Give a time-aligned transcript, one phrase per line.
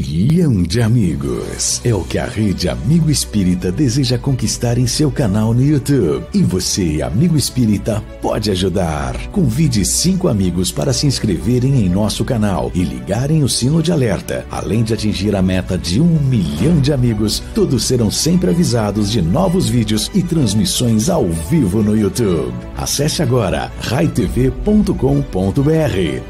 [0.00, 1.80] milhão de amigos.
[1.84, 6.24] É o que a rede Amigo Espírita deseja conquistar em seu canal no YouTube.
[6.32, 9.14] E você, amigo espírita, pode ajudar.
[9.30, 14.46] Convide cinco amigos para se inscreverem em nosso canal e ligarem o sino de alerta.
[14.50, 19.20] Além de atingir a meta de um milhão de amigos, todos serão sempre avisados de
[19.20, 22.54] novos vídeos e transmissões ao vivo no YouTube.
[22.76, 24.94] Acesse agora raitv.com.br.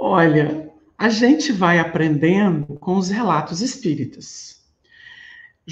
[0.00, 4.49] Olha, a gente vai aprendendo com os relatos espíritas.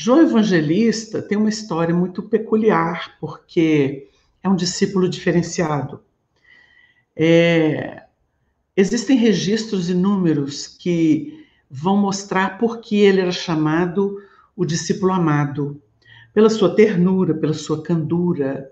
[0.01, 4.07] João Evangelista tem uma história muito peculiar, porque
[4.41, 6.01] é um discípulo diferenciado.
[7.17, 8.05] É,
[8.77, 14.23] existem registros inúmeros que vão mostrar por que ele era chamado
[14.55, 15.83] o discípulo amado.
[16.33, 18.71] Pela sua ternura, pela sua candura.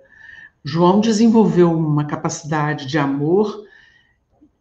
[0.62, 3.66] João desenvolveu uma capacidade de amor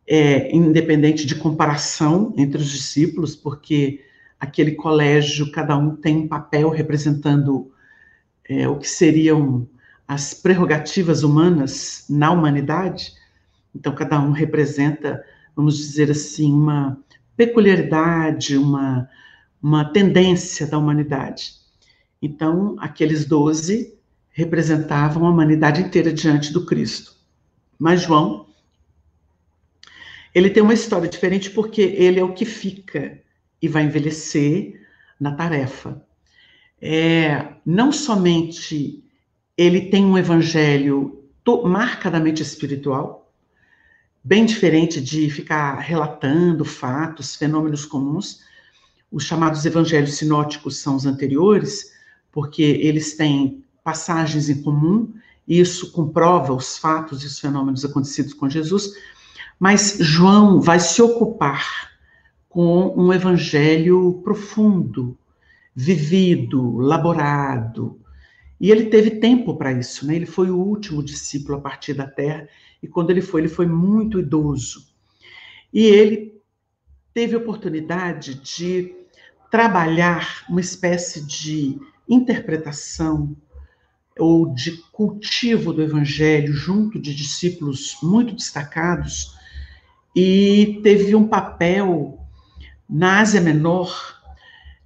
[0.07, 4.03] é, independente de comparação entre os discípulos, porque
[4.40, 7.72] aquele colégio, cada um tem um papel representando
[8.47, 9.68] é, o que seriam
[10.07, 13.13] as prerrogativas humanas na humanidade.
[13.73, 15.23] Então, cada um representa,
[15.56, 16.97] vamos dizer assim, uma
[17.35, 19.09] peculiaridade, uma,
[19.62, 21.53] uma tendência da humanidade.
[22.22, 23.97] Então, aqueles doze
[24.31, 27.16] representavam a humanidade inteira diante do Cristo.
[27.79, 28.46] Mas João
[30.35, 33.22] ele tem uma história diferente porque ele é o que fica
[33.65, 34.79] e vai envelhecer
[35.19, 36.01] na tarefa.
[36.79, 39.03] É, não somente
[39.57, 41.23] ele tem um evangelho
[41.63, 43.31] marcadamente espiritual,
[44.23, 48.41] bem diferente de ficar relatando fatos, fenômenos comuns.
[49.11, 51.91] Os chamados evangelhos sinóticos são os anteriores,
[52.31, 55.13] porque eles têm passagens em comum,
[55.47, 58.93] e isso comprova os fatos e os fenômenos acontecidos com Jesus,
[59.59, 61.94] mas João vai se ocupar
[62.55, 65.17] com um evangelho profundo,
[65.75, 67.99] vivido, laborado.
[68.57, 70.16] E ele teve tempo para isso, né?
[70.16, 72.47] Ele foi o último discípulo a partir da terra,
[72.81, 74.88] e quando ele foi, ele foi muito idoso.
[75.73, 76.41] E ele
[77.13, 78.95] teve oportunidade de
[79.51, 81.77] trabalhar uma espécie de
[82.07, 83.35] interpretação
[84.17, 89.35] ou de cultivo do evangelho junto de discípulos muito destacados
[90.16, 92.24] e teve um papel
[92.90, 94.16] na Ásia Menor,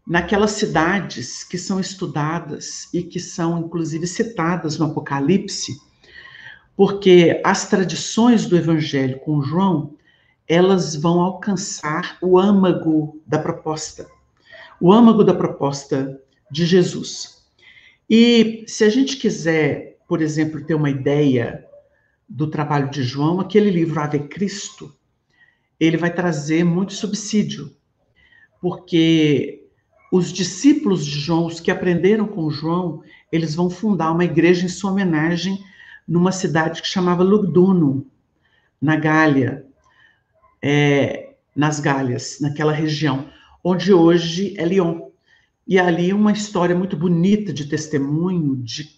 [0.06, 5.80] naquelas cidades que são estudadas e que são inclusive citadas no Apocalipse,
[6.76, 9.96] porque as tradições do Evangelho com João
[10.48, 14.08] elas vão alcançar o âmago da proposta,
[14.82, 16.20] o âmago da proposta
[16.50, 17.46] de Jesus.
[18.10, 21.64] E se a gente quiser, por exemplo, ter uma ideia
[22.28, 24.92] do trabalho de João, aquele livro Ave Cristo,
[25.80, 27.76] ele vai trazer muito subsídio,
[28.62, 29.66] porque
[30.12, 34.70] os discípulos de João, os que aprenderam com João, eles vão fundar uma igreja em
[34.70, 35.64] sua homenagem
[36.08, 38.04] numa cidade que chamava Lugdunum,
[38.82, 39.66] na Gália.
[40.62, 43.30] é, nas Galhas, naquela região,
[43.64, 45.10] onde hoje é Lyon.
[45.68, 48.90] E ali uma história muito bonita de testemunho, de,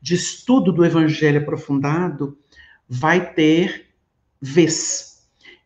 [0.00, 2.38] de estudo do evangelho aprofundado,
[2.88, 3.90] vai ter
[4.40, 5.15] vez.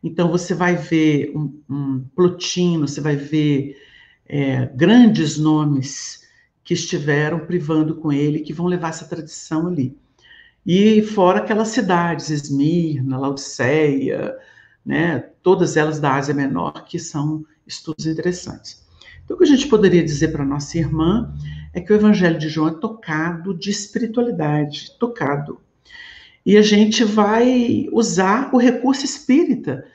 [0.03, 3.77] Então você vai ver um, um Plotino, você vai ver
[4.27, 6.21] é, grandes nomes
[6.63, 9.97] que estiveram privando com ele, que vão levar essa tradição ali.
[10.65, 14.35] E fora aquelas cidades, Esmirna, Laodiceia,
[14.85, 18.85] né, todas elas da Ásia Menor, que são estudos interessantes.
[19.23, 21.33] Então, o que a gente poderia dizer para nossa irmã
[21.73, 25.59] é que o Evangelho de João é tocado de espiritualidade, tocado.
[26.45, 29.85] E a gente vai usar o recurso espírita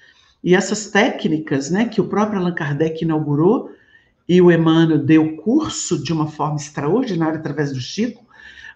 [0.43, 3.71] e essas técnicas, né, que o próprio Allan Kardec inaugurou
[4.29, 8.25] e o Emmanuel deu curso de uma forma extraordinária através do Chico,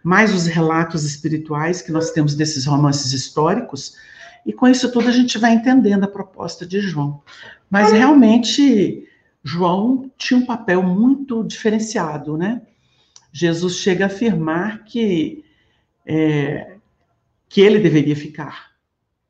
[0.02, 3.94] mais os relatos espirituais que nós temos desses romances históricos,
[4.44, 7.22] e com isso tudo a gente vai entendendo a proposta de João.
[7.68, 9.06] Mas realmente
[9.44, 12.62] João tinha um papel muito diferenciado, né?
[13.32, 15.44] Jesus chega a afirmar que
[16.04, 16.69] é,
[17.50, 18.70] que ele deveria ficar,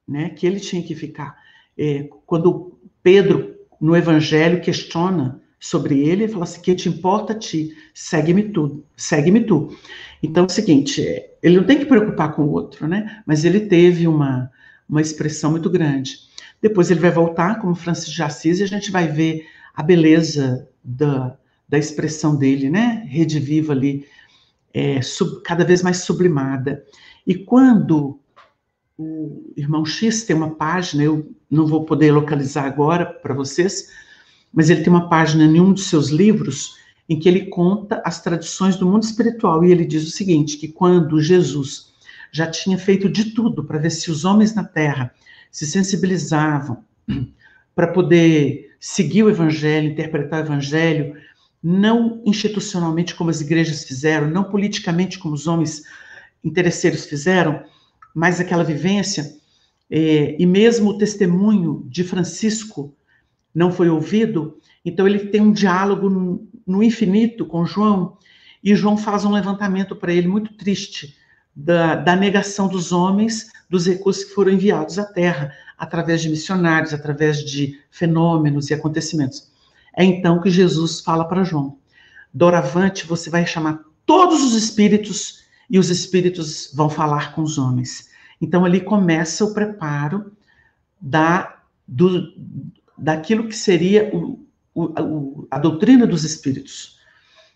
[0.07, 0.31] né?
[0.31, 1.37] Que ele tinha que ficar.
[1.77, 7.39] É, quando Pedro no Evangelho questiona sobre ele, ele fala assim: "Que te importa a
[7.39, 7.77] ti?
[7.93, 9.77] Segue-me tu, segue-me tu".
[10.23, 11.03] Então é o seguinte,
[11.43, 13.23] ele não tem que preocupar com o outro, né?
[13.27, 14.51] Mas ele teve uma
[14.89, 16.19] uma expressão muito grande.
[16.61, 20.69] Depois ele vai voltar como Francis de Assis e a gente vai ver a beleza
[20.83, 21.39] da,
[21.69, 23.07] da expressão dele, né?
[23.09, 24.05] Rede viva ali,
[24.75, 26.85] é, sub, cada vez mais sublimada.
[27.31, 28.19] E quando
[28.99, 33.87] o irmão X tem uma página, eu não vou poder localizar agora para vocês,
[34.53, 36.75] mas ele tem uma página em um dos seus livros
[37.09, 39.65] em que ele conta as tradições do mundo espiritual.
[39.65, 41.93] E ele diz o seguinte, que quando Jesus
[42.32, 45.15] já tinha feito de tudo para ver se os homens na terra
[45.53, 46.83] se sensibilizavam
[47.76, 51.15] para poder seguir o evangelho, interpretar o evangelho,
[51.62, 55.85] não institucionalmente como as igrejas fizeram, não politicamente como os homens
[56.43, 57.63] interesseiros fizeram,
[58.15, 59.37] mas aquela vivência,
[59.91, 62.95] é, e mesmo o testemunho de Francisco
[63.55, 68.17] não foi ouvido, então ele tem um diálogo no, no infinito com João,
[68.63, 71.17] e João faz um levantamento para ele muito triste
[71.55, 76.93] da, da negação dos homens dos recursos que foram enviados à Terra, através de missionários,
[76.93, 79.51] através de fenômenos e acontecimentos.
[79.97, 81.79] É então que Jesus fala para João:
[82.33, 85.41] Doravante você vai chamar todos os espíritos
[85.71, 88.11] e os espíritos vão falar com os homens.
[88.41, 90.33] Então ali começa o preparo
[91.01, 92.33] da, do,
[92.99, 94.45] daquilo que seria o,
[94.75, 96.99] o, a doutrina dos espíritos.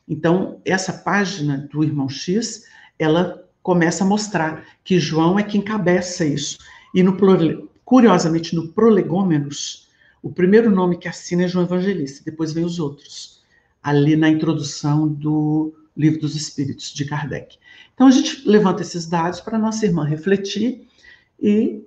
[0.09, 2.65] Então, essa página do irmão X,
[2.99, 6.59] ela começa a mostrar que João é quem encabeça isso.
[6.95, 7.17] E no
[7.85, 9.89] curiosamente no Prolegômenos,
[10.23, 13.43] o primeiro nome que assina é João Evangelista, depois vem os outros,
[13.83, 17.59] ali na introdução do Livro dos Espíritos de Kardec.
[17.95, 20.89] Então a gente levanta esses dados para nossa irmã refletir
[21.41, 21.83] e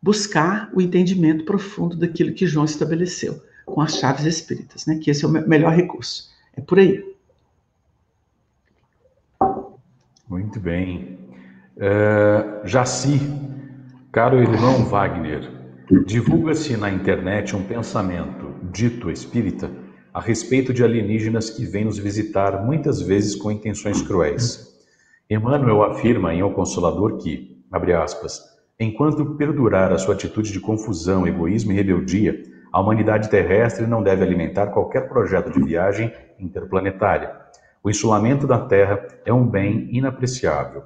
[0.00, 4.98] buscar o entendimento profundo daquilo que João estabeleceu com as chaves espíritas, né?
[4.98, 6.30] Que esse é o melhor recurso.
[6.56, 7.14] É por aí.
[10.28, 11.18] Muito bem.
[11.76, 13.20] Uh, Jaci,
[14.12, 15.50] caro irmão Wagner,
[16.06, 19.70] divulga-se na internet um pensamento dito espírita
[20.14, 24.72] a respeito de alienígenas que vêm nos visitar muitas vezes com intenções cruéis.
[25.28, 28.40] Emmanuel afirma em O Consolador que, abre aspas,
[28.78, 32.40] enquanto perdurar a sua atitude de confusão, egoísmo e rebeldia,
[32.72, 37.44] a humanidade terrestre não deve alimentar qualquer projeto de viagem interplanetária
[37.84, 40.84] o insulamento da Terra é um bem inapreciável.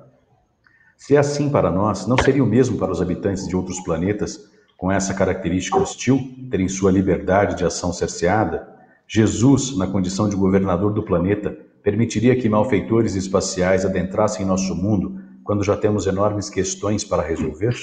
[0.97, 4.51] Se é assim para nós, não seria o mesmo para os habitantes de outros planetas
[4.77, 6.19] com essa característica hostil
[6.51, 8.69] terem sua liberdade de ação cerceada?
[9.09, 15.65] Jesus, na condição de governador do planeta, permitiria que malfeitores espaciais adentrassem nosso mundo quando
[15.65, 17.75] já temos enormes questões para resolver?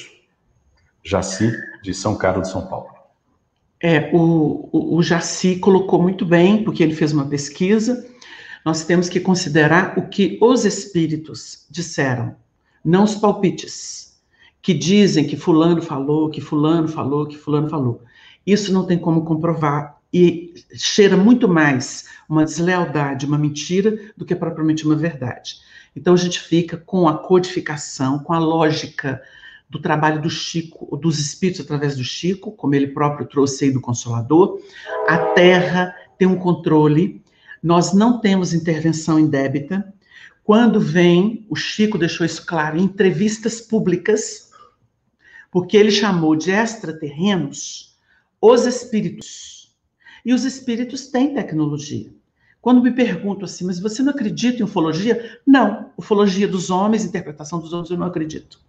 [1.04, 1.52] Jaci,
[1.84, 2.90] de São Carlos São Paulo.
[3.82, 8.06] É, o, o, o Jaci colocou muito bem, porque ele fez uma pesquisa
[8.66, 12.36] nós temos que considerar o que os espíritos disseram,
[12.84, 14.20] não os palpites,
[14.60, 18.02] que dizem que Fulano falou, que Fulano falou, que Fulano falou.
[18.44, 24.34] Isso não tem como comprovar e cheira muito mais uma deslealdade, uma mentira, do que
[24.34, 25.58] propriamente uma verdade.
[25.94, 29.22] Então a gente fica com a codificação, com a lógica
[29.70, 33.82] do trabalho do Chico, dos espíritos através do Chico, como ele próprio trouxe aí do
[33.82, 34.60] Consolador.
[35.06, 37.22] A Terra tem um controle
[37.66, 39.92] nós não temos intervenção indébita.
[40.44, 44.52] Quando vem, o Chico deixou isso claro em entrevistas públicas,
[45.52, 47.98] porque ele chamou de extraterrenos
[48.40, 49.55] os espíritos.
[50.26, 52.10] E os espíritos têm tecnologia.
[52.60, 55.40] Quando me pergunto assim, mas você não acredita em ufologia?
[55.46, 58.60] Não, ufologia dos homens, interpretação dos homens, eu não acredito.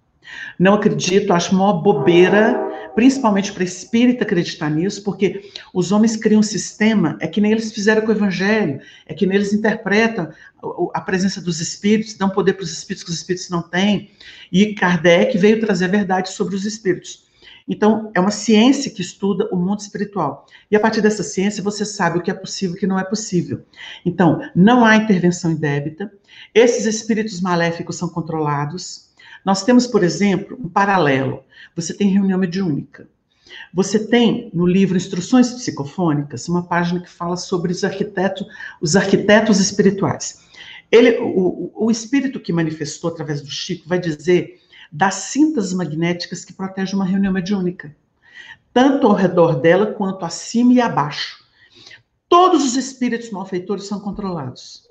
[0.58, 6.42] Não acredito, acho uma bobeira, principalmente para espírita acreditar nisso, porque os homens criam um
[6.42, 10.28] sistema, é que nem eles fizeram com o evangelho, é que nem eles interpretam
[10.92, 14.10] a presença dos espíritos, dão poder para os espíritos que os espíritos não têm.
[14.52, 17.25] E Kardec veio trazer a verdade sobre os espíritos.
[17.68, 20.46] Então, é uma ciência que estuda o mundo espiritual.
[20.70, 22.98] E a partir dessa ciência, você sabe o que é possível e o que não
[22.98, 23.62] é possível.
[24.04, 26.12] Então, não há intervenção indébita.
[26.54, 29.10] Esses espíritos maléficos são controlados.
[29.44, 31.42] Nós temos, por exemplo, um paralelo.
[31.74, 33.08] Você tem reunião mediúnica.
[33.72, 38.46] Você tem no livro Instruções Psicofônicas uma página que fala sobre os arquitetos,
[38.80, 40.44] os arquitetos espirituais.
[40.90, 46.52] Ele, o, o espírito que manifestou através do Chico vai dizer das cintas magnéticas que
[46.52, 47.94] protegem uma reunião mediúnica,
[48.72, 51.44] tanto ao redor dela quanto acima e abaixo.
[52.28, 54.86] Todos os espíritos malfeitores são controlados.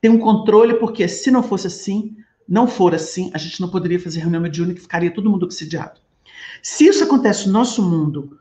[0.00, 2.16] Tem um controle porque se não fosse assim,
[2.48, 6.00] não for assim, a gente não poderia fazer reunião mediúnica ficaria todo mundo obsidiado.
[6.62, 8.38] Se isso acontece no nosso mundo,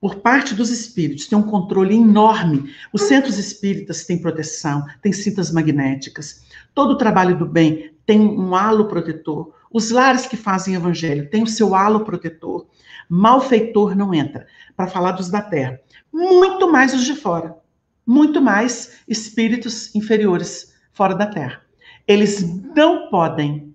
[0.00, 2.74] por parte dos espíritos, tem um controle enorme.
[2.92, 6.42] Os centros espíritas têm proteção, têm cintas magnéticas.
[6.74, 9.52] Todo o trabalho do bem tem um halo protetor.
[9.72, 12.66] Os lares que fazem evangelho têm o seu halo protetor.
[13.08, 14.46] Malfeitor não entra.
[14.76, 15.80] Para falar dos da terra.
[16.12, 17.56] Muito mais os de fora.
[18.04, 21.62] Muito mais espíritos inferiores fora da terra.
[22.06, 22.42] Eles
[22.74, 23.72] não podem.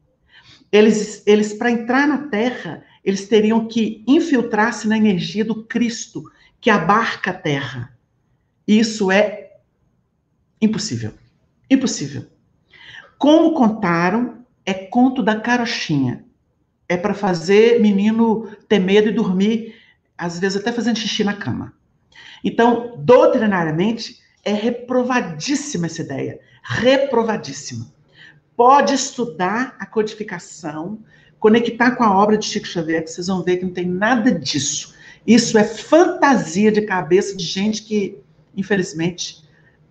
[0.72, 6.24] Eles, eles para entrar na terra, eles teriam que infiltrar-se na energia do Cristo,
[6.60, 7.98] que abarca a terra.
[8.68, 9.54] Isso é
[10.62, 11.14] impossível.
[11.70, 12.26] Impossível.
[13.18, 16.26] Como contaram é conto da carochinha.
[16.88, 19.76] É para fazer menino ter medo e dormir,
[20.18, 21.74] às vezes até fazendo xixi na cama.
[22.44, 26.40] Então, doutrinariamente, é reprovadíssima essa ideia.
[26.64, 27.92] Reprovadíssima.
[28.56, 31.00] Pode estudar a codificação,
[31.40, 34.32] conectar com a obra de Chico Xavier, que vocês vão ver que não tem nada
[34.32, 34.96] disso.
[35.26, 38.20] Isso é fantasia de cabeça de gente que,
[38.56, 39.44] infelizmente,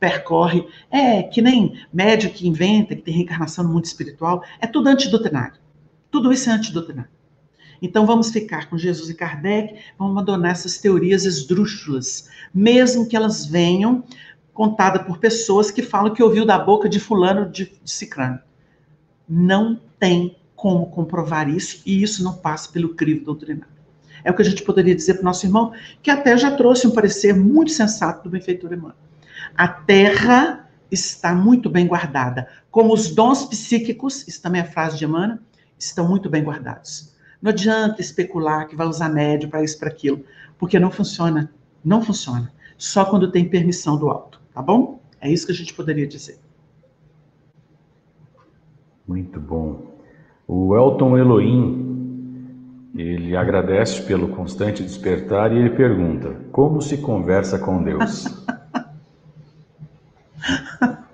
[0.05, 4.89] percorre, é que nem médio que inventa, que tem reencarnação no mundo espiritual, é tudo
[4.89, 5.59] antidoutrinário.
[6.11, 7.11] Tudo isso é antidoutrinário.
[7.81, 13.47] Então vamos ficar com Jesus e Kardec, vamos abandonar essas teorias esdrúxulas, mesmo que elas
[13.47, 14.05] venham
[14.53, 18.11] contada por pessoas que falam que ouviu da boca de fulano de, de.
[19.27, 23.73] Não tem como comprovar isso, e isso não passa pelo crivo doutrinário.
[24.23, 26.87] É o que a gente poderia dizer para o nosso irmão, que até já trouxe
[26.87, 29.04] um parecer muito sensato do benfeitor Emmanuel.
[29.57, 34.99] A terra está muito bem guardada, como os dons psíquicos, isso também é a frase
[34.99, 35.39] de Emmanuel,
[35.79, 37.15] estão muito bem guardados.
[37.41, 40.25] Não adianta especular que vai usar médio para isso, para aquilo,
[40.59, 41.53] porque não funciona.
[41.85, 42.53] Não funciona.
[42.77, 45.01] Só quando tem permissão do alto, tá bom?
[45.21, 46.39] É isso que a gente poderia dizer.
[49.07, 49.95] Muito bom.
[50.49, 57.83] O Elton Elohim, ele agradece pelo constante despertar e ele pergunta: como se conversa com
[57.83, 58.25] Deus?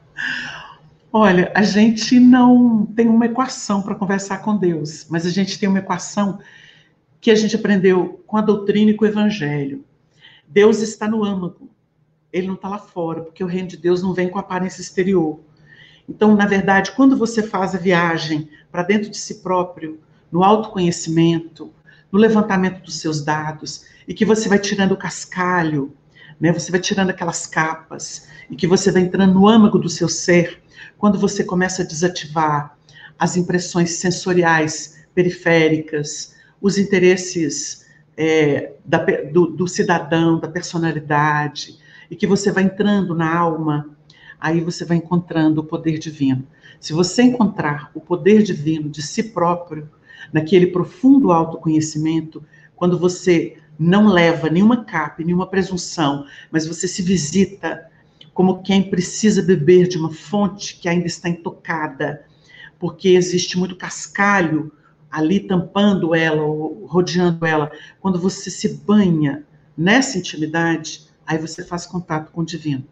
[1.13, 5.69] Olha, a gente não tem uma equação para conversar com Deus, mas a gente tem
[5.69, 6.39] uma equação
[7.21, 9.85] que a gente aprendeu com a doutrina e com o evangelho.
[10.49, 11.69] Deus está no âmago,
[12.33, 15.41] ele não está lá fora, porque o reino de Deus não vem com aparência exterior.
[16.09, 21.73] Então, na verdade, quando você faz a viagem para dentro de si próprio, no autoconhecimento,
[22.11, 25.93] no levantamento dos seus dados, e que você vai tirando o cascalho,
[26.41, 26.53] né?
[26.53, 30.63] Você vai tirando aquelas capas e que você vai entrando no âmago do seu ser,
[30.97, 32.77] quando você começa a desativar
[33.19, 38.99] as impressões sensoriais periféricas, os interesses é, da,
[39.31, 41.79] do, do cidadão, da personalidade,
[42.11, 43.91] e que você vai entrando na alma,
[44.41, 46.47] aí você vai encontrando o poder divino.
[46.81, 49.89] Se você encontrar o poder divino de si próprio,
[50.33, 52.43] naquele profundo autoconhecimento,
[52.75, 57.89] quando você não leva nenhuma capa, nenhuma presunção, mas você se visita
[58.35, 62.23] como quem precisa beber de uma fonte que ainda está intocada,
[62.79, 64.71] porque existe muito cascalho
[65.11, 67.73] ali tampando ela, ou rodeando ela.
[68.01, 69.45] Quando você se banha
[69.77, 72.85] nessa intimidade, aí você faz contato com o divino.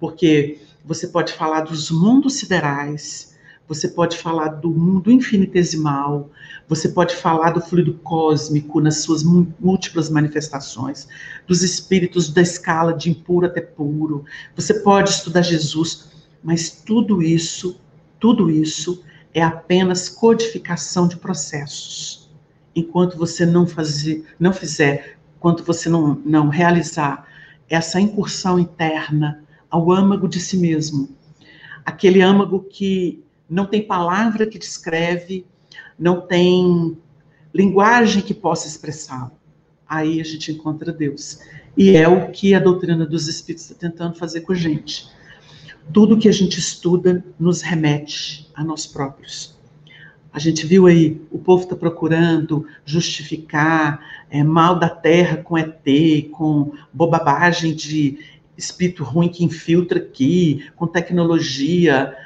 [0.00, 3.31] Porque você pode falar dos mundos siderais,
[3.72, 6.30] você pode falar do mundo infinitesimal,
[6.68, 11.08] você pode falar do fluido cósmico nas suas múltiplas manifestações,
[11.46, 14.24] dos espíritos da escala de impuro até puro,
[14.54, 16.10] você pode estudar Jesus,
[16.44, 17.80] mas tudo isso,
[18.20, 19.02] tudo isso
[19.32, 22.30] é apenas codificação de processos.
[22.76, 27.26] Enquanto você não, fazer, não fizer enquanto você não, não realizar
[27.70, 31.08] essa incursão interna ao âmago de si mesmo,
[31.84, 35.46] aquele âmago que não tem palavra que descreve,
[35.98, 36.96] não tem
[37.54, 39.32] linguagem que possa expressá-lo.
[39.88, 41.40] Aí a gente encontra Deus.
[41.76, 45.08] E é o que a doutrina dos Espíritos está tentando fazer com a gente.
[45.92, 49.56] Tudo que a gente estuda nos remete a nós próprios.
[50.32, 55.84] A gente viu aí, o povo está procurando justificar é, mal da terra com ET,
[56.30, 58.18] com bobagem de
[58.56, 62.16] espírito ruim que infiltra aqui, com tecnologia.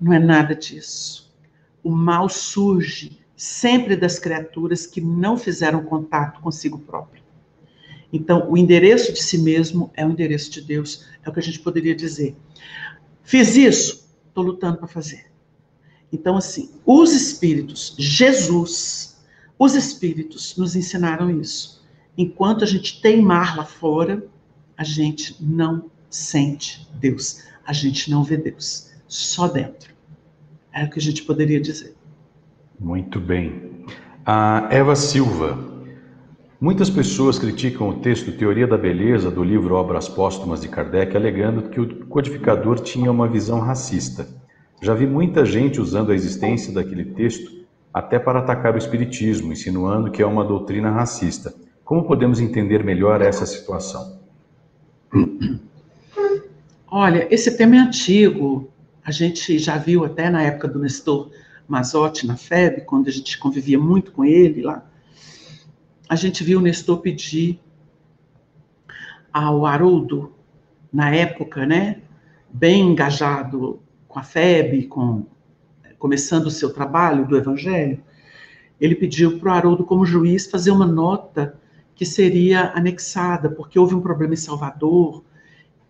[0.00, 1.30] Não é nada disso.
[1.82, 7.22] O mal surge sempre das criaturas que não fizeram contato consigo próprio.
[8.12, 11.42] Então, o endereço de si mesmo é o endereço de Deus, é o que a
[11.42, 12.36] gente poderia dizer.
[13.22, 15.30] Fiz isso, estou lutando para fazer.
[16.12, 19.20] Então, assim, os espíritos, Jesus,
[19.58, 21.84] os espíritos nos ensinaram isso.
[22.18, 24.26] Enquanto a gente teimar lá fora,
[24.76, 29.92] a gente não sente Deus, a gente não vê Deus, só dentro.
[30.72, 31.94] É o que a gente poderia dizer.
[32.78, 33.84] Muito bem.
[34.24, 35.58] A Eva Silva.
[36.60, 41.70] Muitas pessoas criticam o texto Teoria da Beleza do livro Obras Póstumas de Kardec, alegando
[41.70, 44.28] que o codificador tinha uma visão racista.
[44.80, 47.50] Já vi muita gente usando a existência daquele texto
[47.92, 51.52] até para atacar o Espiritismo, insinuando que é uma doutrina racista.
[51.84, 54.20] Como podemos entender melhor essa situação?
[56.86, 58.69] Olha, esse tema é antigo.
[59.10, 61.32] A gente já viu até na época do Nestor
[61.66, 64.88] Mazotti na FEB, quando a gente convivia muito com ele lá.
[66.08, 67.58] A gente viu o Nestor pedir
[69.32, 70.32] ao Haroldo,
[70.92, 72.02] na época, né,
[72.52, 75.26] bem engajado com a FEB, com,
[75.98, 78.00] começando o seu trabalho do Evangelho,
[78.80, 81.58] ele pediu para o Haroldo, como juiz, fazer uma nota
[81.96, 85.24] que seria anexada, porque houve um problema em Salvador,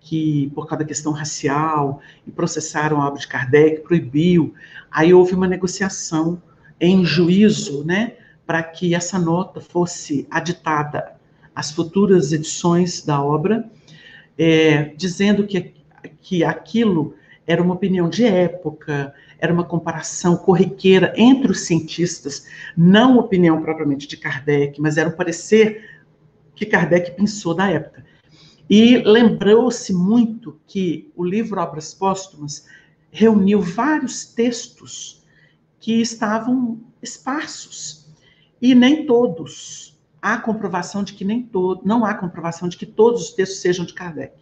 [0.01, 4.55] que por causa da questão racial, e processaram a obra de Kardec, proibiu.
[4.91, 6.43] Aí houve uma negociação
[6.81, 8.15] em juízo, né,
[8.47, 11.13] para que essa nota fosse aditada
[11.55, 13.71] às futuras edições da obra,
[14.39, 15.75] é, dizendo que,
[16.23, 17.15] que aquilo
[17.47, 24.07] era uma opinião de época, era uma comparação corriqueira entre os cientistas, não opinião propriamente
[24.07, 26.01] de Kardec, mas era um parecer
[26.55, 28.05] que Kardec pensou da época.
[28.71, 32.69] E lembrou-se muito que o livro Obras Póstumas
[33.11, 35.25] reuniu vários textos
[35.81, 38.07] que estavam esparsos.
[38.63, 39.99] E nem todos.
[40.23, 43.85] Há comprovação de que nem todo, não há comprovação de que todos os textos sejam
[43.85, 44.35] de Kardec.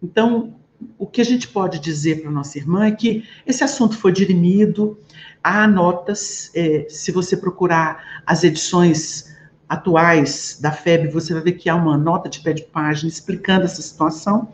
[0.00, 0.54] Então,
[0.96, 5.00] o que a gente pode dizer para nossa irmã é que esse assunto foi dirimido,
[5.42, 9.34] há notas, é, se você procurar as edições
[9.68, 13.64] atuais da FEB, você vai ver que há uma nota de pé de página explicando
[13.64, 14.48] essa situação,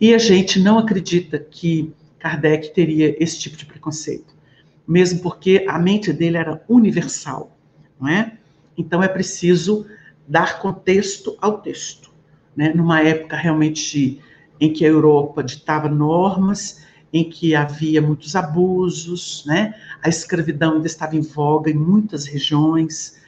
[0.00, 4.34] e a gente não acredita que Kardec teria esse tipo de preconceito,
[4.86, 7.56] mesmo porque a mente dele era universal,
[8.00, 8.32] não é?
[8.76, 9.86] Então é preciso
[10.26, 12.10] dar contexto ao texto,
[12.56, 12.72] né?
[12.74, 14.20] Numa época realmente
[14.60, 19.74] em que a Europa ditava normas, em que havia muitos abusos, né?
[20.02, 23.18] A escravidão ainda estava em voga em muitas regiões,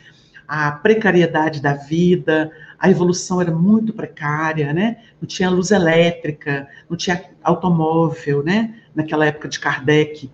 [0.53, 4.97] a precariedade da vida, a evolução era muito precária, né?
[5.21, 8.75] Não tinha luz elétrica, não tinha automóvel, né?
[8.93, 10.29] Naquela época de Kardec.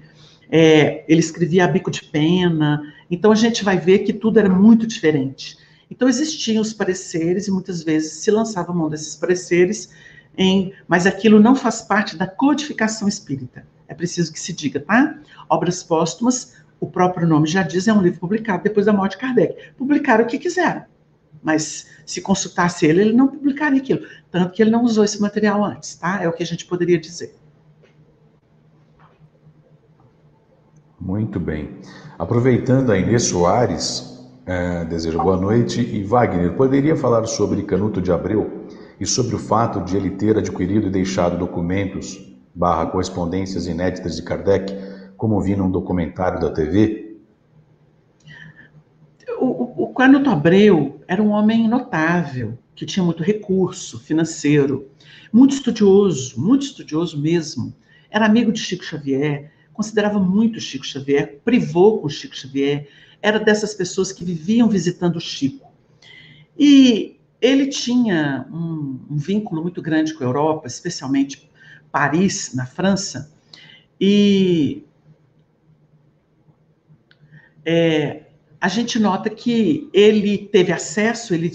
[0.50, 2.80] É, ele escrevia a bico de pena.
[3.10, 5.58] Então a gente vai ver que tudo era muito diferente.
[5.90, 9.90] Então existiam os pareceres e muitas vezes se lançava mão desses pareceres
[10.34, 13.66] em, mas aquilo não faz parte da codificação espírita.
[13.86, 15.18] É preciso que se diga, tá?
[15.46, 19.18] Obras póstumas, o próprio nome já diz, é um livro publicado depois da morte de
[19.18, 19.72] Kardec.
[19.76, 20.84] Publicaram o que quiseram,
[21.42, 24.06] mas se consultasse ele, ele não publicaria aquilo.
[24.30, 26.22] Tanto que ele não usou esse material antes, tá?
[26.22, 27.34] É o que a gente poderia dizer.
[31.00, 31.76] Muito bem.
[32.18, 35.80] Aproveitando a Inês Soares, é, desejo boa noite.
[35.80, 38.66] E Wagner, poderia falar sobre Canuto de Abreu?
[38.98, 42.18] e sobre o fato de ele ter adquirido e deixado documentos
[42.54, 44.72] barra correspondências inéditas de Kardec,
[45.16, 47.16] como vi num documentário da TV?
[49.38, 54.88] O, o, Abreu era um homem notável, que tinha muito recurso financeiro,
[55.32, 57.74] muito estudioso, muito estudioso mesmo.
[58.10, 62.88] Era amigo de Chico Xavier, considerava muito Chico Xavier, privou com Chico Xavier,
[63.20, 65.70] era dessas pessoas que viviam visitando Chico.
[66.58, 71.50] E ele tinha um, um, vínculo muito grande com a Europa, especialmente
[71.90, 73.32] Paris, na França,
[74.00, 74.85] e
[77.66, 78.22] é,
[78.60, 81.52] a gente nota que ele teve acesso, ele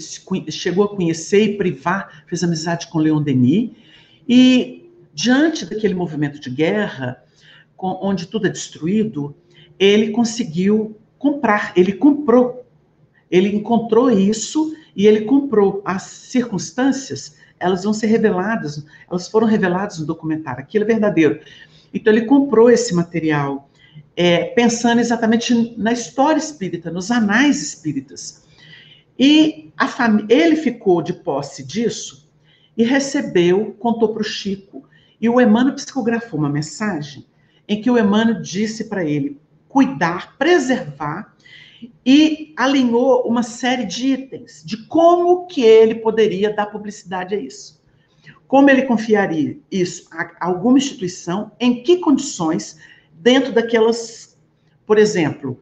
[0.50, 3.70] chegou a conhecer e privar, fez amizade com Leon Denis,
[4.28, 7.22] e diante daquele movimento de guerra,
[7.78, 9.34] onde tudo é destruído,
[9.78, 12.64] ele conseguiu comprar, ele comprou,
[13.30, 15.82] ele encontrou isso e ele comprou.
[15.84, 21.40] As circunstâncias, elas vão ser reveladas, elas foram reveladas no documentário, aquilo é verdadeiro.
[21.92, 23.68] Então ele comprou esse material
[24.16, 28.42] é, pensando exatamente na história espírita, nos anais espíritas.
[29.18, 29.72] E
[30.28, 32.30] ele ficou de posse disso
[32.76, 34.84] e recebeu, contou para o Chico,
[35.20, 37.24] e o Emmanuel psicografou uma mensagem
[37.68, 41.34] em que o Emmanuel disse para ele cuidar, preservar
[42.04, 47.80] e alinhou uma série de itens de como que ele poderia dar publicidade a isso.
[48.46, 52.78] Como ele confiaria isso a alguma instituição, em que condições,
[53.22, 54.36] dentro daquelas,
[54.84, 55.60] por exemplo,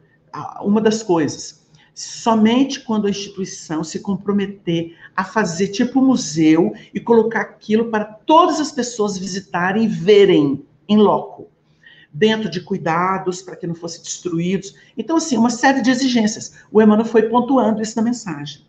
[0.61, 1.61] uma das coisas,
[1.93, 8.59] somente quando a instituição se comprometer a fazer tipo museu e colocar aquilo para todas
[8.59, 11.49] as pessoas visitarem e verem em loco,
[12.11, 14.75] dentro de cuidados para que não fossem destruídos.
[14.97, 16.53] Então, assim, uma série de exigências.
[16.71, 18.65] O Emmanuel foi pontuando isso na mensagem.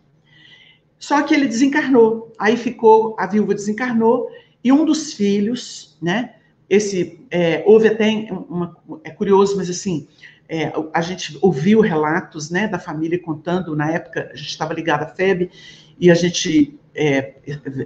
[0.99, 2.31] Só que ele desencarnou.
[2.37, 4.29] Aí ficou, a viúva desencarnou
[4.63, 6.35] e um dos filhos, né,
[6.75, 8.09] esse é, houve até
[8.49, 10.07] uma, é curioso, mas assim
[10.49, 15.03] é, a gente ouviu relatos né, da família contando na época a gente estava ligado
[15.03, 15.51] à FEB
[15.99, 17.35] e a gente é,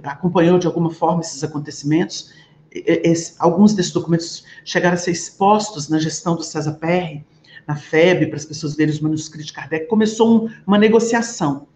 [0.04, 2.32] acompanhou de alguma forma esses acontecimentos.
[2.70, 7.24] Esse, alguns desses documentos chegaram a ser expostos na gestão do César Perry,
[7.66, 9.86] na FEB, para as pessoas verem os manuscritos de Kardec.
[9.86, 11.68] Começou um, uma negociação.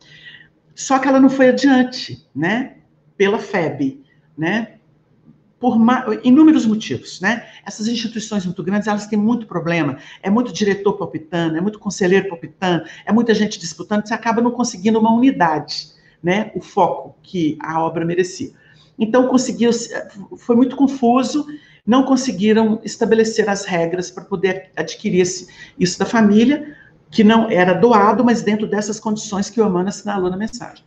[0.74, 2.76] Só que ela não foi adiante, né?
[3.16, 4.02] Pela FEB,
[4.36, 4.78] né?
[5.62, 5.78] Por
[6.24, 7.46] inúmeros motivos, né?
[7.64, 9.96] Essas instituições muito grandes, elas têm muito problema.
[10.20, 14.50] É muito diretor palpitando, é muito conselheiro palpitando, é muita gente disputando, você acaba não
[14.50, 16.50] conseguindo uma unidade, né?
[16.56, 18.50] O foco que a obra merecia.
[18.98, 19.70] Então, conseguiu,
[20.36, 21.46] foi muito confuso,
[21.86, 25.46] não conseguiram estabelecer as regras para poder adquirir esse,
[25.78, 26.76] isso da família,
[27.08, 30.84] que não era doado, mas dentro dessas condições que o Emmanuel assinalou na mensagem.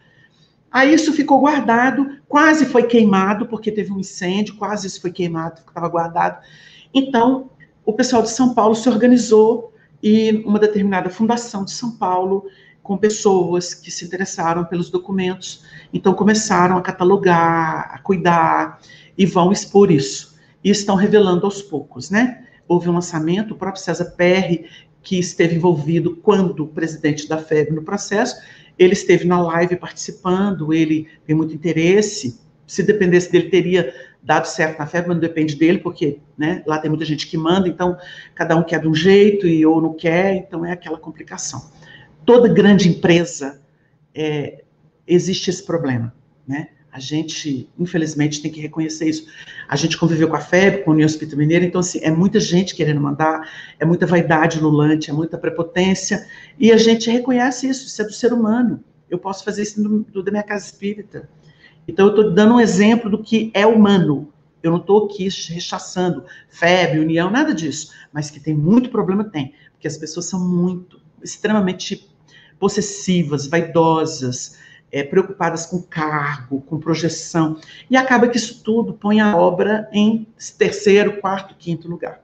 [0.76, 5.62] Aí isso ficou guardado, quase foi queimado, porque teve um incêndio, quase isso foi queimado,
[5.66, 6.44] estava guardado.
[6.94, 7.50] Então,
[7.86, 12.44] o pessoal de São Paulo se organizou e uma determinada fundação de São Paulo,
[12.84, 18.82] com pessoas que se interessaram pelos documentos, então começaram a catalogar, a cuidar
[19.18, 20.36] e vão expor isso.
[20.62, 22.44] E estão revelando aos poucos, né?
[22.68, 24.66] Houve um lançamento, o próprio César Perry,
[25.02, 28.36] que esteve envolvido quando presidente da FEB no processo,
[28.78, 32.40] ele esteve na live participando, ele tem muito interesse.
[32.68, 36.80] Se dependesse dele, teria dado certo na FEB, mas não depende dele, porque né, lá
[36.80, 37.96] tem muita gente que manda, então
[38.34, 41.70] cada um quer de um jeito e ou não quer, então é aquela complicação.
[42.26, 43.62] Toda grande empresa
[44.14, 44.64] é,
[45.08, 46.14] existe esse problema,
[46.48, 46.70] né?
[46.96, 49.28] A gente, infelizmente, tem que reconhecer isso.
[49.68, 52.40] A gente conviveu com a FEB, com a União Espírita Mineira, então, assim, é muita
[52.40, 56.26] gente querendo mandar, é muita vaidade no lante, é muita prepotência,
[56.58, 58.82] e a gente reconhece isso, isso é do ser humano.
[59.10, 61.30] Eu posso fazer isso do da minha casa espírita.
[61.86, 64.32] Então, eu estou dando um exemplo do que é humano.
[64.64, 67.92] Eu não estou aqui rechaçando FEB, União, nada disso.
[68.14, 69.54] Mas que tem muito problema, tem.
[69.74, 72.10] Porque as pessoas são muito, extremamente
[72.58, 74.58] possessivas, vaidosas,
[74.96, 80.26] é, preocupadas com cargo, com projeção, e acaba que isso tudo põe a obra em
[80.58, 82.22] terceiro, quarto, quinto lugar.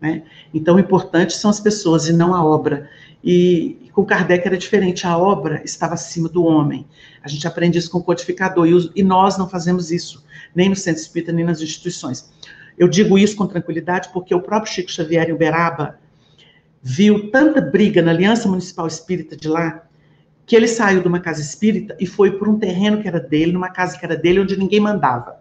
[0.00, 0.22] Né?
[0.54, 2.88] Então, o importante são as pessoas e não a obra.
[3.24, 6.86] E, e com Kardec era diferente, a obra estava acima do homem.
[7.24, 10.68] A gente aprende isso com o codificador, e, os, e nós não fazemos isso, nem
[10.68, 12.32] no centro espírita, nem nas instituições.
[12.78, 15.98] Eu digo isso com tranquilidade porque o próprio Chico Xavier em Uberaba
[16.80, 19.82] viu tanta briga na Aliança Municipal Espírita de lá,
[20.52, 23.52] que ele saiu de uma casa espírita e foi por um terreno que era dele,
[23.52, 25.40] numa casa que era dele, onde ninguém mandava.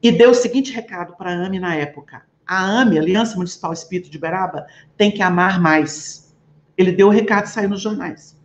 [0.00, 4.08] E deu o seguinte recado para a AME na época: a AME, Aliança Municipal Espírito
[4.08, 6.32] de Beraba, tem que amar mais.
[6.78, 8.40] Ele deu o recado e saiu nos jornais.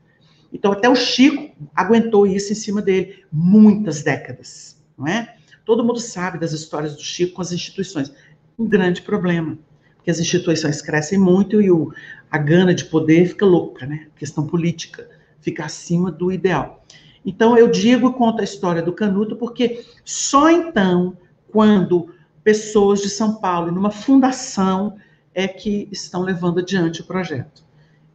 [0.51, 5.35] Então, até o Chico aguentou isso em cima dele muitas décadas, não é?
[5.63, 8.11] Todo mundo sabe das histórias do Chico com as instituições.
[8.57, 9.55] Um grande problema,
[9.97, 11.93] porque as instituições crescem muito e o,
[12.31, 14.07] a gana de poder fica louca, né?
[14.15, 16.83] Questão política fica acima do ideal.
[17.25, 21.17] Então, eu digo conto a história do Canuto, porque só então,
[21.51, 22.09] quando
[22.43, 24.95] pessoas de São Paulo, numa fundação,
[25.33, 27.63] é que estão levando adiante o projeto.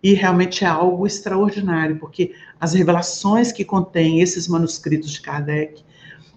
[0.02, 5.82] E realmente é algo extraordinário, porque as revelações que contém esses manuscritos de Kardec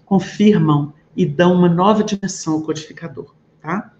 [0.04, 3.92] confirmam e dão uma nova dimensão ao codificador, tá?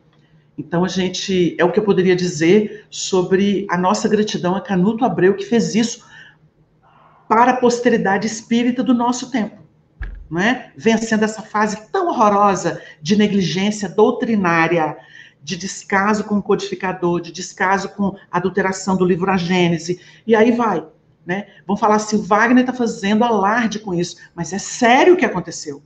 [0.56, 5.04] Então, a gente, é o que eu poderia dizer sobre a nossa gratidão a Canuto
[5.04, 6.04] Abreu, que fez isso
[7.28, 9.58] para a posteridade espírita do nosso tempo.
[10.30, 10.72] Não é?
[10.76, 14.96] Vencendo essa fase tão horrorosa de negligência doutrinária,
[15.42, 20.34] de descaso com o codificador, de descaso com a adulteração do livro A Gênese, e
[20.34, 20.84] aí vai.
[21.24, 21.46] Né?
[21.66, 25.24] Vão falar assim, o Wagner está fazendo alarde com isso, mas é sério o que
[25.24, 25.82] aconteceu.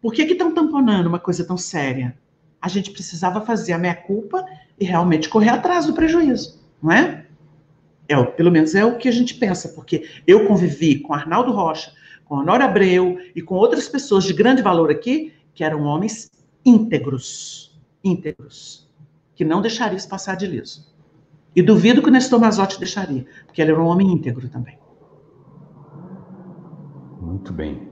[0.00, 2.16] Por que estão tamponando uma coisa tão séria?
[2.60, 4.44] A gente precisava fazer a meia-culpa
[4.78, 7.23] e realmente correr atrás do prejuízo, não é?
[8.08, 8.22] É?
[8.22, 11.92] Pelo menos é o que a gente pensa, porque eu convivi com Arnaldo Rocha,
[12.24, 16.30] com Honório Abreu e com outras pessoas de grande valor aqui, que eram homens
[16.64, 17.64] íntegros
[18.04, 18.86] íntegros,
[19.34, 20.92] que não deixaria isso passar de liso.
[21.56, 24.78] E duvido que o Nestor Mazotti deixaria, porque ele era um homem íntegro também.
[27.20, 27.88] Muito bem.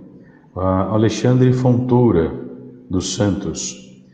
[0.54, 2.30] Alexandre Fontoura,
[2.90, 4.04] dos Santos.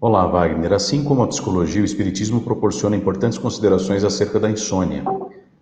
[0.00, 0.72] Olá, Wagner.
[0.72, 5.04] Assim como a psicologia, o espiritismo proporciona importantes considerações acerca da insônia.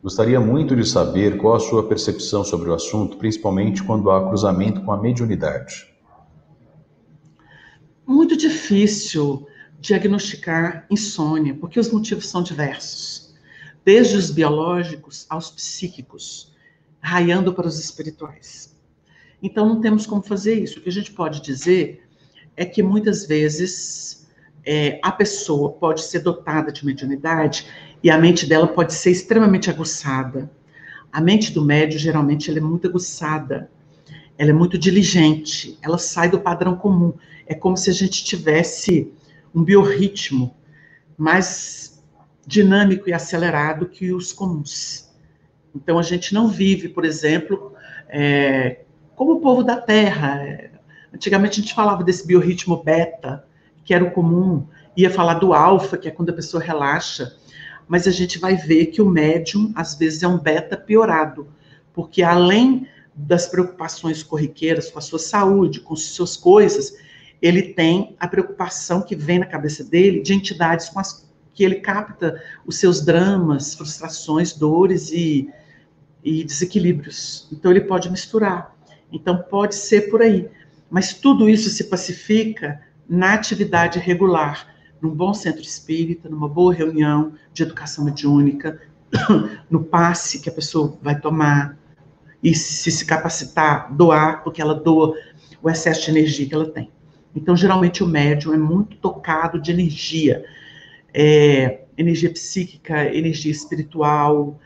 [0.01, 4.81] Gostaria muito de saber qual a sua percepção sobre o assunto, principalmente quando há cruzamento
[4.83, 5.93] com a mediunidade.
[8.07, 9.47] Muito difícil
[9.81, 13.35] diagnosticar insônia, porque os motivos são diversos,
[13.85, 16.55] desde os biológicos aos psíquicos,
[17.01, 18.77] raiando para os espirituais.
[19.43, 20.79] Então, não temos como fazer isso.
[20.79, 22.09] O que a gente pode dizer
[22.57, 24.28] é que muitas vezes
[24.71, 27.67] é, a pessoa pode ser dotada de mediunidade
[28.03, 30.51] e a mente dela pode ser extremamente aguçada.
[31.11, 33.71] A mente do médio, geralmente, ela é muito aguçada,
[34.37, 37.15] ela é muito diligente, ela sai do padrão comum.
[37.47, 39.11] É como se a gente tivesse
[39.55, 40.55] um biorritmo
[41.17, 42.05] mais
[42.47, 45.09] dinâmico e acelerado que os comuns.
[45.75, 47.73] Então, a gente não vive, por exemplo,
[48.07, 48.81] é,
[49.17, 50.71] como o povo da Terra.
[51.13, 53.48] Antigamente, a gente falava desse biorritmo beta,
[53.89, 57.35] que era o comum, ia falar do alfa, que é quando a pessoa relaxa,
[57.89, 61.49] mas a gente vai ver que o médium, às vezes, é um beta piorado,
[61.95, 66.99] porque além das preocupações corriqueiras com a sua saúde, com as suas coisas,
[67.41, 71.77] ele tem a preocupação que vem na cabeça dele de entidades com as que ele
[71.77, 75.49] capta os seus dramas, frustrações, dores e,
[76.23, 77.49] e desequilíbrios.
[77.51, 78.77] Então ele pode misturar.
[79.11, 80.47] Então pode ser por aí.
[80.91, 84.67] Mas tudo isso se pacifica na atividade regular,
[85.01, 88.81] num bom centro espírita, numa boa reunião de educação mediúnica,
[89.71, 91.79] no passe que a pessoa vai tomar
[92.43, 95.15] e se se capacitar, doar, porque ela doa
[95.63, 96.91] o excesso de energia que ela tem.
[97.35, 100.45] Então, geralmente, o médium é muito tocado de energia,
[101.13, 104.59] é, energia psíquica, energia espiritual,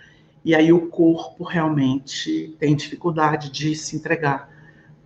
[0.45, 4.51] e aí o corpo realmente tem dificuldade de se entregar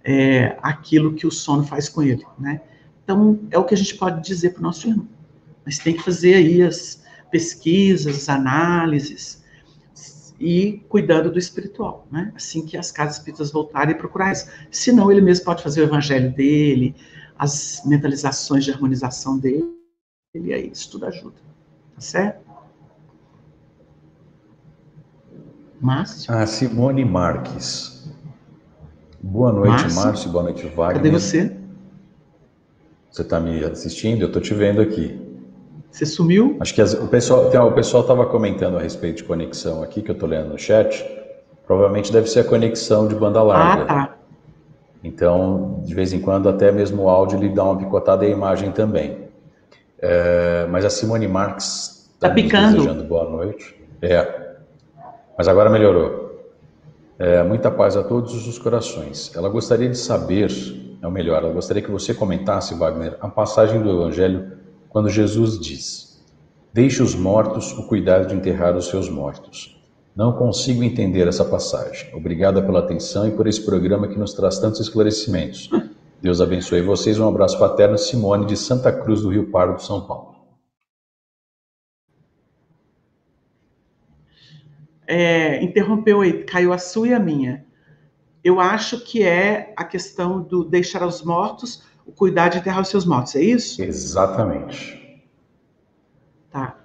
[0.02, 2.60] é, aquilo que o sono faz com ele, né?
[3.06, 5.06] Então, é o que a gente pode dizer para o nosso irmão.
[5.64, 9.44] Mas tem que fazer aí as pesquisas, as análises,
[10.40, 12.32] e cuidando do espiritual, né?
[12.34, 14.48] Assim que as casas espíritas voltarem e procurar isso.
[14.72, 16.96] Senão, ele mesmo pode fazer o evangelho dele,
[17.38, 19.72] as mentalizações de harmonização dele,
[20.34, 21.36] e aí isso tudo ajuda.
[21.94, 22.44] Tá certo?
[25.80, 26.34] Márcio?
[26.34, 28.10] A Simone Marques.
[29.22, 30.32] Boa noite, Márcio, Márcio.
[30.32, 30.96] Boa noite, Wagner.
[30.96, 31.56] Cadê você?
[33.16, 34.20] Você está me assistindo?
[34.20, 35.18] Eu estou te vendo aqui.
[35.90, 36.54] Você sumiu?
[36.60, 40.10] Acho que as, o pessoal o pessoal estava comentando a respeito de conexão aqui, que
[40.10, 41.02] eu estou lendo no chat.
[41.66, 43.84] Provavelmente deve ser a conexão de banda larga.
[43.84, 44.16] Ah, tá.
[45.02, 48.30] Então, de vez em quando, até mesmo o áudio lhe dá uma picotada e a
[48.30, 49.16] imagem também.
[49.98, 52.76] É, mas a Simone Marx está tá picando.
[52.76, 53.82] desejando boa noite.
[54.02, 54.56] É,
[55.38, 56.38] mas agora melhorou.
[57.18, 59.34] É, muita paz a todos os corações.
[59.34, 60.50] Ela gostaria de saber,
[61.06, 65.58] é o melhor, ela gostaria que você comentasse, Wagner, a passagem do Evangelho quando Jesus
[65.58, 66.24] diz:
[66.72, 69.80] Deixe os mortos o cuidado de enterrar os seus mortos.
[70.16, 72.12] Não consigo entender essa passagem.
[72.14, 75.70] Obrigada pela atenção e por esse programa que nos traz tantos esclarecimentos.
[76.20, 77.18] Deus abençoe vocês.
[77.18, 80.34] Um abraço paterno, Simone, de Santa Cruz do Rio Pardo, São Paulo.
[85.06, 87.65] É, interrompeu caiu a sua e a minha.
[88.46, 92.88] Eu acho que é a questão do deixar os mortos, o cuidar de enterrar os
[92.88, 93.82] seus mortos, é isso?
[93.82, 95.20] Exatamente.
[96.48, 96.78] Tá.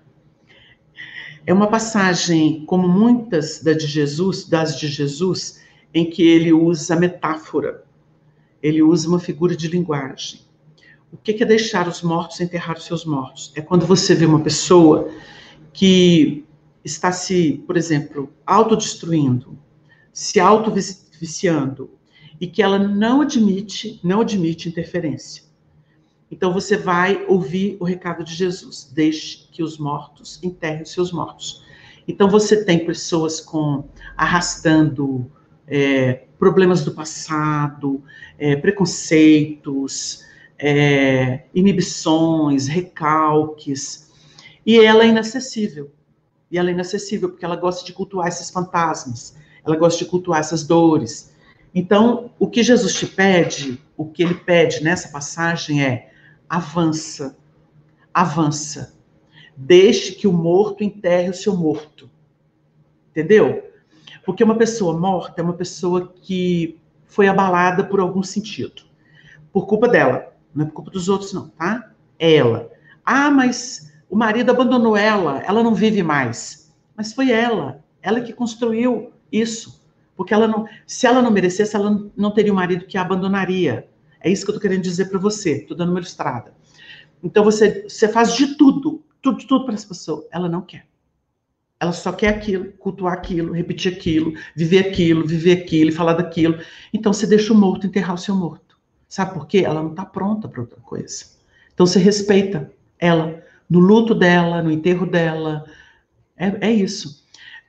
[1.45, 5.61] É uma passagem, como muitas das de Jesus, das de Jesus,
[5.93, 7.83] em que ele usa metáfora,
[8.59, 10.41] ele usa uma figura de linguagem.
[11.13, 13.53] O que é deixar os mortos enterrar os seus mortos?
[13.55, 15.11] É quando você vê uma pessoa
[15.71, 16.43] que
[16.83, 19.55] está se, por exemplo, autodestruindo,
[20.11, 20.39] se
[21.21, 21.91] auto-viciando,
[22.39, 25.43] e que ela não admite, não admite interferência.
[26.29, 31.11] Então você vai ouvir o recado de Jesus: deixe que os mortos enterrem os seus
[31.11, 31.63] mortos.
[32.07, 35.31] Então você tem pessoas com arrastando
[35.67, 38.03] é, problemas do passado,
[38.39, 40.23] é, preconceitos,
[40.57, 44.09] é, inibições, recalques,
[44.65, 45.91] e ela é inacessível.
[46.49, 50.39] E ela é inacessível porque ela gosta de cultuar esses fantasmas, ela gosta de cultuar
[50.39, 51.33] essas dores.
[51.73, 56.11] Então, o que Jesus te pede, o que ele pede nessa passagem é:
[56.49, 57.37] avança,
[58.13, 58.97] avança.
[59.55, 62.09] Deixe que o morto enterre o seu morto.
[63.11, 63.69] Entendeu?
[64.25, 68.83] Porque uma pessoa morta é uma pessoa que foi abalada por algum sentido.
[69.51, 70.33] Por culpa dela.
[70.53, 71.91] Não é por culpa dos outros, não, tá?
[72.17, 72.69] É ela.
[73.05, 76.73] Ah, mas o marido abandonou ela, ela não vive mais.
[76.95, 79.81] Mas foi ela, ela que construiu isso.
[80.15, 83.87] Porque ela não, se ela não merecesse, ela não teria um marido que a abandonaria.
[84.19, 85.61] É isso que eu tô querendo dizer para você.
[85.61, 86.53] Tô dando uma ilustrada.
[87.23, 90.27] Então você, você faz de tudo, tudo, tudo para essa pessoa.
[90.31, 90.85] Ela não quer.
[91.79, 96.59] Ela só quer aquilo, cultuar aquilo, repetir aquilo, viver aquilo, viver aquilo falar daquilo.
[96.93, 98.77] Então você deixa o morto enterrar o seu morto.
[99.07, 99.63] Sabe por quê?
[99.65, 101.25] Ela não está pronta para outra coisa.
[101.73, 105.65] Então você respeita ela no luto dela, no enterro dela.
[106.37, 107.25] É, é isso.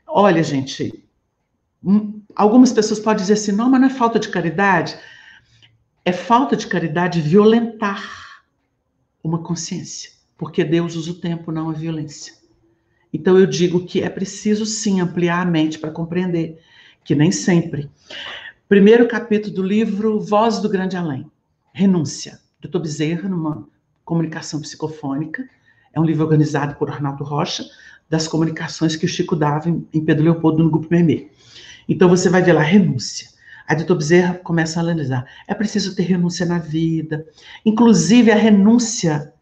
[0.06, 1.02] Olha, gente,
[2.34, 4.96] algumas pessoas podem dizer assim: não, mas não é falta de caridade.
[6.04, 8.02] É falta de caridade violentar
[9.22, 12.34] uma consciência, porque Deus usa o tempo, não a violência.
[13.12, 16.58] Então eu digo que é preciso sim ampliar a mente para compreender
[17.04, 17.90] que nem sempre.
[18.68, 21.30] Primeiro capítulo do livro Voz do Grande Além,
[21.72, 23.68] Renúncia, do Bezerra, numa
[24.04, 25.48] comunicação psicofônica.
[25.92, 27.64] É um livro organizado por Arnaldo Rocha,
[28.08, 31.30] das comunicações que o Chico dava em Pedro Leopoldo no Grupo Memê.
[31.88, 33.28] Então você vai ver lá, renúncia.
[33.66, 35.24] A Dito Bezerra começa a analisar.
[35.46, 37.26] É preciso ter renúncia na vida,
[37.64, 39.32] inclusive a renúncia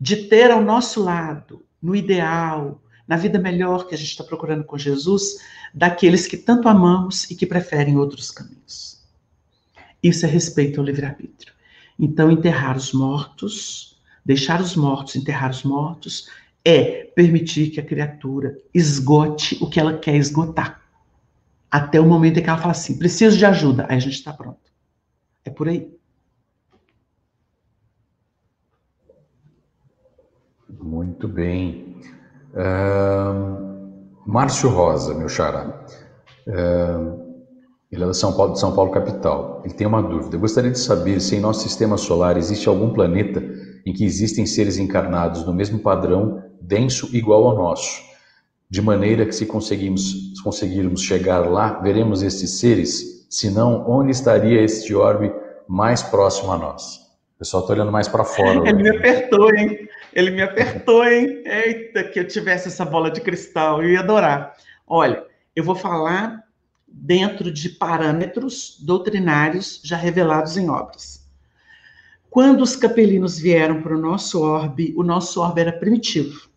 [0.00, 4.64] de ter ao nosso lado, no ideal, na vida melhor que a gente está procurando
[4.64, 5.38] com Jesus,
[5.74, 9.02] daqueles que tanto amamos e que preferem outros caminhos.
[10.02, 11.52] Isso é respeito ao livre-arbítrio.
[11.98, 16.28] Então, enterrar os mortos, deixar os mortos, enterrar os mortos,
[16.64, 20.81] é permitir que a criatura esgote o que ela quer esgotar.
[21.72, 24.30] Até o momento em que ela fala assim: preciso de ajuda, aí a gente está
[24.30, 24.60] pronto.
[25.42, 25.90] É por aí.
[30.68, 31.96] Muito bem.
[32.52, 35.86] Uh, Márcio Rosa, meu xará.
[36.46, 37.22] Uh,
[37.90, 39.62] ele é de São Paulo, de São Paulo capital.
[39.64, 40.36] Ele tem uma dúvida.
[40.36, 43.42] Eu gostaria de saber se em nosso sistema solar existe algum planeta
[43.86, 48.00] em que existem seres encarnados no mesmo padrão denso igual ao nosso,
[48.72, 53.26] de maneira que se conseguimos, conseguirmos chegar lá, veremos estes seres.
[53.28, 55.30] Se não, onde estaria este orbe
[55.68, 56.96] mais próximo a nós?
[57.36, 58.66] O pessoal está olhando mais para fora.
[58.66, 59.88] Ele me apertou, hein?
[60.14, 61.42] Ele me apertou, hein?
[61.44, 64.54] Eita, que eu tivesse essa bola de cristal, eu ia adorar.
[64.86, 65.22] Olha,
[65.54, 66.42] eu vou falar
[66.88, 71.28] dentro de parâmetros doutrinários já revelados em obras.
[72.30, 76.50] Quando os capelinos vieram para o nosso orbe, o nosso orbe era primitivo.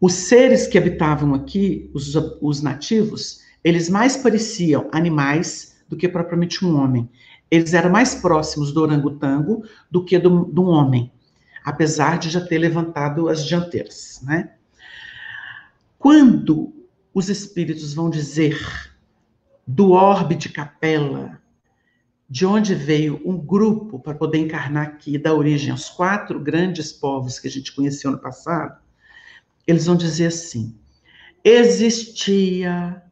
[0.00, 6.64] Os seres que habitavam aqui, os, os nativos, eles mais pareciam animais do que propriamente
[6.64, 7.08] um homem.
[7.50, 11.10] Eles eram mais próximos do orangotango do que do, um homem
[11.68, 14.54] apesar de já ter levantado as dianteiras, né?
[15.98, 16.72] Quando
[17.12, 18.58] os espíritos vão dizer
[19.66, 21.38] do orbe de capela,
[22.30, 27.38] de onde veio um grupo para poder encarnar aqui, dar origem aos quatro grandes povos
[27.38, 28.80] que a gente conheceu no passado,
[29.68, 30.74] eles vão dizer assim:
[31.44, 33.02] existia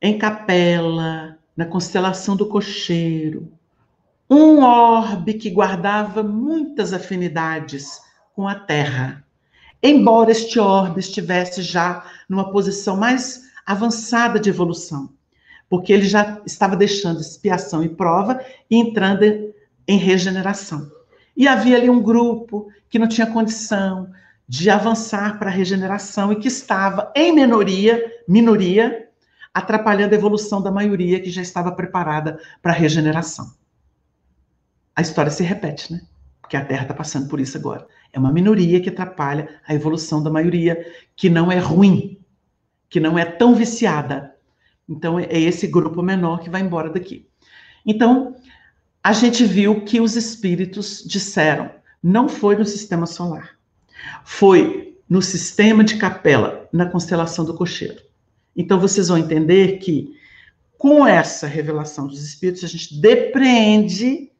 [0.00, 3.52] em capela, na constelação do cocheiro,
[4.28, 8.00] um orbe que guardava muitas afinidades
[8.34, 9.24] com a Terra.
[9.82, 15.10] Embora este orbe estivesse já numa posição mais avançada de evolução,
[15.68, 19.52] porque ele já estava deixando expiação e prova e entrando
[19.86, 20.90] em regeneração.
[21.36, 24.10] E havia ali um grupo que não tinha condição
[24.48, 29.08] de avançar para a regeneração e que estava em minoria, minoria,
[29.52, 33.56] atrapalhando a evolução da maioria que já estava preparada para a regeneração
[34.96, 36.00] a história se repete, né?
[36.40, 37.86] Porque a Terra está passando por isso agora.
[38.12, 42.18] É uma minoria que atrapalha a evolução da maioria, que não é ruim,
[42.88, 44.34] que não é tão viciada.
[44.88, 47.28] Então, é esse grupo menor que vai embora daqui.
[47.84, 48.36] Então,
[49.02, 51.70] a gente viu que os espíritos disseram,
[52.02, 53.55] não foi no sistema solar,
[54.24, 58.02] foi no sistema de capela, na constelação do cocheiro.
[58.56, 60.16] Então, vocês vão entender que,
[60.78, 64.30] com essa revelação dos espíritos, a gente depreende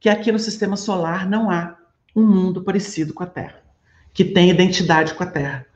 [0.00, 1.76] que aqui no sistema solar não há
[2.14, 3.62] um mundo parecido com a Terra,
[4.12, 5.66] que tem identidade com a Terra,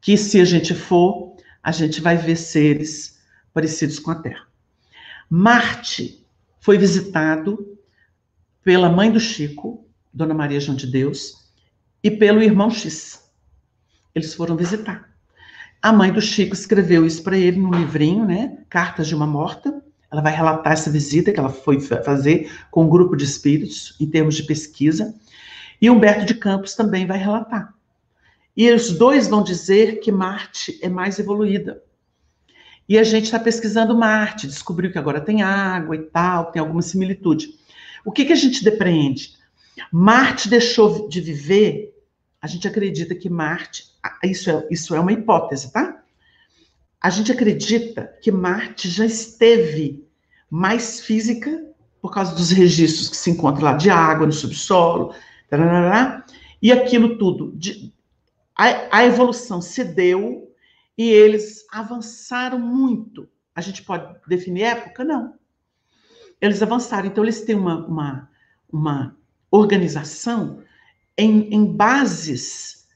[0.00, 3.18] que se a gente for, a gente vai ver seres
[3.52, 4.46] parecidos com a Terra.
[5.28, 6.24] Marte
[6.60, 7.78] foi visitado
[8.62, 11.45] pela mãe do Chico, Dona Maria João de Deus,
[12.06, 13.20] e pelo irmão X.
[14.14, 15.10] Eles foram visitar.
[15.82, 18.58] A mãe do Chico escreveu isso para ele num livrinho, né?
[18.70, 19.82] Cartas de uma Morta.
[20.08, 24.08] Ela vai relatar essa visita que ela foi fazer com um grupo de espíritos, em
[24.08, 25.16] termos de pesquisa.
[25.82, 27.74] E Humberto de Campos também vai relatar.
[28.56, 31.82] E os dois vão dizer que Marte é mais evoluída.
[32.88, 36.82] E a gente está pesquisando Marte, descobriu que agora tem água e tal, tem alguma
[36.82, 37.48] similitude.
[38.04, 39.34] O que, que a gente depreende?
[39.92, 41.95] Marte deixou de viver,
[42.46, 43.92] a gente acredita que Marte,
[44.22, 46.00] isso é, isso é uma hipótese, tá?
[47.00, 50.06] A gente acredita que Marte já esteve
[50.48, 51.66] mais física,
[52.00, 55.12] por causa dos registros que se encontram lá de água no subsolo,
[56.62, 57.50] e aquilo tudo.
[57.56, 57.92] De,
[58.56, 60.48] a, a evolução se deu
[60.96, 63.28] e eles avançaram muito.
[63.56, 65.02] A gente pode definir época?
[65.02, 65.34] Não.
[66.40, 68.30] Eles avançaram, então eles têm uma, uma,
[68.72, 69.16] uma
[69.50, 70.62] organização
[71.16, 72.86] em, em bases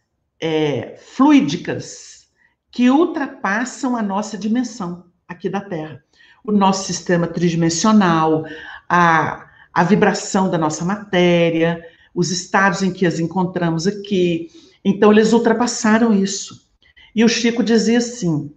[0.40, 2.28] é, fluídicas
[2.70, 6.02] que ultrapassam a nossa dimensão aqui da Terra.
[6.44, 8.44] O nosso sistema tridimensional,
[8.88, 14.48] a, a vibração da nossa matéria, os estados em que as encontramos aqui.
[14.84, 16.68] Então, eles ultrapassaram isso.
[17.14, 18.52] E o Chico dizia assim: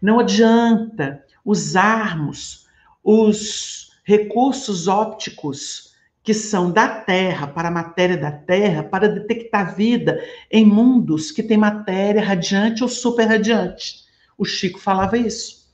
[0.00, 2.66] não adianta usarmos
[3.02, 5.93] os recursos ópticos
[6.24, 10.18] que são da Terra, para a matéria da Terra, para detectar vida
[10.50, 14.04] em mundos que têm matéria radiante ou super radiante.
[14.38, 15.68] O Chico falava isso.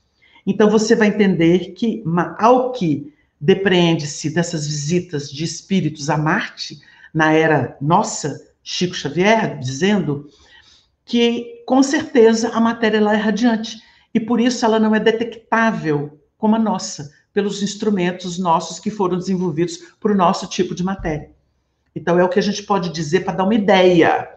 [0.45, 2.03] Então você vai entender que,
[2.37, 6.81] ao que depreende-se dessas visitas de espíritos a Marte,
[7.13, 10.27] na era nossa, Chico Xavier, dizendo
[11.05, 13.77] que, com certeza, a matéria lá é radiante.
[14.13, 19.17] E por isso ela não é detectável como a nossa pelos instrumentos nossos que foram
[19.17, 21.31] desenvolvidos para o nosso tipo de matéria.
[21.95, 24.29] Então, é o que a gente pode dizer para dar uma ideia,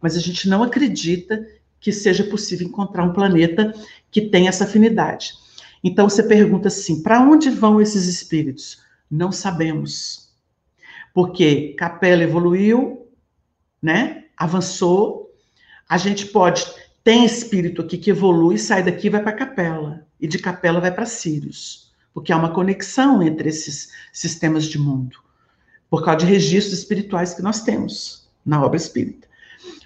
[0.00, 1.46] mas a gente não acredita
[1.80, 3.72] que seja possível encontrar um planeta
[4.10, 5.34] que tenha essa afinidade.
[5.82, 8.80] Então, você pergunta assim: para onde vão esses espíritos?
[9.10, 10.32] Não sabemos.
[11.12, 13.06] Porque Capela evoluiu,
[13.82, 14.24] né?
[14.36, 15.34] avançou.
[15.88, 16.64] A gente pode.
[17.04, 20.06] Tem espírito aqui que evolui, sai daqui e vai para Capela.
[20.20, 25.18] E de Capela vai para Sirius porque há uma conexão entre esses sistemas de mundo,
[25.88, 29.28] por causa de registros espirituais que nós temos na obra espírita.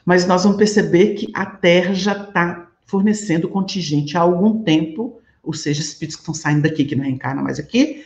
[0.04, 5.52] Mas nós vamos perceber que a Terra já está fornecendo contingente há algum tempo, ou
[5.52, 8.04] seja, espíritos que estão saindo daqui, que não reencarnam mais aqui,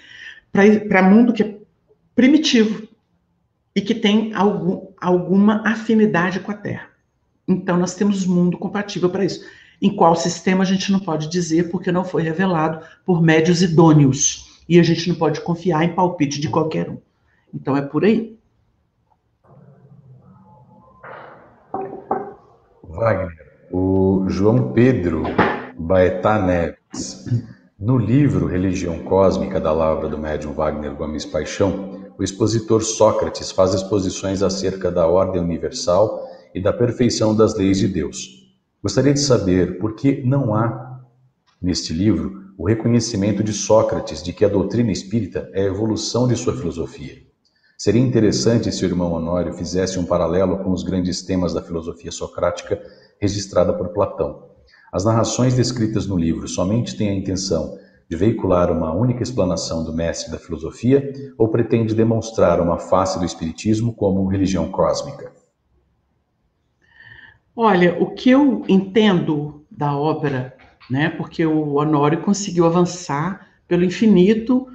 [0.50, 1.58] para mundo que é
[2.14, 2.88] primitivo
[3.74, 6.88] e que tem algum, alguma afinidade com a Terra.
[7.46, 9.44] Então, nós temos mundo compatível para isso.
[9.80, 14.62] Em qual sistema a gente não pode dizer, porque não foi revelado por médios idôneos.
[14.68, 16.98] E a gente não pode confiar em palpite de qualquer um.
[17.52, 18.38] Então é por aí.
[22.84, 25.22] Wagner, o João Pedro
[25.78, 27.24] Baetá Neves,
[27.78, 33.72] no livro Religião Cósmica da Lavra do médium Wagner Gomes Paixão, o expositor Sócrates faz
[33.72, 38.39] exposições acerca da ordem universal e da perfeição das leis de Deus.
[38.82, 41.02] Gostaria de saber por que não há,
[41.60, 46.34] neste livro, o reconhecimento de Sócrates de que a doutrina espírita é a evolução de
[46.34, 47.18] sua filosofia.
[47.76, 52.10] Seria interessante se o irmão Honório fizesse um paralelo com os grandes temas da filosofia
[52.10, 52.82] socrática
[53.20, 54.48] registrada por Platão.
[54.90, 57.76] As narrações descritas no livro somente têm a intenção
[58.08, 63.26] de veicular uma única explanação do mestre da filosofia ou pretende demonstrar uma face do
[63.26, 65.39] espiritismo como religião cósmica?
[67.62, 70.56] Olha, o que eu entendo da obra,
[70.88, 74.66] né, porque o Honório conseguiu avançar pelo infinito,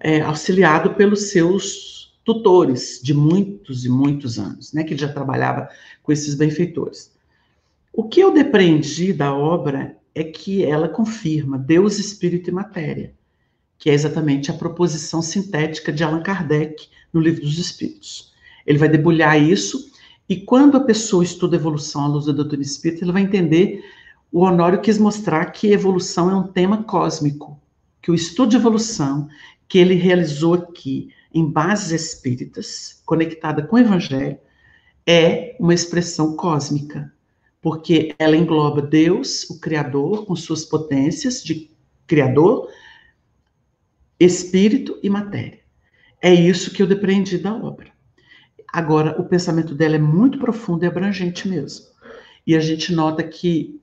[0.00, 5.68] é, auxiliado pelos seus tutores de muitos e muitos anos, né, que ele já trabalhava
[6.02, 7.12] com esses benfeitores.
[7.92, 13.14] O que eu depreendi da obra é que ela confirma Deus, Espírito e Matéria,
[13.78, 18.34] que é exatamente a proposição sintética de Allan Kardec no Livro dos Espíritos.
[18.66, 19.93] Ele vai debulhar isso
[20.28, 23.84] e quando a pessoa estuda evolução à luz da doutrina espírita, ela vai entender,
[24.32, 27.60] o Honório quis mostrar que evolução é um tema cósmico,
[28.00, 29.28] que o estudo de evolução
[29.68, 34.38] que ele realizou aqui em bases espíritas, conectada com o evangelho,
[35.06, 37.12] é uma expressão cósmica,
[37.60, 41.70] porque ela engloba Deus, o Criador, com suas potências de
[42.06, 42.68] Criador,
[44.18, 45.60] espírito e matéria.
[46.20, 47.93] É isso que eu depreendi da obra.
[48.74, 51.86] Agora, o pensamento dela é muito profundo e abrangente mesmo.
[52.44, 53.80] E a gente nota que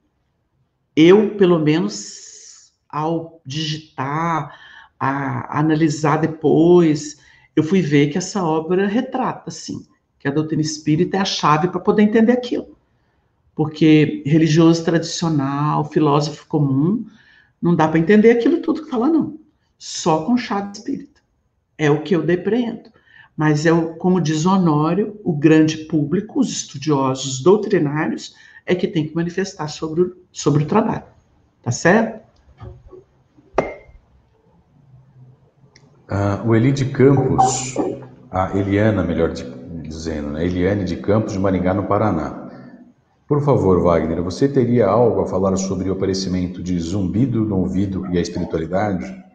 [0.93, 4.53] eu, pelo menos, ao digitar,
[4.99, 7.21] a, analisar depois,
[7.55, 9.87] eu fui ver que essa obra retrata, sim,
[10.19, 12.77] que a doutrina espírita é a chave para poder entender aquilo.
[13.55, 17.05] Porque religioso tradicional, filósofo comum,
[17.61, 19.39] não dá para entender aquilo tudo que fala, não.
[19.79, 21.21] Só com chave espírita.
[21.77, 22.91] É o que eu depreendo.
[23.41, 28.35] Mas é, o, como diz Honório, o grande público, os estudiosos doutrinários,
[28.67, 31.05] é que tem que manifestar sobre o, sobre o trabalho.
[31.63, 32.21] Tá certo?
[36.07, 37.73] Uh, o Eli de Campos,
[38.29, 40.45] a Eliana, melhor dizendo, né?
[40.45, 42.47] Eliane de Campos, de Maringá, no Paraná.
[43.27, 48.05] Por favor, Wagner, você teria algo a falar sobre o aparecimento de zumbido no ouvido
[48.11, 49.30] e a espiritualidade?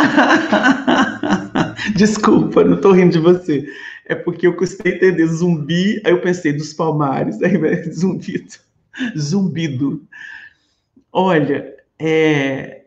[1.96, 3.66] Desculpa, não estou rindo de você.
[4.06, 7.56] É porque eu custei entender zumbi, aí eu pensei dos palmares, aí
[7.92, 8.54] zumbido.
[9.16, 10.02] Zumbido.
[11.12, 12.82] Olha, é,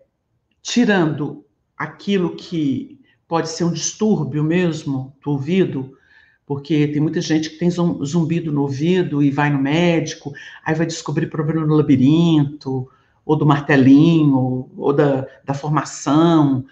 [0.61, 1.45] tirando
[1.77, 5.97] aquilo que pode ser um distúrbio mesmo do ouvido,
[6.45, 10.33] porque tem muita gente que tem zumbido no ouvido e vai no médico,
[10.63, 12.89] aí vai descobrir problema no labirinto,
[13.25, 16.65] ou do martelinho, ou da, da formação.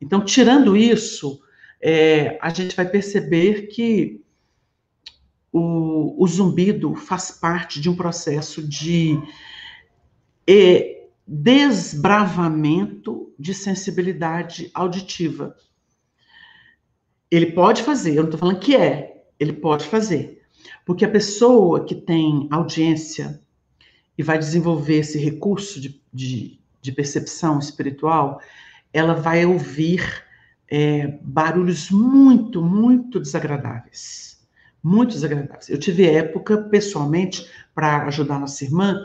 [0.00, 1.40] Então, tirando isso,
[1.80, 4.20] é, a gente vai perceber que
[5.52, 9.20] o, o, zumbido faz parte de um processo de
[10.46, 15.56] é, desbravamento de sensibilidade auditiva.
[17.30, 20.42] Ele pode fazer, eu não estou falando que é, ele pode fazer.
[20.84, 23.40] Porque a pessoa que tem audiência
[24.16, 28.40] e vai desenvolver esse recurso de, de, de percepção espiritual,
[28.92, 30.24] ela vai ouvir
[30.70, 34.46] é, barulhos muito, muito desagradáveis.
[34.82, 35.68] Muito desagradáveis.
[35.68, 39.04] Eu tive época, pessoalmente, para ajudar nossa irmã,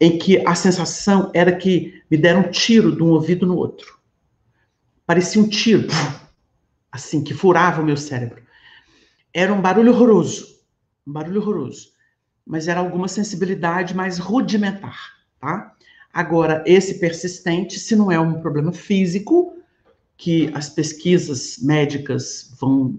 [0.00, 3.98] em que a sensação era que me deram um tiro de um ouvido no outro.
[5.06, 5.88] Parecia um tiro,
[6.92, 8.42] assim, que furava o meu cérebro.
[9.32, 10.60] Era um barulho horroroso,
[11.06, 11.92] um barulho horroroso.
[12.46, 14.98] Mas era alguma sensibilidade mais rudimentar,
[15.38, 15.74] tá?
[16.12, 19.56] Agora, esse persistente, se não é um problema físico,
[20.16, 22.98] que as pesquisas médicas vão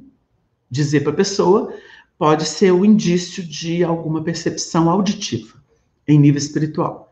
[0.71, 1.73] dizer para a pessoa,
[2.17, 5.61] pode ser o indício de alguma percepção auditiva
[6.07, 7.11] em nível espiritual.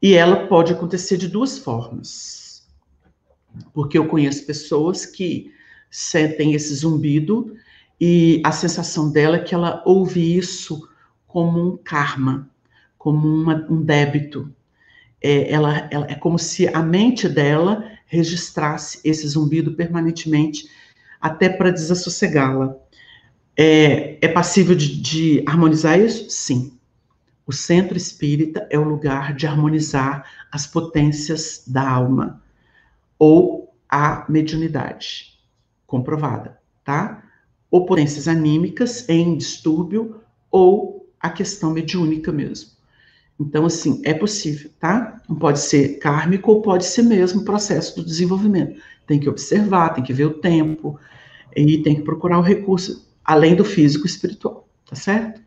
[0.00, 2.66] E ela pode acontecer de duas formas.
[3.72, 5.52] Porque eu conheço pessoas que
[5.90, 7.56] sentem esse zumbido
[8.00, 10.88] e a sensação dela é que ela ouve isso
[11.26, 12.50] como um karma,
[12.98, 14.52] como uma, um débito.
[15.26, 20.68] É, ela, ela, é como se a mente dela registrasse esse zumbido permanentemente,
[21.18, 22.76] até para desassossegá-la.
[23.56, 26.28] É, é passível de, de harmonizar isso?
[26.28, 26.78] Sim.
[27.46, 32.42] O centro espírita é o lugar de harmonizar as potências da alma
[33.18, 35.38] ou a mediunidade
[35.86, 37.22] comprovada, tá?
[37.70, 40.20] Ou potências anímicas em distúrbio
[40.50, 42.73] ou a questão mediúnica mesmo.
[43.38, 45.20] Então, assim, é possível, tá?
[45.28, 48.80] Não pode ser kármico ou pode ser mesmo processo do desenvolvimento.
[49.06, 50.98] Tem que observar, tem que ver o tempo
[51.54, 55.40] e tem que procurar o recurso além do físico espiritual, tá certo?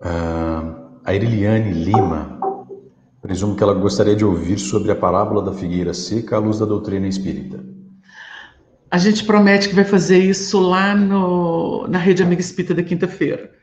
[0.00, 2.38] Uh, a Iriliane Lima,
[3.20, 6.66] presumo que ela gostaria de ouvir sobre a parábola da figueira seca à luz da
[6.66, 7.64] doutrina espírita.
[8.90, 13.61] A gente promete que vai fazer isso lá no, na Rede Amiga Espírita da quinta-feira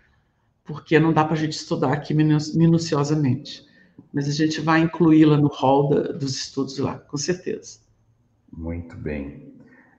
[0.69, 3.65] porque não dá para a gente estudar aqui minuciosamente.
[4.13, 7.79] Mas a gente vai incluí-la no hall da, dos estudos lá, com certeza.
[8.55, 9.51] Muito bem.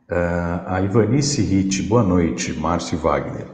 [0.08, 3.48] Uh, a Ivanice Ritt, boa noite, Márcio Wagner.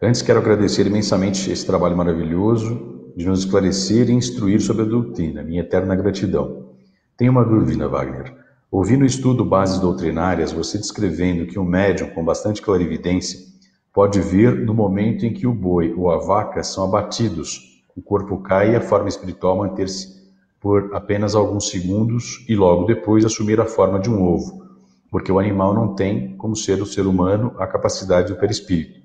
[0.00, 5.42] Antes quero agradecer imensamente esse trabalho maravilhoso de nos esclarecer e instruir sobre a doutrina.
[5.42, 6.70] Minha eterna gratidão.
[7.14, 8.34] Tenho uma dúvida, Wagner.
[8.70, 13.53] Ouvi no estudo Bases Doutrinárias você descrevendo que um médium com bastante clarividência
[13.94, 18.38] pode vir no momento em que o boi ou a vaca são abatidos, o corpo
[18.38, 20.24] cai e a forma espiritual manter-se
[20.60, 24.64] por apenas alguns segundos e logo depois assumir a forma de um ovo,
[25.12, 29.00] porque o animal não tem, como ser o ser humano, a capacidade do perispírito.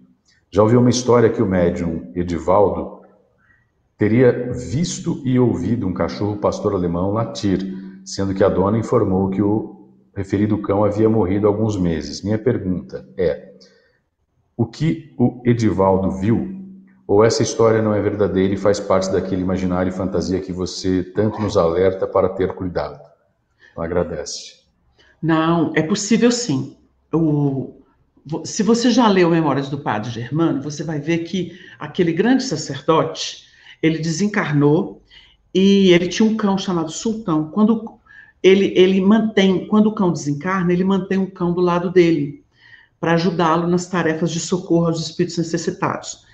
[0.50, 3.02] Já ouvi uma história que o médium Edivaldo
[3.96, 7.62] teria visto e ouvido um cachorro pastor alemão latir,
[8.04, 12.24] sendo que a dona informou que o referido cão havia morrido há alguns meses.
[12.24, 13.54] Minha pergunta é:
[14.60, 16.54] o que o Edivaldo viu,
[17.08, 21.02] ou essa história não é verdadeira e faz parte daquele imaginário e fantasia que você
[21.02, 23.00] tanto nos alerta para ter cuidado?
[23.78, 24.58] Agradece.
[25.22, 26.76] Não, é possível sim.
[27.14, 27.74] O,
[28.44, 33.46] se você já leu Memórias do Padre Germano, você vai ver que aquele grande sacerdote,
[33.82, 35.02] ele desencarnou
[35.56, 37.50] e ele tinha um cão chamado Sultão.
[37.50, 37.98] Quando
[38.44, 42.44] ele, ele mantém, quando o cão desencarna, ele mantém um cão do lado dele
[43.00, 46.26] para ajudá-lo nas tarefas de socorro aos espíritos necessitados.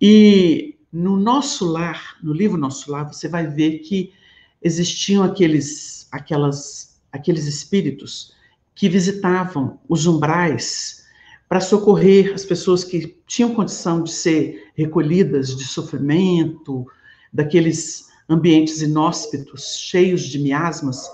[0.00, 4.12] E no nosso lar, no livro Nosso Lar, você vai ver que
[4.60, 8.34] existiam aqueles, aquelas, aqueles espíritos
[8.74, 11.04] que visitavam os umbrais
[11.48, 16.86] para socorrer as pessoas que tinham condição de ser recolhidas de sofrimento,
[17.32, 21.10] daqueles ambientes inóspitos, cheios de miasmas,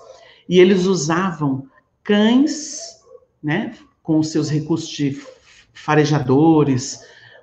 [0.49, 1.67] e eles usavam
[2.05, 3.01] cães,
[3.43, 3.75] né,
[4.07, 5.21] com seus recursos de
[5.75, 7.01] farejadores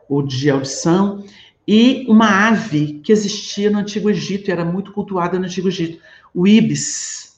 [0.08, 1.26] ou de audição,
[1.68, 6.02] e uma ave que existia no Antigo Egito, era muito cultuada no Antigo Egito,
[6.34, 7.36] o ibis.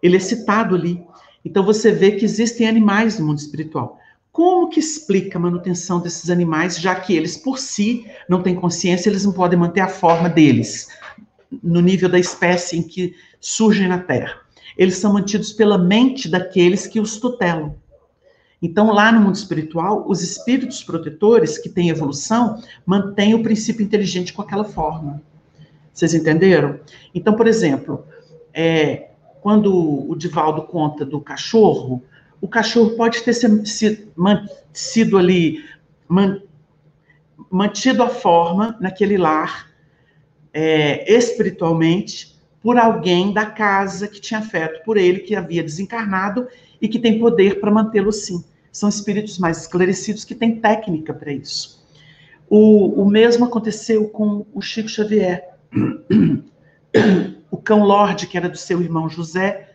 [0.00, 1.02] Ele é citado ali.
[1.44, 3.98] Então você vê que existem animais no mundo espiritual.
[4.30, 9.10] Como que explica a manutenção desses animais, já que eles por si não têm consciência,
[9.10, 10.88] eles não podem manter a forma deles
[11.60, 14.40] no nível da espécie em que surgem na Terra?
[14.78, 17.76] Eles são mantidos pela mente daqueles que os tutelam.
[18.62, 24.32] Então, lá no mundo espiritual, os espíritos protetores que têm evolução mantêm o princípio inteligente
[24.32, 25.22] com aquela forma.
[25.92, 26.78] Vocês entenderam?
[27.14, 28.04] Então, por exemplo,
[28.52, 32.02] é, quando o Divaldo conta do cachorro,
[32.40, 33.34] o cachorro pode ter
[34.72, 35.64] sido ali
[36.08, 36.40] man,
[37.50, 39.70] mantido a forma naquele lar
[40.52, 46.46] é, espiritualmente por alguém da casa que tinha afeto por ele, que havia desencarnado
[46.80, 48.44] e que tem poder para mantê-lo sim.
[48.72, 51.80] São espíritos mais esclarecidos que têm técnica para isso.
[52.48, 55.48] O, o mesmo aconteceu com o Chico Xavier.
[57.50, 59.70] O cão Lorde, que era do seu irmão José,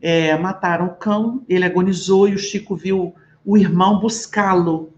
[0.00, 3.14] é, mataram o cão, ele agonizou e o Chico viu
[3.44, 4.92] o irmão buscá-lo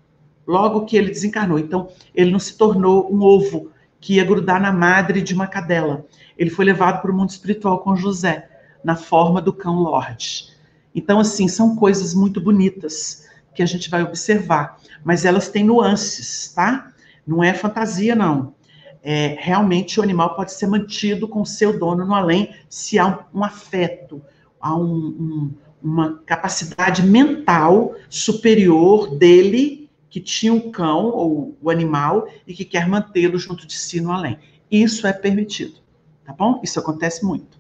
[0.46, 1.58] logo que ele desencarnou.
[1.58, 6.04] Então, ele não se tornou um ovo que ia grudar na madre de uma cadela.
[6.36, 8.48] Ele foi levado para o mundo espiritual com José,
[8.82, 10.49] na forma do cão Lorde.
[10.94, 16.52] Então, assim, são coisas muito bonitas que a gente vai observar, mas elas têm nuances,
[16.54, 16.92] tá?
[17.26, 18.54] Não é fantasia, não.
[19.02, 23.42] É, realmente o animal pode ser mantido com seu dono no além se há um,
[23.42, 24.22] afeto,
[24.60, 32.28] há um, um, uma capacidade mental superior dele que tinha um cão ou o animal
[32.46, 34.38] e que quer mantê-lo junto de si no além.
[34.70, 35.76] Isso é permitido,
[36.24, 36.60] tá bom?
[36.62, 37.59] Isso acontece muito.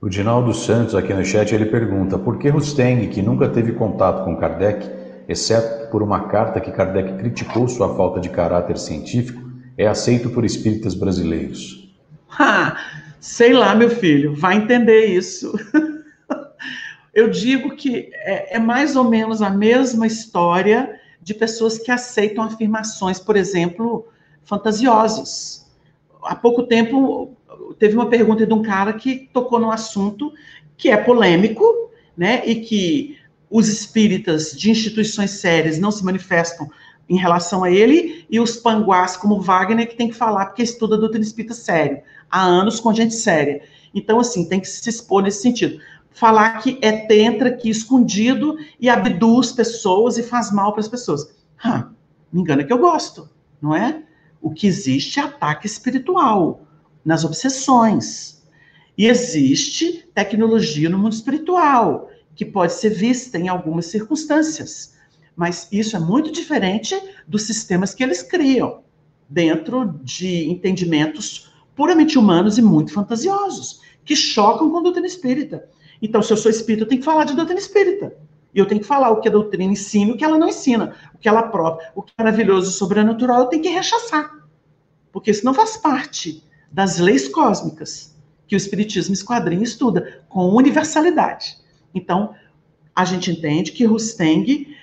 [0.00, 4.24] O Dinaldo Santos, aqui no chat, ele pergunta: por que Rusteng, que nunca teve contato
[4.24, 4.88] com Kardec,
[5.28, 9.42] exceto por uma carta que Kardec criticou sua falta de caráter científico,
[9.76, 11.92] é aceito por espíritas brasileiros?
[12.38, 12.78] Ah,
[13.20, 15.52] sei lá, meu filho, vai entender isso.
[17.12, 22.42] Eu digo que é, é mais ou menos a mesma história de pessoas que aceitam
[22.42, 24.06] afirmações, por exemplo,
[24.44, 25.70] fantasiosas.
[26.22, 27.36] Há pouco tempo,
[27.78, 30.32] teve uma pergunta de um cara que tocou num assunto
[30.76, 31.64] que é polêmico,
[32.16, 33.16] né, e que
[33.50, 36.70] os espíritas de instituições sérias não se manifestam
[37.08, 40.96] em relação a ele, e os panguás, como Wagner, que tem que falar porque estuda
[40.96, 42.00] doutrina espírita sério,
[42.30, 43.62] há anos com gente séria.
[43.92, 45.80] Então, assim, tem que se expor nesse sentido.
[46.12, 51.34] Falar que é entra aqui escondido e abduz pessoas e faz mal para as pessoas.
[52.32, 53.28] Me engana que eu gosto,
[53.60, 54.02] não é?
[54.40, 56.64] O que existe é ataque espiritual
[57.04, 58.42] nas obsessões.
[58.96, 64.94] E existe tecnologia no mundo espiritual, que pode ser vista em algumas circunstâncias.
[65.34, 66.94] Mas isso é muito diferente
[67.26, 68.82] dos sistemas que eles criam,
[69.28, 75.68] dentro de entendimentos puramente humanos e muito fantasiosos, que chocam com a doutrina espírita.
[76.02, 78.16] Então, se eu sou espírita, eu tenho que falar de doutrina espírita.
[78.54, 80.48] E eu tenho que falar o que a doutrina ensina e o que ela não
[80.48, 81.78] ensina, o que ela prova.
[81.94, 84.30] O que é maravilhoso e sobrenatural, eu tenho que rechaçar.
[85.12, 88.14] Porque isso não faz parte das leis cósmicas
[88.46, 91.56] que o Espiritismo esquadrinha estuda, com universalidade.
[91.94, 92.34] Então,
[92.94, 94.76] a gente entende que Rusteng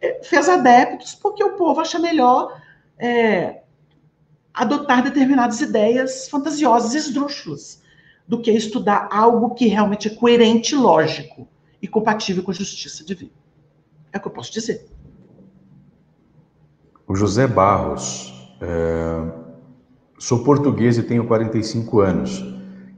[0.00, 2.60] eh, fez adeptos porque o povo acha melhor
[2.98, 3.62] é,
[4.52, 7.82] adotar determinadas ideias fantasiosas esdrúxulas
[8.28, 11.48] do que estudar algo que realmente é coerente, lógico
[11.80, 13.32] e compatível com a justiça divina.
[14.12, 14.86] É o que eu posso dizer.
[17.06, 19.43] O José Barros é
[20.26, 22.42] Sou português e tenho 45 anos,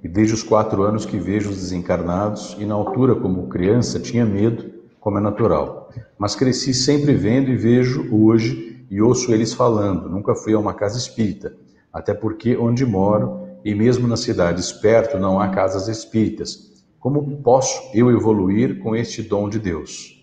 [0.01, 4.24] e desde os quatro anos que vejo os desencarnados, e na altura, como criança, tinha
[4.24, 5.93] medo, como é natural.
[6.16, 10.09] Mas cresci sempre vendo e vejo hoje e ouço eles falando.
[10.09, 11.53] Nunca fui a uma casa espírita,
[11.93, 16.85] até porque onde moro, e mesmo nas cidades perto, não há casas espíritas.
[17.01, 20.16] Como posso eu evoluir com este dom de Deus?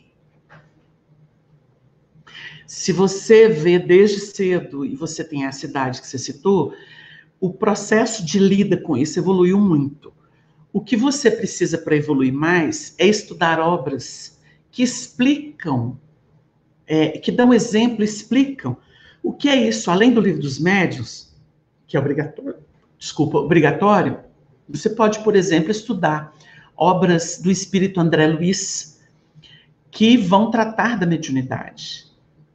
[2.66, 6.74] Se você vê desde cedo, e você tem essa idade que você citou,
[7.44, 10.14] o processo de lida com isso evoluiu muito.
[10.72, 14.39] O que você precisa para evoluir mais é estudar obras
[14.72, 16.00] que explicam,
[16.88, 18.78] é, que dão exemplo, explicam
[19.22, 21.36] o que é isso, além do livro dos médios,
[21.86, 22.56] que é obrigatório,
[22.98, 24.20] desculpa, obrigatório,
[24.70, 26.34] você pode, por exemplo, estudar
[26.78, 29.02] obras do espírito André Luiz
[29.91, 32.06] que vão tratar da mediunidade.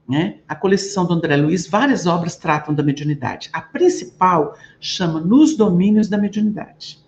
[0.08, 0.38] Né?
[0.48, 3.50] A coleção do André Luiz, várias obras tratam da mediunidade.
[3.52, 6.98] A principal chama Nos Domínios da Mediunidade.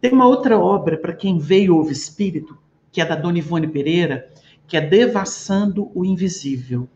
[0.00, 2.58] Tem uma outra obra, para quem veio ouve espírito,
[2.92, 4.30] que é da Dona Ivone Pereira,
[4.66, 6.86] que é Devassando o Invisível.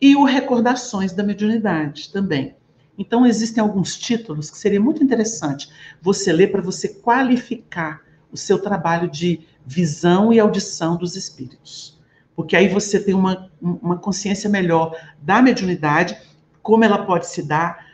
[0.00, 2.56] E o Recordações da Mediunidade também.
[2.96, 5.68] Então, existem alguns títulos que seria muito interessante
[6.00, 11.91] você ler para você qualificar o seu trabalho de visão e audição dos espíritos.
[12.34, 16.16] Porque aí você tem uma, uma consciência melhor da mediunidade,
[16.62, 17.92] como ela pode se dar,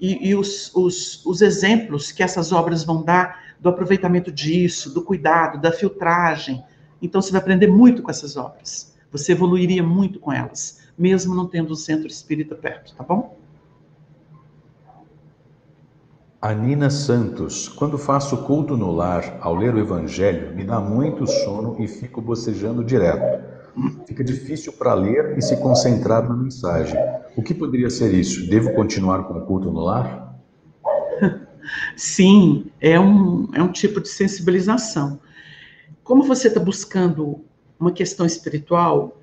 [0.00, 5.02] e, e os, os, os exemplos que essas obras vão dar do aproveitamento disso, do
[5.02, 6.62] cuidado, da filtragem.
[7.00, 8.94] Então, você vai aprender muito com essas obras.
[9.10, 13.38] Você evoluiria muito com elas, mesmo não tendo um centro espírita perto, tá bom?
[16.42, 21.76] Anina Santos, quando faço culto no lar, ao ler o Evangelho, me dá muito sono
[21.78, 23.53] e fico bocejando direto.
[24.06, 26.96] Fica difícil para ler e se concentrar na mensagem.
[27.36, 28.48] O que poderia ser isso?
[28.48, 30.38] Devo continuar com o culto no lar?
[31.96, 35.18] Sim, é um, é um tipo de sensibilização.
[36.02, 37.44] Como você está buscando
[37.78, 39.20] uma questão espiritual,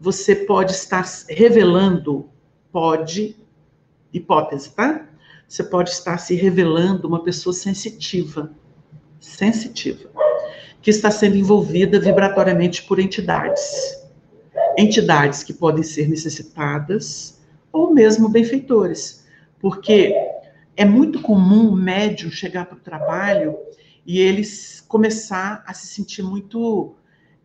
[0.00, 2.28] você pode estar revelando,
[2.70, 3.36] pode,
[4.12, 5.06] hipótese, tá?
[5.52, 8.50] você pode estar se revelando uma pessoa sensitiva,
[9.20, 10.08] sensitiva,
[10.82, 13.96] que está sendo envolvida vibratoriamente por entidades.
[14.76, 17.40] Entidades que podem ser necessitadas
[17.72, 19.24] ou mesmo benfeitores,
[19.60, 20.14] porque
[20.76, 23.56] é muito comum o médium chegar para o trabalho
[24.04, 26.96] e eles começar a se sentir muito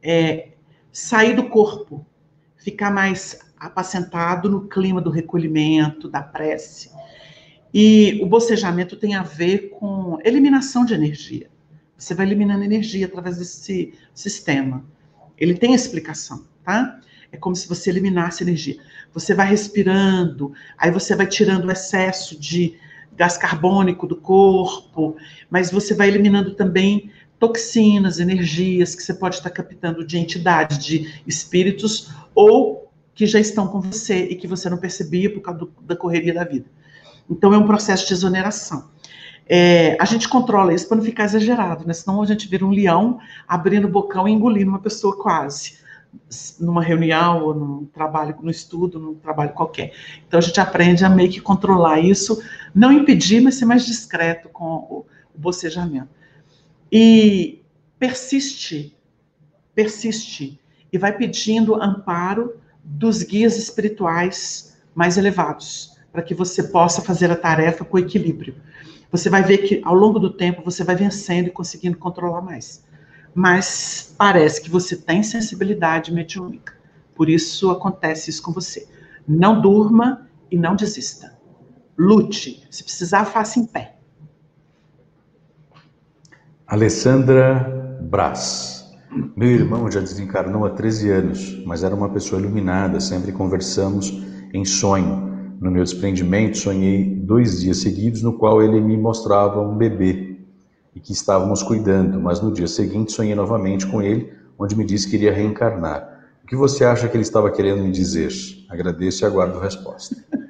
[0.01, 0.49] é,
[0.91, 2.05] sair do corpo,
[2.57, 6.89] ficar mais apacentado no clima do recolhimento, da prece.
[7.73, 11.49] E o bocejamento tem a ver com eliminação de energia.
[11.97, 14.85] Você vai eliminando energia através desse sistema.
[15.37, 16.99] Ele tem explicação, tá?
[17.31, 18.77] É como se você eliminasse energia.
[19.13, 22.77] Você vai respirando, aí você vai tirando o excesso de
[23.15, 25.15] gás carbônico do corpo,
[25.49, 31.21] mas você vai eliminando também toxinas, energias que você pode estar captando de entidades, de
[31.25, 35.73] espíritos, ou que já estão com você e que você não percebia por causa do,
[35.81, 36.65] da correria da vida.
[37.29, 38.89] Então, é um processo de exoneração.
[39.49, 41.93] É, a gente controla isso para não ficar exagerado, né?
[41.93, 45.77] Senão a gente vira um leão abrindo o bocão e engolindo uma pessoa quase,
[46.59, 49.93] numa reunião ou num trabalho, no estudo, num trabalho qualquer.
[50.27, 52.41] Então a gente aprende a meio que controlar isso,
[52.75, 56.09] não impedir, mas ser mais discreto com o, o bocejamento.
[56.91, 57.61] E
[57.97, 58.95] persiste,
[59.73, 60.59] persiste,
[60.91, 67.35] e vai pedindo amparo dos guias espirituais mais elevados para que você possa fazer a
[67.35, 68.55] tarefa com equilíbrio.
[69.12, 72.84] Você vai ver que ao longo do tempo você vai vencendo e conseguindo controlar mais.
[73.34, 76.74] Mas parece que você tem sensibilidade mediúnica.
[77.16, 78.88] Por isso acontece isso com você.
[79.28, 81.38] Não durma e não desista.
[81.97, 82.66] Lute.
[82.70, 83.95] Se precisar, faça em pé.
[86.66, 88.78] Alessandra Brás.
[89.36, 94.12] Meu irmão já desencarnou há 13 anos, mas era uma pessoa iluminada, sempre conversamos
[94.53, 95.36] em sonho.
[95.60, 100.38] No meu desprendimento, sonhei dois dias seguidos no qual ele me mostrava um bebê
[100.95, 105.10] e que estávamos cuidando, mas no dia seguinte sonhei novamente com ele, onde me disse
[105.10, 106.18] que iria reencarnar.
[106.43, 108.32] O que você acha que ele estava querendo me dizer?
[108.70, 110.16] Agradeço e aguardo a resposta.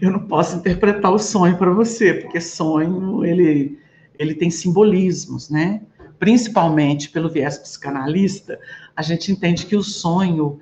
[0.00, 3.78] Eu não posso interpretar o sonho para você, porque sonho ele,
[4.18, 5.82] ele tem simbolismos, né?
[6.18, 8.60] Principalmente pelo viés psicanalista,
[8.94, 10.58] a gente entende que o sonho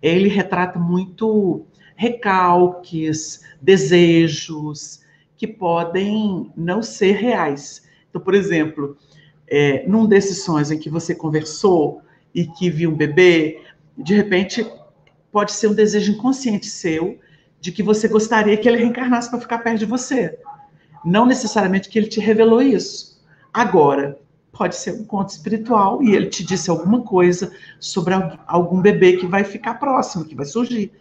[0.00, 1.66] ele retrata muito
[1.98, 5.00] recalques, desejos
[5.36, 7.82] que podem não ser reais.
[8.08, 8.96] Então, por exemplo,
[9.48, 12.00] é, num desses sonhos em que você conversou
[12.32, 13.64] e que viu um bebê,
[13.96, 14.64] de repente
[15.32, 17.18] pode ser um desejo inconsciente seu
[17.60, 20.38] de que você gostaria que ele reencarnasse para ficar perto de você.
[21.04, 23.20] Não necessariamente que ele te revelou isso.
[23.52, 24.20] Agora,
[24.52, 28.14] pode ser um conto espiritual e ele te disse alguma coisa sobre
[28.46, 30.92] algum bebê que vai ficar próximo, que vai surgir.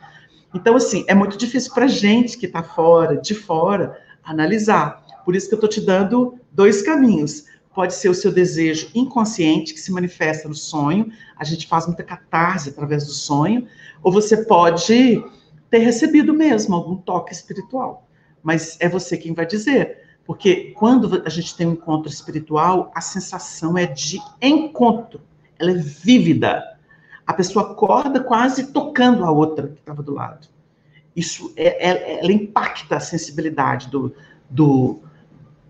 [0.53, 5.05] Então, assim, é muito difícil para gente que está fora, de fora, analisar.
[5.25, 7.45] Por isso que eu estou te dando dois caminhos.
[7.73, 12.03] Pode ser o seu desejo inconsciente, que se manifesta no sonho, a gente faz muita
[12.03, 13.67] catarse através do sonho,
[14.01, 15.23] ou você pode
[15.69, 18.07] ter recebido mesmo algum toque espiritual.
[18.41, 19.97] mas é você quem vai dizer.
[20.25, 25.21] Porque quando a gente tem um encontro espiritual, a sensação é de encontro,
[25.59, 26.76] ela é vívida.
[27.27, 30.47] A pessoa acorda quase tocando a outra que estava do lado.
[31.15, 34.15] Isso é, é, ela impacta a sensibilidade do,
[34.49, 35.01] do,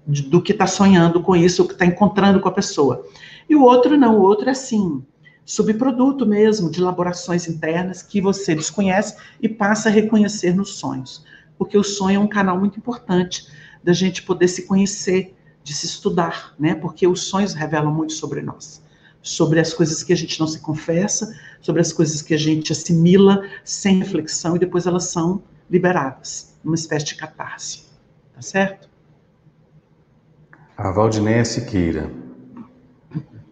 [0.06, 3.06] do que está sonhando com isso, o que está encontrando com a pessoa.
[3.50, 5.04] E o outro não, o outro é assim,
[5.46, 11.26] subproduto mesmo de elaborações internas que você desconhece e passa a reconhecer nos sonhos.
[11.58, 13.48] Porque o sonho é um canal muito importante
[13.82, 15.34] da gente poder se conhecer,
[15.64, 16.76] de se estudar, né?
[16.76, 18.84] Porque os sonhos revelam muito sobre nós,
[19.22, 22.72] sobre as coisas que a gente não se confessa, sobre as coisas que a gente
[22.72, 27.84] assimila sem reflexão e depois elas são liberadas, uma espécie de catarse.
[28.34, 28.90] Tá certo?
[30.78, 32.12] A Valdinéia Siqueira.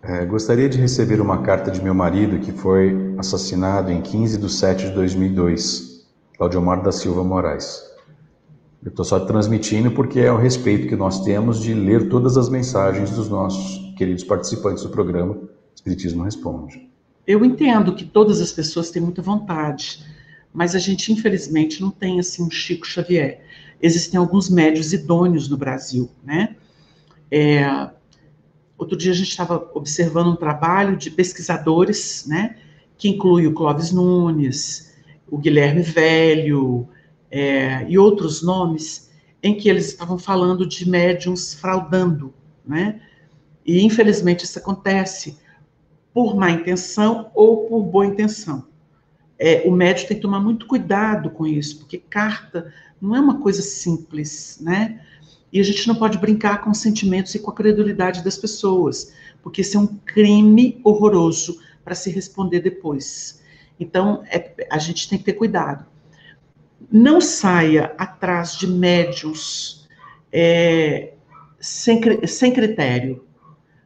[0.03, 4.51] É, gostaria de receber uma carta de meu marido que foi assassinado em 15 de
[4.51, 6.05] 7 de 2002,
[6.37, 7.81] Claudiomar da Silva Moraes.
[8.83, 12.49] Eu estou só transmitindo porque é o respeito que nós temos de ler todas as
[12.49, 15.35] mensagens dos nossos queridos participantes do programa
[15.85, 16.89] Espiritismo Responde.
[17.27, 20.03] Eu entendo que todas as pessoas têm muita vontade,
[20.53, 23.43] mas a gente infelizmente não tem assim um Chico Xavier.
[23.81, 26.55] Existem alguns médios idôneos no Brasil, né?
[27.29, 27.89] É,
[28.77, 32.57] Outro dia a gente estava observando um trabalho de pesquisadores, né,
[32.97, 34.93] que inclui o Clóvis Nunes,
[35.29, 36.87] o Guilherme Velho
[37.31, 39.09] é, e outros nomes,
[39.41, 42.33] em que eles estavam falando de médiums fraudando,
[42.65, 43.01] né?
[43.65, 45.37] E infelizmente isso acontece
[46.15, 48.65] por má intenção ou por boa intenção.
[49.37, 53.41] É, o médium tem que tomar muito cuidado com isso, porque carta não é uma
[53.41, 55.01] coisa simples, né?
[55.51, 59.13] E a gente não pode brincar com os sentimentos e com a credulidade das pessoas,
[59.43, 63.43] porque isso é um crime horroroso para se responder depois.
[63.77, 65.85] Então, é, a gente tem que ter cuidado.
[66.89, 69.85] Não saia atrás de médios
[70.31, 71.11] é,
[71.59, 73.25] sem, sem critério.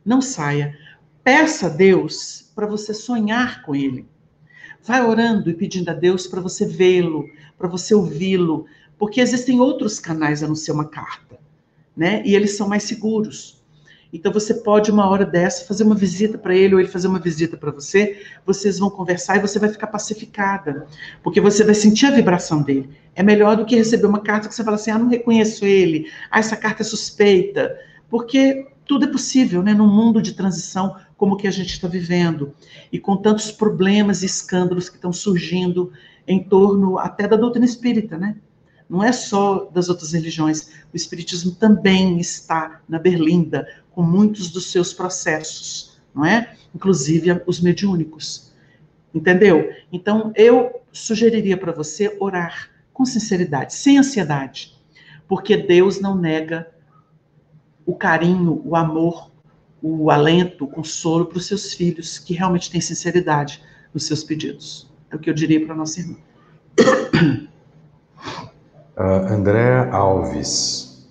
[0.06, 0.78] Não saia.
[1.30, 4.08] Peça a Deus para você sonhar com Ele.
[4.84, 8.66] Vai orando e pedindo a Deus para você vê-lo, para você ouvi-lo,
[8.98, 11.38] porque existem outros canais a não ser uma carta
[11.96, 12.24] né?
[12.26, 13.62] E eles são mais seguros.
[14.12, 17.20] Então você pode uma hora dessa fazer uma visita para ele ou ele fazer uma
[17.20, 20.88] visita para você, vocês vão conversar e você vai ficar pacificada,
[21.22, 22.90] porque você vai sentir a vibração dele.
[23.14, 26.10] É melhor do que receber uma carta que você fala assim: "Ah, não reconheço ele.
[26.32, 27.78] Ah, essa carta é suspeita".
[28.10, 31.88] Porque tudo é possível, né, num mundo de transição como o que a gente está
[31.88, 32.56] vivendo
[32.92, 35.94] e com tantos problemas e escândalos que estão surgindo
[36.28, 38.36] em torno até da doutrina espírita, né?
[38.90, 40.72] não é só das outras religiões.
[40.92, 46.56] O Espiritismo também está na Berlinda, com muitos dos seus processos, não é?
[46.74, 48.52] Inclusive os mediúnicos.
[49.14, 49.70] Entendeu?
[49.92, 54.76] Então, eu sugeriria para você orar com sinceridade, sem ansiedade,
[55.28, 56.68] porque Deus não nega
[57.90, 59.32] o carinho, o amor,
[59.82, 64.88] o alento, o consolo para os seus filhos que realmente têm sinceridade nos seus pedidos.
[65.10, 66.16] É o que eu diria para a nossa irmã.
[68.96, 71.10] Uh, André Alves.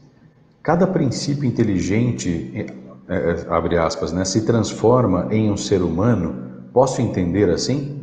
[0.63, 2.53] Cada princípio inteligente,
[3.09, 6.63] é, abre aspas, né, se transforma em um ser humano.
[6.73, 8.01] Posso entender assim?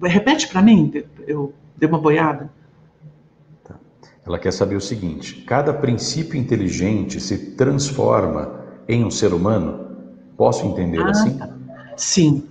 [0.00, 0.92] Repete para mim,
[1.26, 2.50] eu dei uma boiada.
[4.28, 9.88] Ela quer saber o seguinte: cada princípio inteligente se transforma em um ser humano?
[10.36, 11.38] Posso entender ah, assim?
[11.38, 11.48] Tá.
[11.96, 12.48] Sim.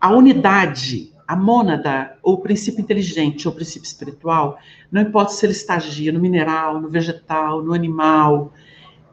[0.00, 4.58] A unidade a mônada, ou princípio inteligente, ou o princípio espiritual,
[4.90, 8.50] não importa se ele estagia no mineral, no vegetal, no animal,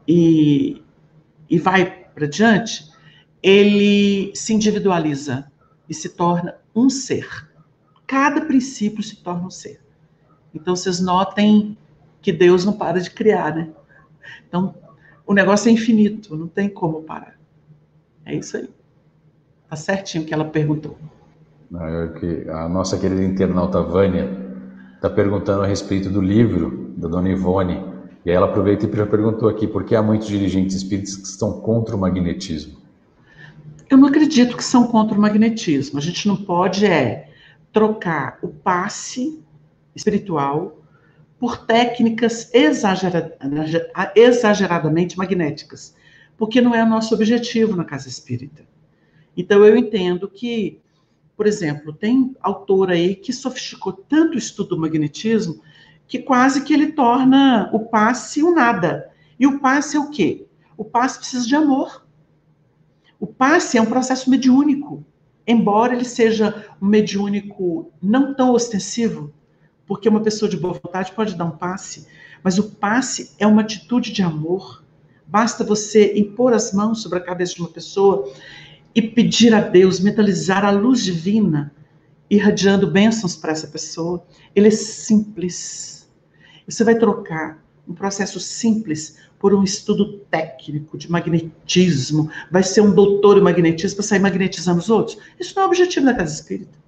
[0.08, 0.82] e,
[1.50, 2.90] e vai para diante,
[3.42, 5.52] ele se individualiza
[5.86, 7.28] e se torna um ser.
[8.06, 9.85] Cada princípio se torna um ser.
[10.56, 11.76] Então, vocês notem
[12.20, 13.68] que Deus não para de criar, né?
[14.48, 14.74] Então,
[15.26, 17.36] o negócio é infinito, não tem como parar.
[18.24, 18.68] É isso aí.
[19.68, 20.96] Tá certinho o que ela perguntou.
[21.74, 24.28] É a nossa querida internauta Vânia
[24.94, 27.84] está perguntando a respeito do livro da dona Ivone.
[28.24, 31.60] E ela aproveita e já perguntou aqui por que há muitos dirigentes espíritas que estão
[31.60, 32.76] contra o magnetismo.
[33.88, 35.98] Eu não acredito que são contra o magnetismo.
[35.98, 37.30] A gente não pode é
[37.72, 39.40] trocar o passe
[39.96, 40.80] espiritual
[41.38, 43.32] por técnicas exagerad
[44.14, 45.96] exageradamente magnéticas,
[46.36, 48.64] porque não é o nosso objetivo na casa espírita.
[49.36, 50.80] Então eu entendo que
[51.36, 55.60] por exemplo, tem autor aí que sofisticou tanto o estudo do magnetismo
[56.08, 59.10] que quase que ele torna o passe um nada.
[59.38, 60.46] E o passe é o quê?
[60.76, 62.06] O passe precisa de amor.
[63.20, 65.04] O passe é um processo mediúnico,
[65.46, 69.32] embora ele seja um mediúnico não tão ostensivo
[69.86, 72.06] porque uma pessoa de boa vontade pode dar um passe,
[72.42, 74.84] mas o passe é uma atitude de amor.
[75.26, 78.30] Basta você impor as mãos sobre a cabeça de uma pessoa
[78.94, 81.74] e pedir a Deus, mentalizar a luz divina,
[82.30, 84.24] irradiando bênçãos para essa pessoa.
[84.54, 86.08] Ele é simples.
[86.66, 92.92] Você vai trocar um processo simples por um estudo técnico de magnetismo, vai ser um
[92.92, 95.18] doutor em magnetismo para sair magnetizando os outros.
[95.38, 96.85] Isso não é o objetivo da casa espírita.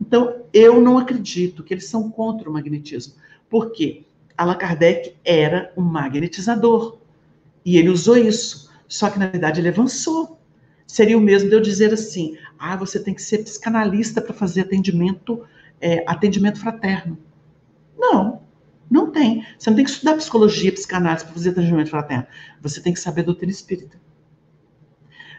[0.00, 3.14] Então, eu não acredito que eles são contra o magnetismo.
[3.48, 4.04] Por quê?
[4.36, 6.98] Allan Kardec era um magnetizador.
[7.64, 8.70] E ele usou isso.
[8.88, 10.40] Só que, na verdade, ele avançou.
[10.86, 14.62] Seria o mesmo de eu dizer assim: ah, você tem que ser psicanalista para fazer
[14.62, 15.44] atendimento,
[15.80, 17.18] é, atendimento fraterno.
[17.96, 18.42] Não,
[18.90, 19.46] não tem.
[19.58, 22.26] Você não tem que estudar psicologia, psicanálise para fazer atendimento fraterno.
[22.60, 24.00] Você tem que saber doutrina espírita.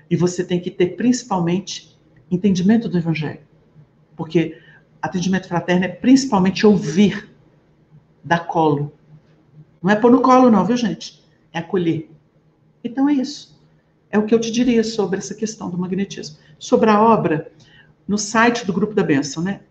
[0.10, 2.00] E você tem que ter, principalmente,
[2.30, 3.42] entendimento do evangelho.
[4.16, 4.58] Porque
[5.02, 7.30] atendimento fraterno é principalmente ouvir,
[8.24, 8.94] dar colo.
[9.82, 11.24] Não é pôr no colo, não, viu, gente?
[11.52, 12.10] É acolher.
[12.84, 13.60] Então é isso.
[14.10, 16.38] É o que eu te diria sobre essa questão do magnetismo.
[16.60, 17.50] Sobre a obra,
[18.08, 19.62] no site do Grupo da Bênção, né?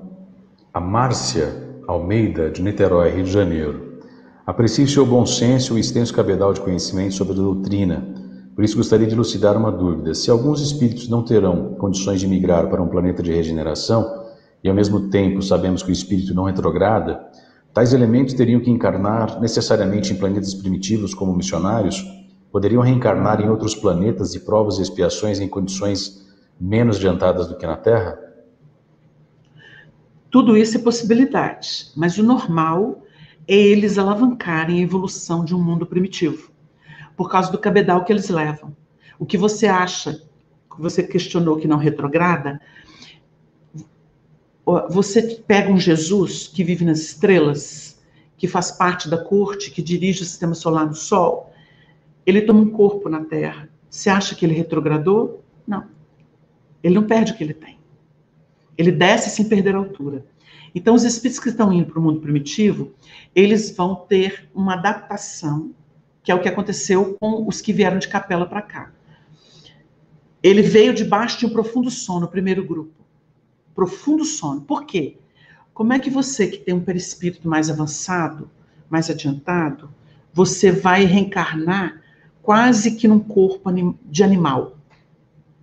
[0.79, 3.99] a Márcia Almeida, de Niterói, Rio de Janeiro.
[4.47, 8.07] Aprecie seu bom senso e extenso cabedal de conhecimento sobre a doutrina.
[8.55, 10.15] Por isso gostaria de elucidar uma dúvida.
[10.15, 14.23] Se alguns espíritos não terão condições de migrar para um planeta de regeneração,
[14.63, 17.27] e ao mesmo tempo sabemos que o espírito não retrograda,
[17.75, 22.07] tais elementos teriam que encarnar necessariamente em planetas primitivos como missionários?
[22.53, 26.25] Poderiam reencarnar em outros planetas de provas e expiações em condições
[26.61, 28.28] menos adiantadas do que na Terra?
[30.31, 33.03] Tudo isso é possibilidade, mas o normal
[33.47, 36.51] é eles alavancarem a evolução de um mundo primitivo,
[37.17, 38.77] por causa do cabedal que eles levam.
[39.19, 40.23] O que você acha,
[40.79, 42.61] você questionou que não retrograda,
[44.91, 47.99] você pega um Jesus que vive nas estrelas,
[48.37, 51.53] que faz parte da corte, que dirige o sistema solar no Sol,
[52.27, 53.71] ele toma um corpo na Terra.
[53.89, 55.43] Você acha que ele retrogradou?
[55.67, 55.87] Não.
[56.83, 57.78] Ele não perde o que ele tem.
[58.79, 60.25] Ele desce sem perder altura.
[60.73, 62.93] Então, os espíritos que estão indo para o mundo primitivo,
[63.35, 65.73] eles vão ter uma adaptação,
[66.23, 68.93] que é o que aconteceu com os que vieram de capela para cá.
[70.41, 72.95] Ele veio debaixo de um profundo sono, o primeiro grupo.
[73.75, 74.61] Profundo sono.
[74.61, 75.19] Por quê?
[75.75, 78.51] Como é que você, que tem um perispírito mais avançado,
[78.89, 79.91] mais adiantado,
[80.33, 82.01] você vai reencarnar
[82.43, 83.71] quase que num corpo
[84.05, 84.77] de animal?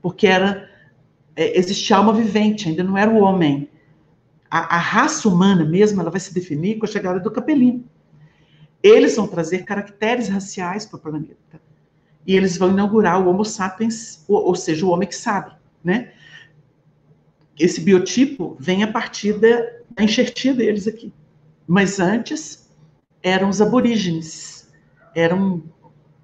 [0.01, 0.70] Porque era
[1.36, 3.69] é, existe alma vivente, ainda não era o homem.
[4.49, 7.83] A, a, raça humana mesmo, ela vai se definir com a chegada do capelino.
[8.81, 11.59] Eles vão trazer caracteres raciais para o planeta.
[12.25, 15.51] E eles vão inaugurar o Homo sapiens, ou, ou seja, o homem que sabe,
[15.83, 16.13] né?
[17.59, 21.13] Esse biotipo vem a partir da enxertia deles aqui.
[21.67, 22.69] Mas antes
[23.21, 24.71] eram os aborígenes,
[25.15, 25.63] eram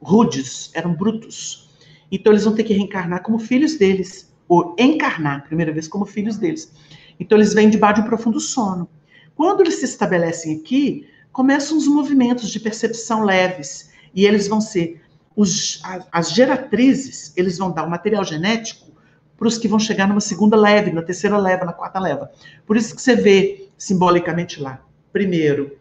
[0.01, 1.69] rudes, eram brutos.
[2.11, 6.35] Então eles vão ter que reencarnar como filhos deles ou encarnar, primeira vez, como filhos
[6.37, 6.73] deles.
[7.17, 8.89] Então, eles vêm debaixo de um profundo sono.
[9.33, 15.01] Quando eles se estabelecem aqui, começam os movimentos de percepção leves, e eles vão ser
[15.37, 15.81] os,
[16.11, 18.91] as geratrizes, eles vão dar o material genético
[19.37, 22.29] para os que vão chegar numa segunda leve, na terceira leva, na quarta leva.
[22.65, 24.83] Por isso que você vê simbolicamente lá,
[25.13, 25.77] primeiro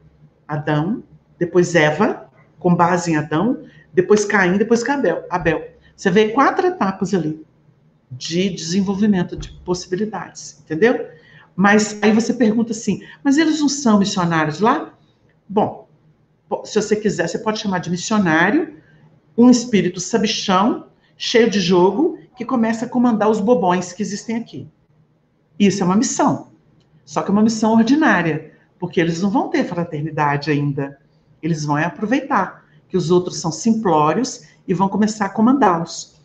[0.47, 1.03] Adão,
[1.41, 4.85] depois Eva, com base em Adão, depois Caim, depois.
[5.29, 5.71] Abel.
[5.97, 7.45] Você vê quatro etapas ali
[8.11, 11.09] de desenvolvimento de possibilidades, entendeu?
[11.55, 14.95] Mas aí você pergunta assim, mas eles não são missionários lá?
[15.49, 15.89] Bom,
[16.65, 18.77] se você quiser, você pode chamar de missionário
[19.37, 20.87] um espírito sabichão,
[21.17, 24.69] cheio de jogo, que começa a comandar os bobões que existem aqui.
[25.59, 26.51] Isso é uma missão.
[27.05, 30.99] Só que é uma missão ordinária, porque eles não vão ter fraternidade ainda.
[31.43, 36.20] Eles vão aproveitar que os outros são simplórios e vão começar a comandá-los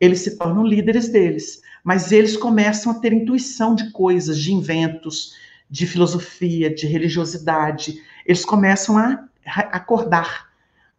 [0.00, 5.34] eles se tornam líderes deles, mas eles começam a ter intuição de coisas, de inventos,
[5.68, 8.02] de filosofia, de religiosidade.
[8.26, 10.48] Eles começam a acordar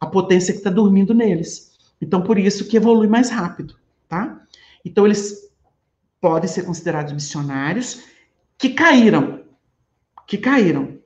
[0.00, 1.72] a potência que está dormindo neles.
[2.00, 3.76] Então, por isso que evolui mais rápido,
[4.08, 4.40] tá?
[4.84, 5.50] Então, eles
[6.20, 8.04] podem ser considerados missionários
[8.56, 9.42] que caíram,
[10.26, 10.98] que caíram,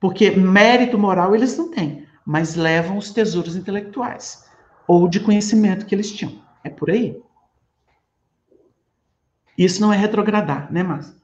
[0.00, 4.44] porque mérito moral eles não têm, mas levam os tesouros intelectuais
[4.86, 6.42] ou de conhecimento que eles tinham.
[6.64, 7.20] É por aí.
[9.58, 11.14] Isso não é retrogradar, né, Márcio?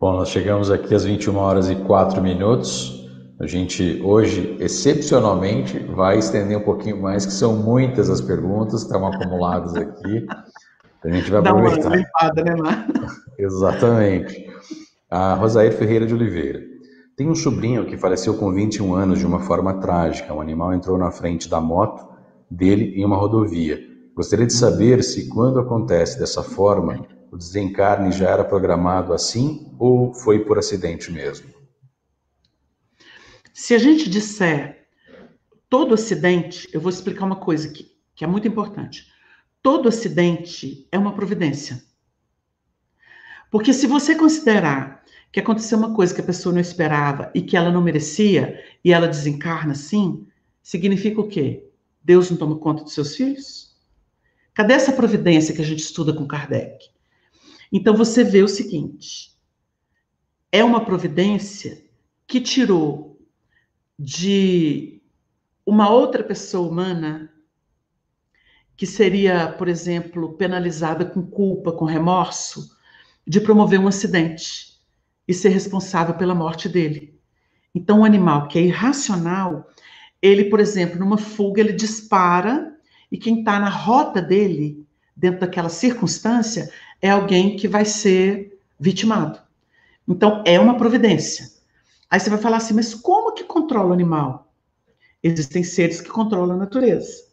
[0.00, 3.04] Bom, nós chegamos aqui às 21 horas e 4 minutos.
[3.40, 8.92] A gente hoje, excepcionalmente, vai estender um pouquinho mais, que são muitas as perguntas que
[8.92, 10.24] estão acumuladas aqui.
[11.04, 11.82] A gente vai aproveitar.
[11.82, 12.86] Dá uma limpada, né, Mar?
[13.36, 14.46] Exatamente.
[15.10, 16.62] A Rosair Ferreira de Oliveira.
[17.16, 20.32] Tem um sobrinho que faleceu com 21 anos de uma forma trágica.
[20.32, 22.06] Um animal entrou na frente da moto
[22.50, 23.95] dele em uma rodovia.
[24.16, 30.14] Gostaria de saber se, quando acontece dessa forma, o desencarne já era programado assim ou
[30.14, 31.50] foi por acidente mesmo?
[33.52, 34.88] Se a gente disser
[35.68, 39.06] todo acidente, eu vou explicar uma coisa que, que é muito importante.
[39.62, 41.82] Todo acidente é uma providência.
[43.50, 47.54] Porque se você considerar que aconteceu uma coisa que a pessoa não esperava e que
[47.54, 50.26] ela não merecia, e ela desencarna assim,
[50.62, 51.68] significa o quê?
[52.02, 53.65] Deus não toma conta dos seus filhos?
[54.56, 56.88] Cadê essa providência que a gente estuda com Kardec?
[57.70, 59.36] Então você vê o seguinte:
[60.50, 61.84] é uma providência
[62.26, 63.20] que tirou
[63.98, 65.02] de
[65.66, 67.30] uma outra pessoa humana
[68.74, 72.74] que seria, por exemplo, penalizada com culpa, com remorso,
[73.26, 74.80] de promover um acidente
[75.28, 77.20] e ser responsável pela morte dele.
[77.74, 79.68] Então, um animal que é irracional,
[80.22, 82.75] ele, por exemplo, numa fuga, ele dispara
[83.16, 84.86] e quem está na rota dele,
[85.16, 89.38] dentro daquela circunstância, é alguém que vai ser vitimado.
[90.06, 91.50] Então, é uma providência.
[92.10, 94.52] Aí você vai falar assim, mas como que controla o animal?
[95.22, 97.24] Existem seres que controlam a natureza.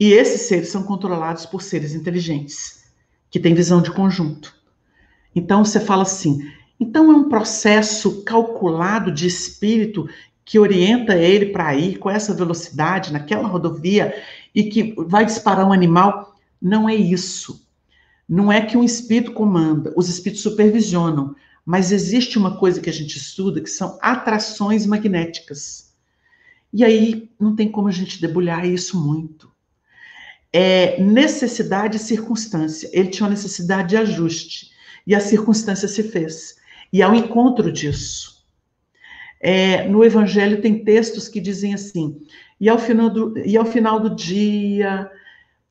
[0.00, 2.82] E esses seres são controlados por seres inteligentes,
[3.28, 4.54] que têm visão de conjunto.
[5.36, 6.50] Então você fala assim,
[6.80, 10.08] então é um processo calculado de espírito
[10.46, 14.14] que orienta ele para ir com essa velocidade naquela rodovia
[14.54, 16.36] e que vai disparar um animal.
[16.60, 17.66] Não é isso.
[18.28, 21.34] Não é que um espírito comanda, os espíritos supervisionam,
[21.64, 25.92] mas existe uma coisa que a gente estuda que são atrações magnéticas.
[26.72, 29.50] E aí não tem como a gente debulhar isso muito.
[30.52, 32.88] É necessidade e circunstância.
[32.92, 34.70] Ele tinha uma necessidade de ajuste
[35.06, 36.56] e a circunstância se fez.
[36.92, 38.44] E ao encontro disso.
[39.40, 42.20] É, no Evangelho tem textos que dizem assim:
[42.60, 45.10] e ao final do, e ao final do dia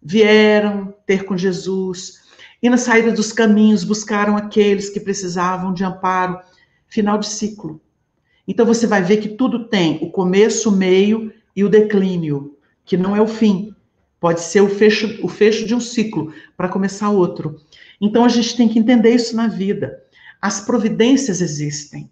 [0.02, 2.20] vieram ter com Jesus
[2.62, 6.40] e na saída dos caminhos buscaram aqueles que precisavam de amparo.
[6.88, 7.80] Final de ciclo.
[8.48, 12.98] Então você vai ver que tudo tem o começo, o meio e o declínio, que
[12.98, 13.74] não é o fim.
[14.20, 17.62] Pode ser o fecho, o fecho de um ciclo para começar outro.
[18.02, 20.04] Então a gente tem que entender isso na vida.
[20.42, 22.10] As providências existem,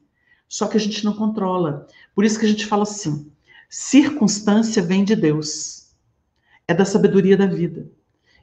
[0.48, 1.88] só que a gente não controla.
[2.14, 3.32] Por isso que a gente fala assim:
[3.70, 5.88] circunstância vem de Deus.
[6.68, 7.90] É da sabedoria da vida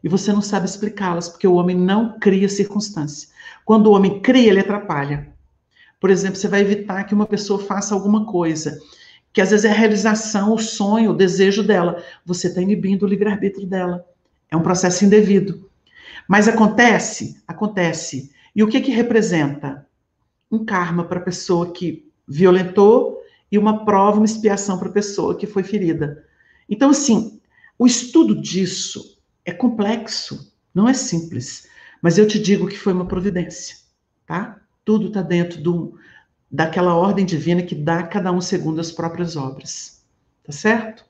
[0.05, 3.31] e você não sabe explicá-las, porque o homem não cria circunstância.
[3.65, 5.33] Quando o homem cria, ele atrapalha.
[5.99, 8.79] Por exemplo, você vai evitar que uma pessoa faça alguma coisa,
[9.33, 12.05] que às vezes é a realização, o sonho, o desejo dela.
[12.27, 14.05] Você está inibindo o livre-arbítrio dela.
[14.51, 15.71] É um processo indevido.
[16.29, 17.43] Mas acontece?
[17.49, 18.31] Acontece.
[18.55, 19.87] E o que que representa?
[20.53, 25.37] Um karma para a pessoa que violentou e uma prova, uma expiação para a pessoa
[25.37, 26.25] que foi ferida.
[26.69, 27.41] Então, assim,
[27.79, 31.69] o estudo disso é complexo, não é simples.
[32.03, 33.77] Mas eu te digo que foi uma providência,
[34.27, 34.61] tá?
[34.85, 35.99] Tudo está dentro do,
[36.51, 40.05] daquela ordem divina que dá a cada um segundo as próprias obras.
[40.45, 41.05] Tá certo?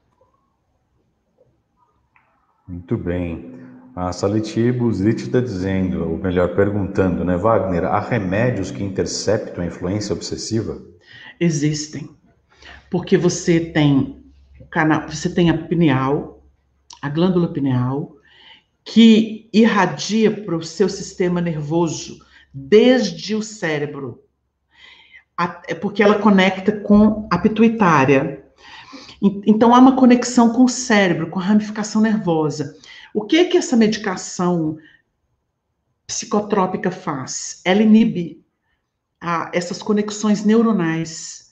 [2.66, 3.52] Muito bem.
[3.94, 9.66] A Saliti Buzit está dizendo, ou melhor, perguntando, né, Wagner, há remédios que interceptam a
[9.66, 10.82] influência obsessiva?
[11.38, 12.08] Existem.
[12.94, 14.24] Porque você tem
[14.70, 16.46] canal, você tem a pineal,
[17.02, 18.14] a glândula pineal,
[18.84, 24.22] que irradia para o seu sistema nervoso desde o cérebro,
[25.66, 28.46] é porque ela conecta com a pituitária.
[29.44, 32.76] Então há uma conexão com o cérebro, com a ramificação nervosa.
[33.12, 34.78] O que que essa medicação
[36.06, 37.60] psicotrópica faz?
[37.64, 38.40] Ela inibe
[39.20, 41.43] a, essas conexões neuronais.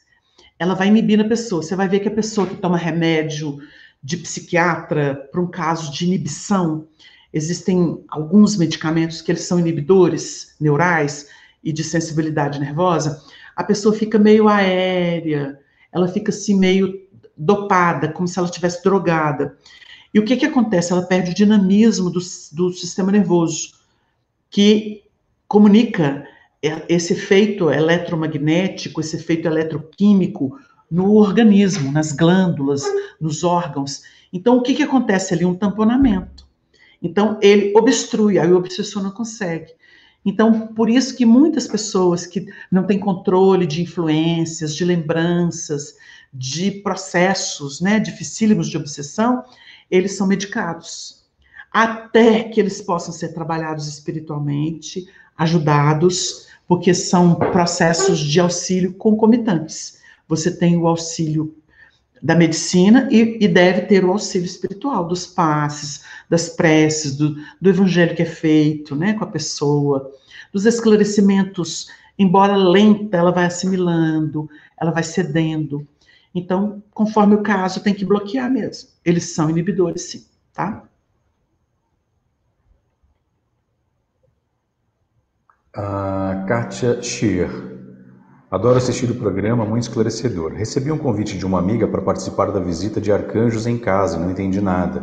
[0.63, 1.63] Ela vai inibir na pessoa.
[1.63, 3.59] Você vai ver que a pessoa que toma remédio
[4.03, 6.87] de psiquiatra para um caso de inibição,
[7.33, 11.29] Existem alguns medicamentos que eles são inibidores neurais
[11.65, 13.23] e de sensibilidade nervosa.
[13.57, 15.59] A pessoa fica meio aérea,
[15.91, 17.01] ela fica assim meio
[17.37, 19.57] dopada, como se ela estivesse drogada.
[20.13, 20.93] E o que, que acontece?
[20.93, 22.21] Ela perde o dinamismo do,
[22.53, 23.73] do sistema nervoso,
[24.51, 25.03] que
[25.49, 26.27] comunica
[26.63, 30.59] esse efeito eletromagnético, esse efeito eletroquímico
[30.91, 32.85] no organismo, nas glândulas,
[33.21, 34.03] nos órgãos.
[34.33, 35.45] Então, o que, que acontece ali?
[35.45, 36.47] Um tamponamento.
[37.03, 39.73] Então, ele obstrui, aí o obsessor não consegue.
[40.25, 45.97] Então, por isso que muitas pessoas que não têm controle de influências, de lembranças,
[46.33, 49.43] de processos, né, dificílimos de obsessão,
[49.91, 51.25] eles são medicados.
[51.73, 60.01] Até que eles possam ser trabalhados espiritualmente, ajudados, porque são processos de auxílio concomitantes.
[60.27, 61.55] Você tem o auxílio
[62.23, 67.69] da medicina e, e, deve ter o auxílio espiritual, dos passes, das preces, do, do
[67.69, 70.11] evangelho que é feito né, com a pessoa,
[70.51, 71.89] dos esclarecimentos,
[72.19, 74.49] embora lenta, ela vai assimilando,
[74.81, 75.87] ela vai cedendo.
[76.35, 78.89] Então, conforme o caso, tem que bloquear mesmo.
[79.05, 80.25] Eles são inibidores, sim,
[80.55, 80.89] tá?
[85.75, 87.49] A Kátia Schier.
[88.51, 90.53] Adoro assistir o programa, muito esclarecedor.
[90.53, 94.31] Recebi um convite de uma amiga para participar da visita de arcanjos em casa, não
[94.31, 95.03] entendi nada.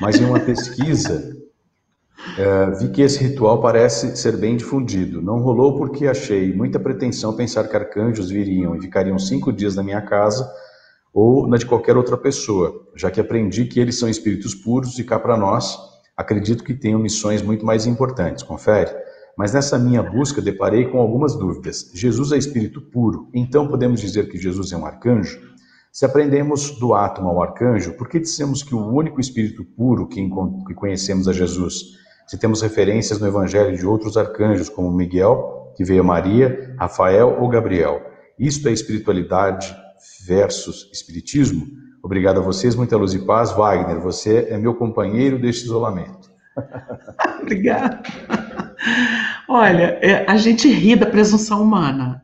[0.00, 1.36] Mas em uma pesquisa,
[2.38, 5.20] é, vi que esse ritual parece ser bem difundido.
[5.20, 9.82] Não rolou porque achei muita pretensão pensar que arcanjos viriam e ficariam cinco dias na
[9.82, 10.48] minha casa
[11.12, 15.02] ou na de qualquer outra pessoa, já que aprendi que eles são espíritos puros e
[15.02, 15.76] cá para nós,
[16.16, 18.44] acredito que tenham missões muito mais importantes.
[18.44, 18.92] Confere?
[19.36, 21.90] Mas nessa minha busca deparei com algumas dúvidas.
[21.94, 25.38] Jesus é espírito puro, então podemos dizer que Jesus é um arcanjo?
[25.92, 30.28] Se aprendemos do átomo ao arcanjo, por que dissemos que o único espírito puro que,
[30.66, 31.94] que conhecemos é Jesus?
[32.26, 37.38] Se temos referências no evangelho de outros arcanjos, como Miguel, que veio a Maria, Rafael
[37.40, 38.02] ou Gabriel.
[38.38, 39.74] Isto é espiritualidade
[40.26, 41.66] versus espiritismo?
[42.02, 43.52] Obrigado a vocês, muita luz e paz.
[43.52, 46.30] Wagner, você é meu companheiro deste isolamento.
[47.40, 48.02] Obrigada.
[49.48, 52.22] Olha, é, a gente ri da presunção humana,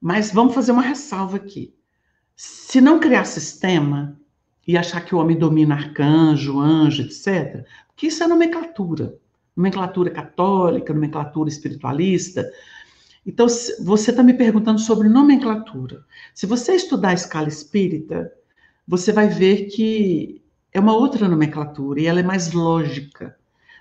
[0.00, 1.74] mas vamos fazer uma ressalva aqui.
[2.36, 4.18] Se não criar sistema
[4.66, 7.64] e achar que o homem domina arcanjo, anjo, etc.,
[7.96, 9.16] que isso é nomenclatura,
[9.56, 12.50] nomenclatura católica, nomenclatura espiritualista.
[13.24, 16.04] Então, você está me perguntando sobre nomenclatura.
[16.34, 18.32] Se você estudar a escala espírita,
[18.86, 20.42] você vai ver que
[20.72, 23.36] é uma outra nomenclatura e ela é mais lógica.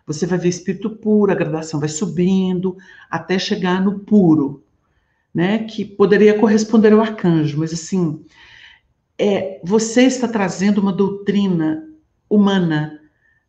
[0.06, 2.76] Você vai ver espírito puro, a gradação vai subindo
[3.10, 4.64] até chegar no puro,
[5.34, 5.60] né?
[5.60, 8.24] Que poderia corresponder ao arcanjo, mas assim,
[9.18, 11.88] é, você está trazendo uma doutrina
[12.30, 13.00] humana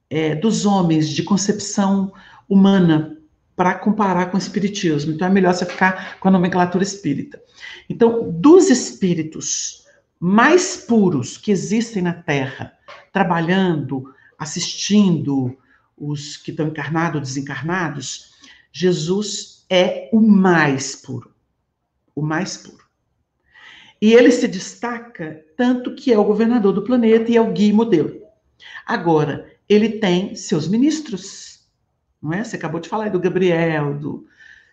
[0.09, 2.13] é, dos homens de concepção
[2.49, 3.19] humana
[3.57, 5.13] para comparar com o espiritismo.
[5.13, 7.41] Então é melhor você ficar com a nomenclatura espírita.
[7.89, 9.85] Então, dos espíritos
[10.19, 12.73] mais puros que existem na Terra,
[13.13, 15.57] trabalhando, assistindo,
[15.97, 18.35] os que estão encarnados ou desencarnados,
[18.73, 21.33] Jesus é o mais puro.
[22.15, 22.85] O mais puro.
[24.01, 27.73] E ele se destaca tanto que é o governador do planeta e é o guia
[27.73, 28.21] modelo.
[28.85, 31.61] Agora, ele tem seus ministros,
[32.21, 32.45] não é?
[32.45, 34.27] Você acabou de falar do Gabriel, do...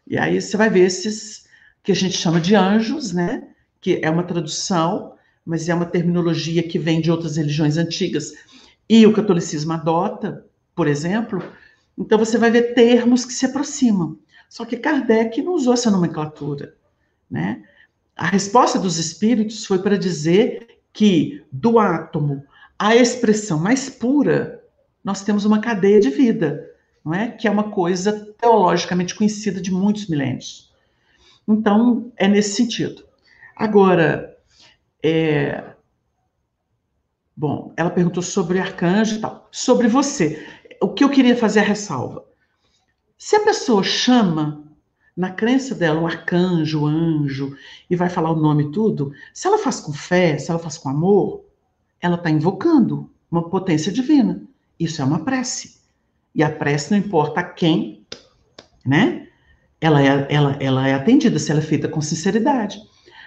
[0.06, 1.45] e aí você vai ver esses
[1.84, 3.48] que a gente chama de anjos, né?
[3.80, 5.15] Que é uma tradução,
[5.45, 8.34] mas é uma terminologia que vem de outras religiões antigas
[8.89, 10.45] e o catolicismo adota,
[10.76, 11.41] por exemplo,
[11.98, 14.18] então você vai ver termos que se aproximam.
[14.49, 16.76] Só que Kardec não usou essa nomenclatura,
[17.30, 17.64] né?
[18.15, 22.43] A resposta dos espíritos foi para dizer que do átomo
[22.77, 24.61] à expressão mais pura,
[25.03, 26.69] nós temos uma cadeia de vida,
[27.03, 27.30] não é?
[27.30, 30.72] Que é uma coisa teologicamente conhecida de muitos milênios.
[31.48, 33.06] Então, é nesse sentido.
[33.56, 34.38] Agora,
[35.03, 35.64] é...
[37.35, 39.48] bom, ela perguntou sobre arcanjo e tal.
[39.52, 40.45] Sobre você
[40.82, 42.26] o que eu queria fazer a ressalva.
[43.18, 44.64] Se a pessoa chama,
[45.16, 47.56] na crença dela, um arcanjo, um anjo,
[47.88, 50.90] e vai falar o nome tudo, se ela faz com fé, se ela faz com
[50.90, 51.45] amor,
[52.02, 54.41] ela está invocando uma potência divina.
[54.80, 55.80] Isso é uma prece.
[56.34, 58.08] E a prece não importa a quem,
[58.84, 59.28] né?
[59.80, 62.82] Ela é, ela, ela é atendida se ela é feita com sinceridade.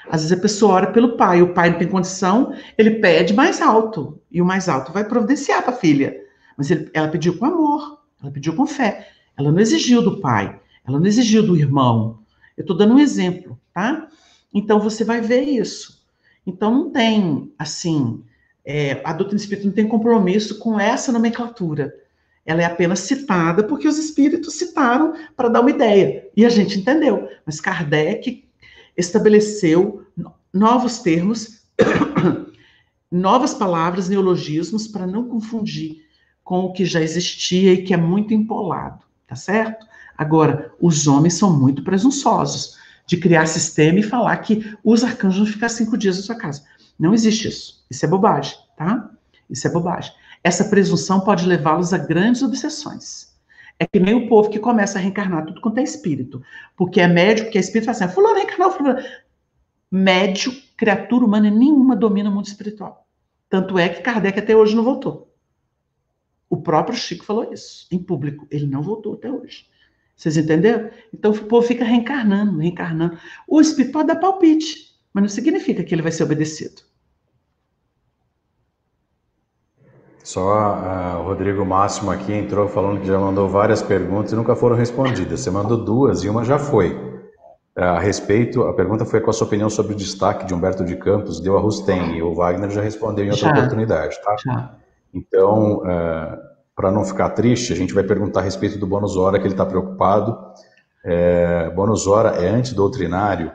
[0.09, 3.63] Às vezes a pessoa ora pelo pai, o pai não tem condição, ele pede mais
[3.63, 6.24] alto, e o mais alto vai providenciar para a filha.
[6.57, 9.09] Mas ele, ela pediu com amor, ela pediu com fé.
[9.37, 12.21] Ela não exigiu do pai, ela não exigiu do irmão.
[12.57, 14.09] Eu estou dando um exemplo, tá?
[14.53, 16.05] Então você vai ver isso.
[16.47, 18.23] Então não tem, assim,
[18.65, 21.93] é, a doutrina espírita não tem compromisso com essa nomenclatura.
[22.47, 26.29] Ela é apenas citada porque os espíritos citaram para dar uma ideia.
[26.37, 27.29] E a gente entendeu.
[27.45, 28.45] Mas Kardec
[28.97, 30.07] estabeleceu
[30.53, 31.65] novos termos,
[33.11, 36.04] novas palavras, neologismos, para não confundir
[36.45, 39.87] com o que já existia e que é muito empolado, tá certo?
[40.17, 42.77] Agora, os homens são muito presunçosos
[43.07, 46.63] de criar sistema e falar que os arcanjos vão ficar cinco dias na sua casa.
[46.99, 47.85] Não existe isso.
[47.91, 49.11] Isso é bobagem, tá?
[49.51, 50.13] Isso é bobagem.
[50.43, 53.35] Essa presunção pode levá-los a grandes obsessões.
[53.79, 56.43] É que nem o povo que começa a reencarnar tudo quanto é espírito.
[56.77, 59.03] Porque é médio, porque é espírito, fala assim, ah, fulano reencarnou, fulano.
[59.91, 63.07] Médio, criatura humana nenhuma domina o mundo espiritual.
[63.49, 65.34] Tanto é que Kardec até hoje não voltou.
[66.49, 68.47] O próprio Chico falou isso em público.
[68.51, 69.67] Ele não voltou até hoje.
[70.17, 70.91] Vocês entenderam?
[71.13, 73.19] Então o povo fica reencarnando, reencarnando.
[73.49, 76.83] O espírito pode dar palpite, mas não significa que ele vai ser obedecido.
[80.23, 84.57] Só uh, o Rodrigo Máximo aqui entrou falando que já mandou várias perguntas e nunca
[84.57, 85.41] foram respondidas.
[85.41, 86.95] Você mandou duas e uma já foi.
[87.77, 90.83] Uh, a respeito, a pergunta foi qual a sua opinião sobre o destaque de Humberto
[90.83, 94.37] de Campos, deu a Rustem, e o Wagner já respondeu em outra já, oportunidade, tá?
[94.43, 94.84] Já.
[95.15, 96.39] Então, eh,
[96.75, 99.55] para não ficar triste, a gente vai perguntar a respeito do bônus hora, que ele
[99.55, 100.37] está preocupado.
[101.05, 103.53] É, bônus hora é antidoutrinário.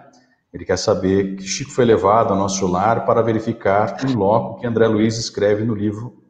[0.54, 4.66] Ele quer saber que Chico foi levado ao nosso lar para verificar um loco que
[4.68, 6.24] André Luiz escreve no livro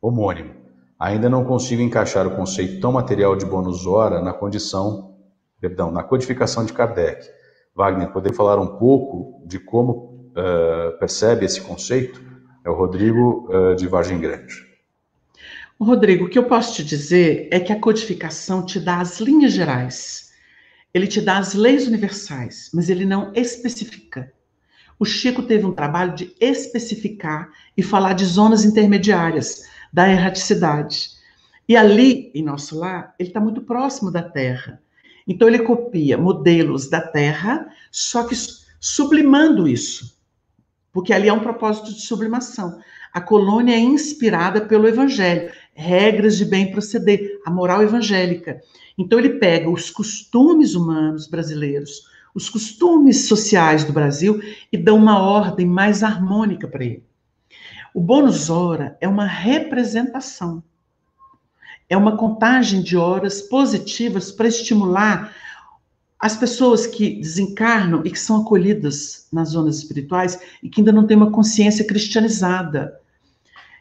[0.00, 0.54] homônimo.
[0.98, 5.14] Ainda não consigo encaixar o conceito tão material de bônus hora na condição,
[5.60, 7.26] perdão, na codificação de Kardec.
[7.74, 12.22] Wagner, poderia falar um pouco de como uh, percebe esse conceito?
[12.64, 14.65] É o Rodrigo uh, de Vargem Grande.
[15.78, 19.52] Rodrigo, o que eu posso te dizer é que a codificação te dá as linhas
[19.52, 20.32] gerais,
[20.92, 24.32] ele te dá as leis universais, mas ele não especifica.
[24.98, 31.10] O Chico teve um trabalho de especificar e falar de zonas intermediárias, da erraticidade.
[31.68, 34.80] E ali, em nosso lar, ele está muito próximo da Terra.
[35.28, 38.34] Então, ele copia modelos da Terra, só que
[38.80, 40.16] sublimando isso,
[40.92, 42.80] porque ali há um propósito de sublimação.
[43.12, 48.60] A colônia é inspirada pelo Evangelho regras de bem proceder, a moral evangélica.
[48.96, 52.04] Então ele pega os costumes humanos brasileiros,
[52.34, 54.40] os costumes sociais do Brasil
[54.72, 57.04] e dá uma ordem mais harmônica para ele.
[57.94, 60.62] O bônus hora é uma representação.
[61.88, 65.34] É uma contagem de horas positivas para estimular
[66.18, 71.06] as pessoas que desencarnam e que são acolhidas nas zonas espirituais e que ainda não
[71.06, 72.98] têm uma consciência cristianizada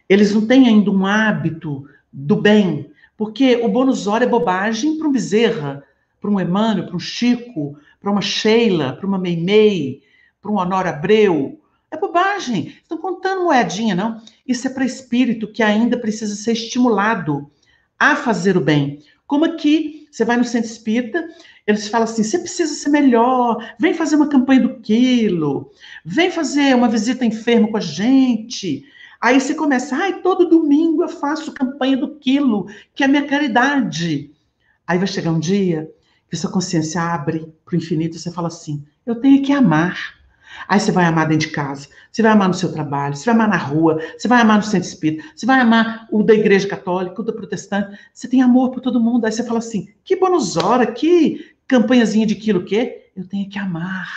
[0.08, 5.08] eles não têm ainda um hábito do bem, porque o bônus hora é bobagem para
[5.08, 5.84] um Bezerra,
[6.20, 10.02] para um Emmanuel, para um Chico, para uma Sheila, para uma Meimei,
[10.42, 11.60] para um Honor Abreu.
[11.90, 12.76] É bobagem.
[12.82, 14.22] Estão contando moedinha, não.
[14.46, 17.50] Isso é para espírito que ainda precisa ser estimulado
[17.98, 19.00] a fazer o bem.
[19.26, 21.28] Como aqui, você vai no centro espírita,
[21.66, 25.72] eles falam assim: você precisa ser melhor, vem fazer uma campanha do quilo,
[26.04, 28.86] vem fazer uma visita enfermo com a gente,
[29.26, 33.26] Aí você começa, ai, todo domingo eu faço campanha do quilo, que é a minha
[33.26, 34.32] caridade.
[34.86, 35.92] Aí vai chegar um dia
[36.30, 40.14] que sua consciência abre para o infinito e você fala assim: eu tenho que amar.
[40.68, 43.34] Aí você vai amar dentro de casa, você vai amar no seu trabalho, você vai
[43.34, 46.68] amar na rua, você vai amar no centro espírita, você vai amar o da igreja
[46.68, 49.26] católica, o da protestante, você tem amor por todo mundo.
[49.26, 53.10] Aí você fala assim: que bônus hora, que campanhazinha de quilo quê?
[53.16, 54.08] Eu tenho que amar,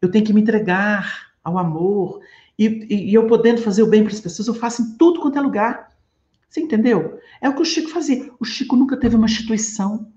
[0.00, 2.20] eu tenho que me entregar ao amor,
[2.58, 5.20] e, e, e eu podendo fazer o bem para as pessoas, eu faço em tudo
[5.20, 5.92] quanto é lugar.
[6.48, 7.18] Você entendeu?
[7.40, 8.30] É o que o Chico fazia.
[8.38, 10.12] O Chico nunca teve uma instituição.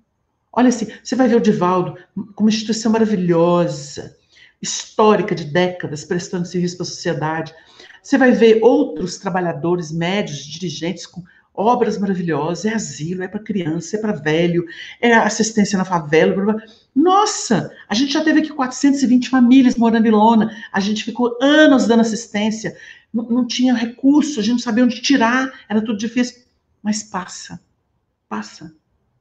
[0.52, 1.98] Olha assim, você vai ver o Divaldo
[2.34, 4.16] com uma instituição maravilhosa,
[4.62, 7.56] histórica de décadas, prestando serviço para a sociedade.
[8.02, 13.96] Você vai ver outros trabalhadores, médios, dirigentes com obras maravilhosas, é asilo, é para criança,
[13.96, 14.66] é para velho,
[15.02, 16.34] é assistência na favela.
[16.34, 16.64] Blá, blá.
[16.96, 21.86] Nossa, a gente já teve aqui 420 famílias morando em lona, a gente ficou anos
[21.86, 22.78] dando assistência,
[23.14, 26.44] não, não tinha recurso, a gente não sabia onde tirar, era tudo difícil,
[26.82, 27.62] mas passa,
[28.30, 28.74] passa.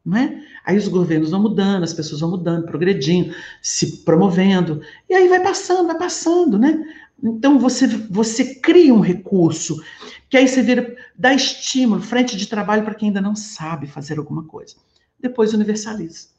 [0.04, 0.40] Não é?
[0.64, 5.42] Aí os governos vão mudando, as pessoas vão mudando, progredindo, se promovendo, e aí vai
[5.42, 6.78] passando, vai passando, né?
[7.22, 9.82] Então você, você cria um recurso
[10.28, 14.18] que aí você vira, dá estímulo, frente de trabalho para quem ainda não sabe fazer
[14.18, 14.76] alguma coisa.
[15.18, 16.33] Depois universaliza.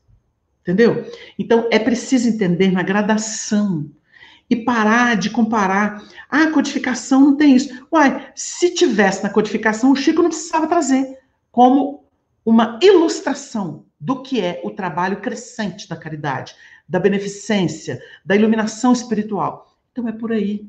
[0.65, 1.05] Entendeu?
[1.37, 3.87] Então é preciso entender na gradação
[4.49, 6.03] e parar de comparar.
[6.27, 7.87] Ah, a codificação não tem isso.
[7.93, 11.19] Uai, se tivesse na codificação, o Chico não precisava trazer
[11.51, 12.03] como
[12.43, 16.55] uma ilustração do que é o trabalho crescente da caridade,
[16.89, 19.77] da beneficência, da iluminação espiritual.
[19.91, 20.67] Então é por aí,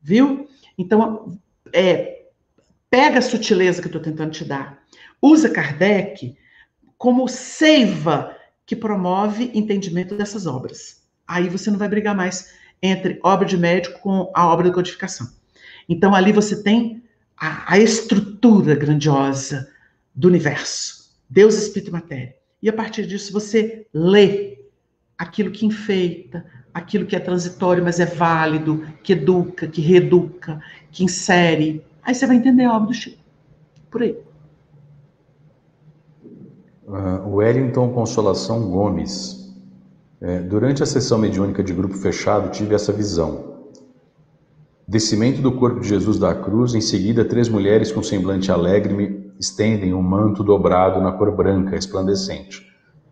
[0.00, 0.48] viu?
[0.76, 1.38] Então,
[1.70, 2.28] é,
[2.88, 4.82] pega a sutileza que eu estou tentando te dar.
[5.20, 6.34] Usa Kardec
[6.96, 8.37] como seiva
[8.68, 11.02] que promove entendimento dessas obras.
[11.26, 15.26] Aí você não vai brigar mais entre obra de médico com a obra de codificação.
[15.88, 17.02] Então ali você tem
[17.34, 19.72] a, a estrutura grandiosa
[20.14, 22.36] do universo, Deus, Espírito e Matéria.
[22.62, 24.58] E a partir disso você lê
[25.16, 30.60] aquilo que enfeita, aquilo que é transitório, mas é válido, que educa, que reeduca,
[30.92, 31.82] que insere.
[32.02, 33.24] Aí você vai entender a obra do Chico.
[33.90, 34.27] Por aí.
[36.88, 39.54] Uh, Wellington Consolação Gomes.
[40.22, 43.58] É, durante a sessão mediúnica de grupo fechado, tive essa visão.
[44.88, 49.30] Descimento do corpo de Jesus da cruz, em seguida, três mulheres com semblante alegre me
[49.38, 52.66] estendem um manto dobrado na cor branca, resplandecente.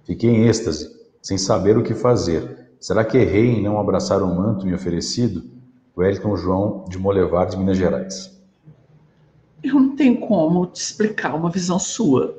[0.05, 0.89] Fiquei em êxtase,
[1.21, 2.71] sem saber o que fazer.
[2.81, 5.45] Será que errei em não abraçar o manto me oferecido?
[5.95, 8.35] Wellington João, de Molevar, de Minas Gerais.
[9.63, 12.39] Eu não tenho como te explicar uma visão sua,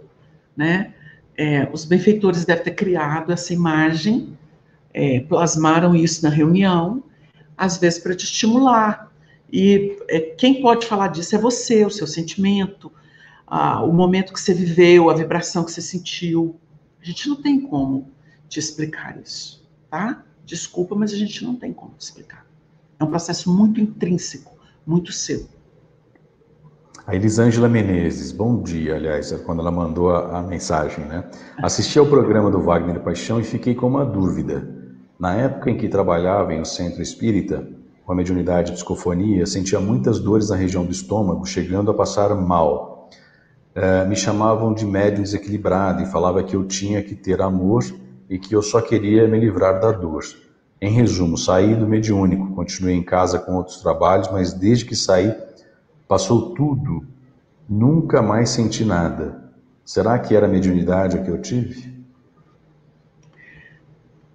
[0.56, 0.96] né?
[1.38, 4.36] É, os benfeitores devem ter criado essa imagem,
[4.94, 7.04] é, plasmaram isso na reunião,
[7.56, 9.12] às vezes para te estimular.
[9.52, 12.92] E é, quem pode falar disso é você, o seu sentimento,
[13.46, 16.60] ah, o momento que você viveu, a vibração que você sentiu.
[17.02, 18.12] A gente não tem como
[18.50, 20.24] te explicar isso, tá?
[20.46, 22.46] Desculpa, mas a gente não tem como te explicar.
[23.00, 25.48] É um processo muito intrínseco, muito seu.
[27.08, 31.24] A Elisângela Menezes, bom dia, aliás, é quando ela mandou a, a, mensagem, né?
[31.64, 34.68] Assisti ao programa do Wagner Paixão e fiquei com uma dúvida.
[35.18, 37.66] Na época em que trabalhava em um centro espírita,
[38.06, 42.36] com a mediunidade de psicofonia, sentia muitas dores na região do estômago, chegando a passar
[42.36, 43.10] mal.
[43.74, 47.86] É, me chamavam de médium desequilibrado e falava que eu tinha que ter amor
[48.30, 50.26] e que eu só queria me livrar da dor.
[50.82, 55.47] Em resumo, saí do mediúnico, continuei em casa com outros trabalhos, mas desde que saí
[56.08, 57.06] Passou tudo,
[57.68, 59.52] nunca mais senti nada.
[59.84, 61.98] Será que era mediunidade o que eu tive?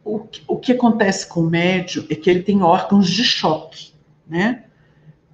[0.05, 3.93] O que, o que acontece com o médium é que ele tem órgãos de choque,
[4.27, 4.65] né?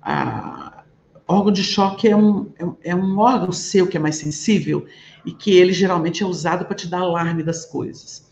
[0.03, 0.85] A,
[1.29, 2.51] órgão de choque é um,
[2.83, 4.87] é, é um órgão seu que é mais sensível
[5.27, 8.27] e que ele geralmente é usado para te dar alarme das coisas.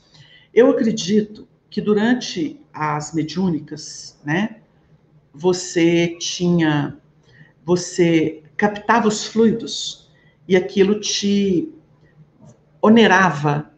[0.53, 4.57] Eu acredito que durante as mediúnicas, né,
[5.35, 6.97] você tinha
[7.67, 10.09] você captava os fluidos
[10.47, 11.75] e aquilo te
[12.81, 13.73] onerava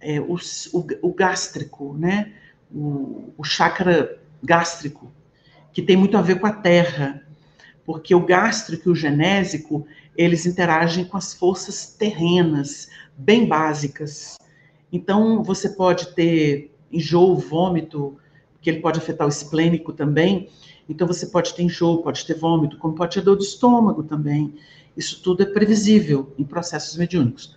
[0.00, 0.36] é, o,
[0.72, 2.32] o, o, gástrico, né?
[2.74, 5.12] O, o chakra gástrico,
[5.70, 7.22] que tem muito a ver com a terra,
[7.84, 9.86] porque o gástrico e o genésico,
[10.16, 12.88] eles interagem com as forças terrenas,
[13.18, 14.38] bem básicas.
[14.90, 18.16] Então, você pode ter enjoo, vômito,
[18.62, 20.48] que ele pode afetar o esplênico também,
[20.88, 24.54] então, você pode ter enjoo, pode ter vômito, como pode ter dor do estômago também.
[24.96, 27.56] Isso tudo é previsível em processos mediúnicos.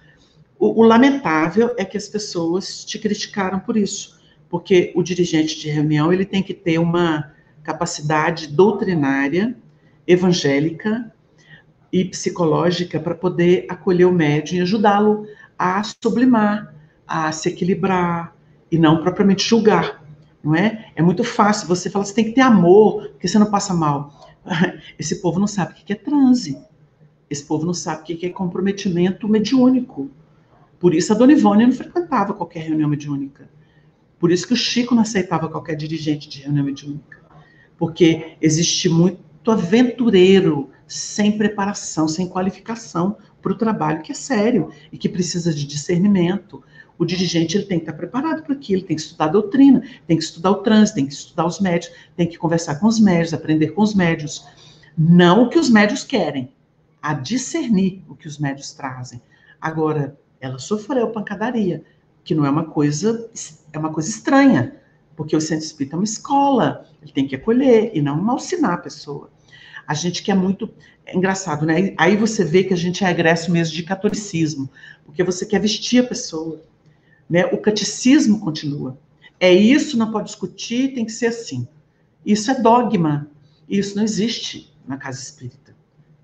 [0.57, 4.19] O, o, lamentável é que as pessoas te criticaram por isso,
[4.49, 7.31] porque o dirigente de reunião ele tem que ter uma
[7.63, 9.55] capacidade doutrinária,
[10.07, 11.13] evangélica
[11.93, 15.25] e psicológica para poder acolher o médium e ajudá-lo
[15.57, 16.73] a sublimar,
[17.07, 18.35] a se equilibrar
[18.71, 19.98] e não propriamente julgar
[20.43, 20.91] não é?
[20.95, 24.37] É muito fácil você falar, você tem que ter amor, porque você não passa mal.
[24.97, 26.57] Esse povo não sabe o que é transe.
[27.29, 30.09] Esse povo não sabe o que é comprometimento mediúnico.
[30.79, 33.49] Por isso a Dona Ivone não frequentava qualquer reunião mediúnica.
[34.17, 37.19] Por isso que o Chico não aceitava qualquer dirigente de reunião mediúnica.
[37.77, 44.97] Porque existe muito aventureiro, sem preparação, sem qualificação para o trabalho que é sério e
[44.97, 46.63] que precisa de discernimento,
[46.99, 50.17] o dirigente ele tem que estar preparado para aquilo, tem que estudar a doutrina, tem
[50.17, 53.33] que estudar o trânsito, tem que estudar os médios, tem que conversar com os médios,
[53.33, 54.45] aprender com os médios.
[54.97, 56.51] Não o que os médios querem,
[57.01, 59.21] a discernir o que os médios trazem.
[59.61, 61.83] Agora, ela sofreu pancadaria,
[62.21, 63.29] que não é uma coisa,
[63.71, 64.75] é uma coisa estranha,
[65.15, 68.77] porque o centro espírita é uma escola, ele tem que acolher e não malsinar a
[68.77, 69.29] pessoa.
[69.87, 70.69] A gente quer muito.
[71.05, 71.93] É engraçado, né?
[71.97, 74.69] Aí você vê que a gente é egresso mesmo de catolicismo,
[75.05, 76.61] porque você quer vestir a pessoa.
[77.29, 77.45] Né?
[77.47, 78.97] O catecismo continua.
[79.39, 81.67] É isso, não pode discutir, tem que ser assim.
[82.25, 83.27] Isso é dogma.
[83.69, 85.75] Isso não existe na casa espírita.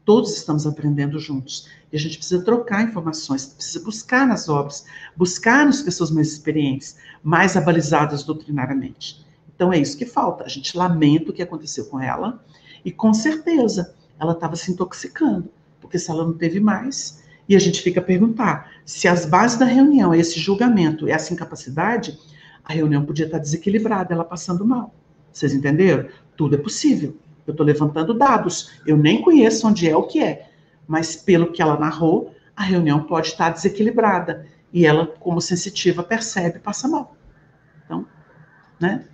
[0.04, 1.68] Todos estamos aprendendo juntos.
[1.92, 6.98] E a gente precisa trocar informações, precisa buscar nas obras, buscar nas pessoas mais experientes,
[7.24, 9.26] mais abalizadas doutrinariamente.
[9.56, 10.44] Então é isso que falta.
[10.44, 12.44] A gente lamenta o que aconteceu com ela
[12.84, 15.50] e com certeza ela estava se intoxicando,
[15.80, 19.58] porque se ela não teve mais, e a gente fica a perguntar: se as bases
[19.58, 22.18] da reunião é esse julgamento, essa incapacidade,
[22.64, 24.94] a reunião podia estar desequilibrada, ela passando mal.
[25.32, 26.08] Vocês entenderam?
[26.36, 27.16] Tudo é possível.
[27.46, 28.72] Eu estou levantando dados.
[28.86, 30.50] Eu nem conheço onde é o que é.
[30.88, 34.48] Mas pelo que ela narrou, a reunião pode estar desequilibrada.
[34.74, 37.16] E ela, como sensitiva, percebe passa mal.
[37.86, 38.06] Então,
[38.80, 39.06] né?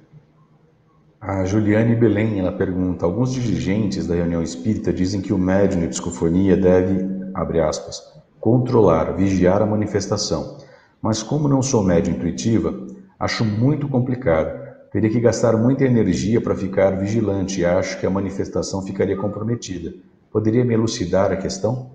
[1.19, 5.87] A Juliane Belém, ela pergunta: alguns dirigentes da reunião espírita dizem que o médium de
[5.89, 10.57] psicofonia deve, abre aspas, controlar, vigiar a manifestação.
[10.99, 12.87] Mas como não sou médio intuitiva,
[13.19, 14.59] acho muito complicado.
[14.91, 19.93] Teria que gastar muita energia para ficar vigilante e acho que a manifestação ficaria comprometida.
[20.31, 21.91] Poderia me elucidar a questão?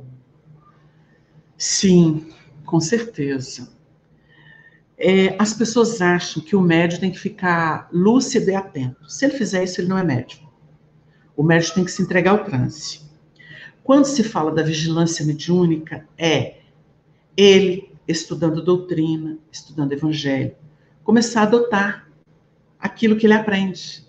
[1.58, 2.28] Sim,
[2.64, 3.68] com certeza.
[4.96, 9.10] É, as pessoas acham que o médium tem que ficar lúcido e atento.
[9.10, 10.46] Se ele fizer isso, ele não é médium.
[11.36, 13.05] O médium tem que se entregar ao transe.
[13.86, 16.56] Quando se fala da vigilância mediúnica, é
[17.36, 20.56] ele estudando doutrina, estudando evangelho,
[21.04, 22.10] começar a adotar
[22.80, 24.04] aquilo que ele aprende.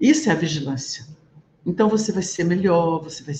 [0.00, 1.06] Isso é a vigilância.
[1.64, 3.34] Então você vai ser melhor, você vai,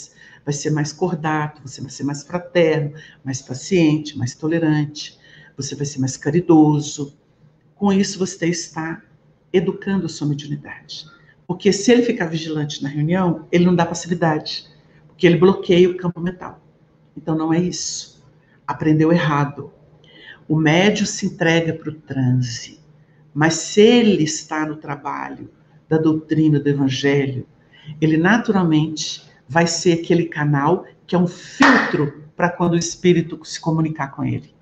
[0.45, 2.95] vai ser mais cordato, você vai ser mais fraterno,
[3.25, 5.19] mais paciente, mais tolerante,
[5.57, 7.19] você vai ser mais caridoso.
[7.75, 9.03] Com isso você está
[9.53, 11.05] educando a sua mediunidade.
[11.49, 14.73] Porque se ele ficar vigilante na reunião, ele não dá passividade,
[15.15, 16.61] porque ele bloqueia o campo mental.
[17.17, 18.23] Então não é isso.
[18.67, 19.73] Aprendeu errado.
[20.49, 22.81] O médio se entrega para o transe,
[23.33, 25.49] mas se ele está no trabalho
[25.89, 27.47] da doutrina do evangelho,
[28.01, 33.61] ele naturalmente vai ser aquele canal que é um filtro para quando o espírito se
[33.61, 34.53] comunicar com ele.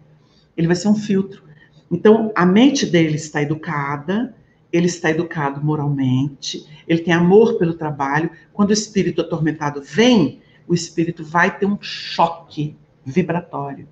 [0.57, 1.43] Ele vai ser um filtro.
[1.91, 4.35] Então, a mente dele está educada,
[4.73, 8.31] ele está educado moralmente, ele tem amor pelo trabalho.
[8.53, 13.87] Quando o espírito atormentado vem, o espírito vai ter um choque vibratório.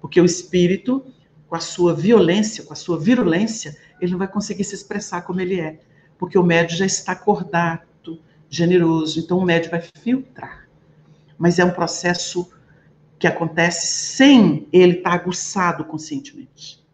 [0.00, 1.04] Porque o espírito,
[1.48, 5.40] com a sua violência, com a sua virulência, ele não vai conseguir se expressar como
[5.40, 5.80] ele é.
[6.18, 7.82] Porque o médio já está acordado,
[8.48, 9.18] generoso.
[9.18, 10.68] Então o médio vai filtrar.
[11.36, 12.52] Mas é um processo
[13.18, 16.84] que acontece sem ele estar aguçado conscientemente.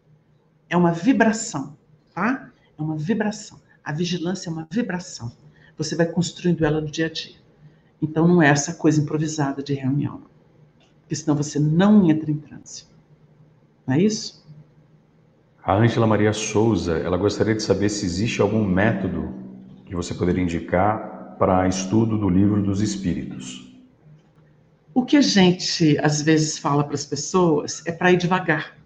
[0.69, 1.77] É uma vibração,
[2.13, 2.48] tá?
[2.79, 3.59] É uma vibração.
[3.83, 5.31] A vigilância é uma vibração.
[5.77, 7.35] Você vai construindo ela no dia a dia.
[8.01, 10.21] Então não é essa coisa improvisada de reunião.
[11.01, 12.85] Porque senão você não entra em transe.
[13.85, 14.47] Não é isso?
[15.61, 19.33] A Ângela Maria Souza, ela gostaria de saber se existe algum método
[19.85, 23.67] que você poderia indicar para estudo do livro dos Espíritos.
[24.93, 28.78] O que a gente às vezes fala para as pessoas é para ir devagar.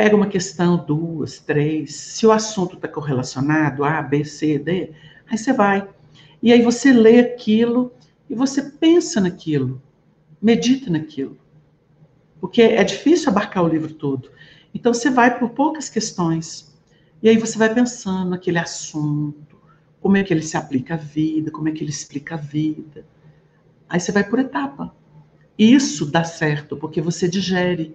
[0.00, 1.94] Pega uma questão, duas, três.
[1.94, 4.94] Se o assunto está correlacionado, A, B, C, D,
[5.30, 5.86] aí você vai.
[6.42, 7.92] E aí você lê aquilo
[8.26, 9.78] e você pensa naquilo,
[10.40, 11.36] medita naquilo.
[12.40, 14.30] Porque é difícil abarcar o livro todo.
[14.72, 16.74] Então você vai por poucas questões.
[17.22, 19.58] E aí você vai pensando naquele assunto,
[20.00, 23.04] como é que ele se aplica à vida, como é que ele explica a vida.
[23.86, 24.96] Aí você vai por etapa.
[25.58, 27.94] Isso dá certo, porque você digere.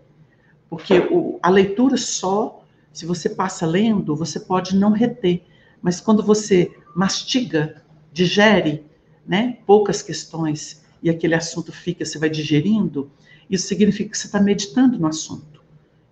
[0.76, 2.62] Porque o, a leitura só,
[2.92, 5.42] se você passa lendo, você pode não reter.
[5.82, 7.82] Mas quando você mastiga,
[8.12, 8.84] digere,
[9.26, 13.10] né, poucas questões, e aquele assunto fica, você vai digerindo,
[13.50, 15.64] isso significa que você está meditando no assunto.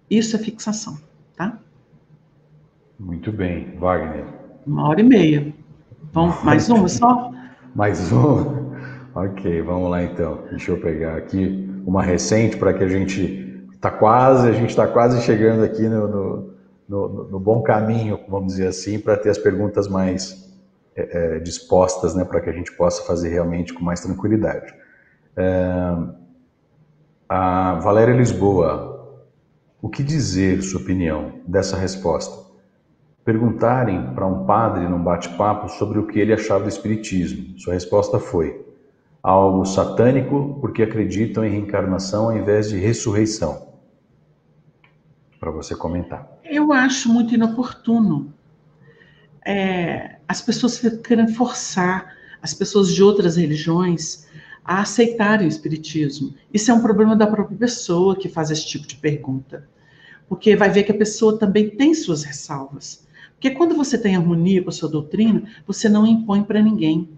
[0.10, 0.98] Isso é fixação,
[1.36, 1.60] tá?
[2.98, 4.24] Muito bem, Wagner.
[4.66, 5.54] Uma hora e meia.
[6.14, 7.34] Vamos, mais uma só?
[7.76, 8.64] mais uma?
[9.14, 10.46] Ok, vamos lá então.
[10.50, 13.43] Deixa eu pegar aqui uma recente para que a gente
[13.84, 16.54] Tá quase, a gente está quase chegando aqui no, no,
[16.88, 20.50] no, no, bom caminho, vamos dizer assim, para ter as perguntas mais
[20.96, 24.74] é, é, dispostas, né, para que a gente possa fazer realmente com mais tranquilidade.
[25.36, 25.98] É,
[27.28, 29.22] a Valéria Lisboa,
[29.82, 32.54] o que dizer, sua opinião, dessa resposta?
[33.26, 37.60] Perguntarem para um padre num bate-papo sobre o que ele achava do Espiritismo.
[37.60, 38.66] Sua resposta foi:
[39.22, 43.73] algo satânico porque acreditam em reencarnação ao invés de ressurreição
[45.44, 46.40] para você comentar.
[46.46, 48.34] Eu acho muito inoportuno.
[49.46, 54.26] É, as pessoas querem forçar as pessoas de outras religiões
[54.64, 56.34] a aceitarem o espiritismo.
[56.54, 59.68] Isso é um problema da própria pessoa que faz esse tipo de pergunta.
[60.30, 63.06] Porque vai ver que a pessoa também tem suas ressalvas.
[63.34, 67.10] Porque quando você tem harmonia com a sua doutrina, você não impõe para ninguém.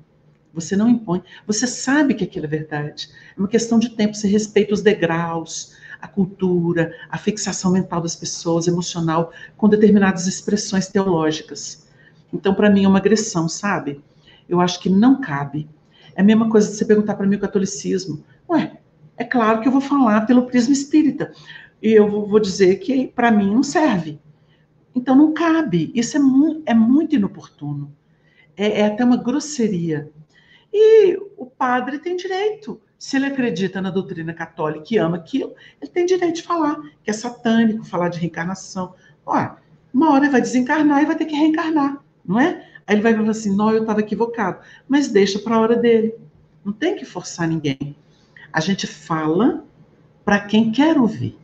[0.52, 1.22] Você não impõe.
[1.46, 3.08] Você sabe que aquilo é verdade.
[3.38, 4.16] É uma questão de tempo.
[4.16, 5.76] Você respeita os degraus,
[6.06, 11.88] a cultura, a fixação mental das pessoas, emocional, com determinadas expressões teológicas.
[12.32, 14.02] Então, para mim, é uma agressão, sabe?
[14.48, 15.68] Eu acho que não cabe.
[16.16, 18.24] É a mesma coisa de você perguntar para mim o catolicismo.
[18.50, 18.78] Ué,
[19.18, 21.34] é claro que eu vou falar pelo prisma espírita.
[21.82, 24.20] E eu vou dizer que, para mim, não serve.
[24.94, 25.92] Então, não cabe.
[25.96, 27.92] Isso é, mu é muito inoportuno.
[28.56, 30.12] É, é até uma grosseria.
[30.72, 35.92] E o padre tem direito se ele acredita na doutrina católica e ama aquilo, ele
[35.92, 38.94] tem direito de falar que é satânico, falar de reencarnação.
[39.26, 39.58] Olha,
[39.94, 42.68] uma hora ele vai desencarnar e vai ter que reencarnar, não é?
[42.88, 44.60] Aí ele vai falar assim: não, eu estava equivocado.
[44.88, 46.16] Mas deixa para a hora dele.
[46.64, 47.96] Não tem que forçar ninguém.
[48.52, 49.66] A gente fala
[50.24, 51.38] para quem quer ouvir.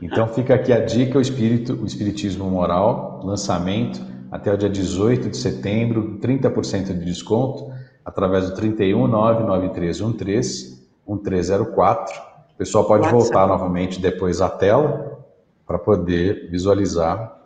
[0.00, 5.30] Então fica aqui a dica, o espírito, o espiritismo moral, lançamento até o dia 18
[5.30, 7.72] de setembro, 30% de desconto,
[8.04, 12.14] através do 31 99313 1304.
[12.54, 13.22] O pessoal pode WhatsApp.
[13.22, 15.18] voltar novamente depois à tela
[15.66, 17.40] para poder visualizar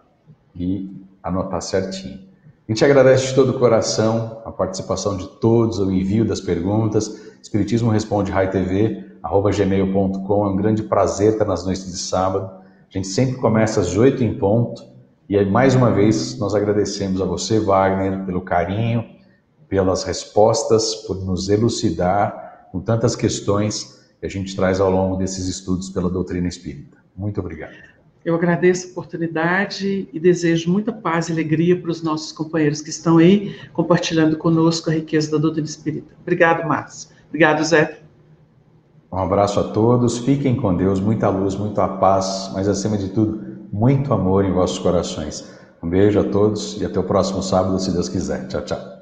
[0.55, 2.19] e anotar certinho.
[2.69, 7.30] A gente agradece de todo o coração a participação de todos, o envio das perguntas.
[7.43, 10.47] Espiritismo Responde Rai TV, arroba gmail.com.
[10.47, 12.51] É um grande prazer estar nas noites de sábado.
[12.89, 14.91] A gente sempre começa às 8 em ponto
[15.31, 19.05] e aí, mais uma vez, nós agradecemos a você, Wagner, pelo carinho,
[19.69, 25.47] pelas respostas, por nos elucidar com tantas questões que a gente traz ao longo desses
[25.47, 26.99] estudos pela doutrina espírita.
[27.17, 27.77] Muito obrigado.
[28.25, 32.91] Eu agradeço a oportunidade e desejo muita paz e alegria para os nossos companheiros que
[32.91, 36.12] estão aí compartilhando conosco a riqueza da doutrina espírita.
[36.23, 37.09] Obrigado, Márcio.
[37.31, 37.98] Obrigado, Zé.
[39.11, 43.40] Um abraço a todos, fiquem com Deus, muita luz, muita paz, mas acima de tudo,
[43.73, 45.59] muito amor em vossos corações.
[45.82, 48.47] Um beijo a todos e até o próximo sábado, se Deus quiser.
[48.48, 49.00] Tchau, tchau.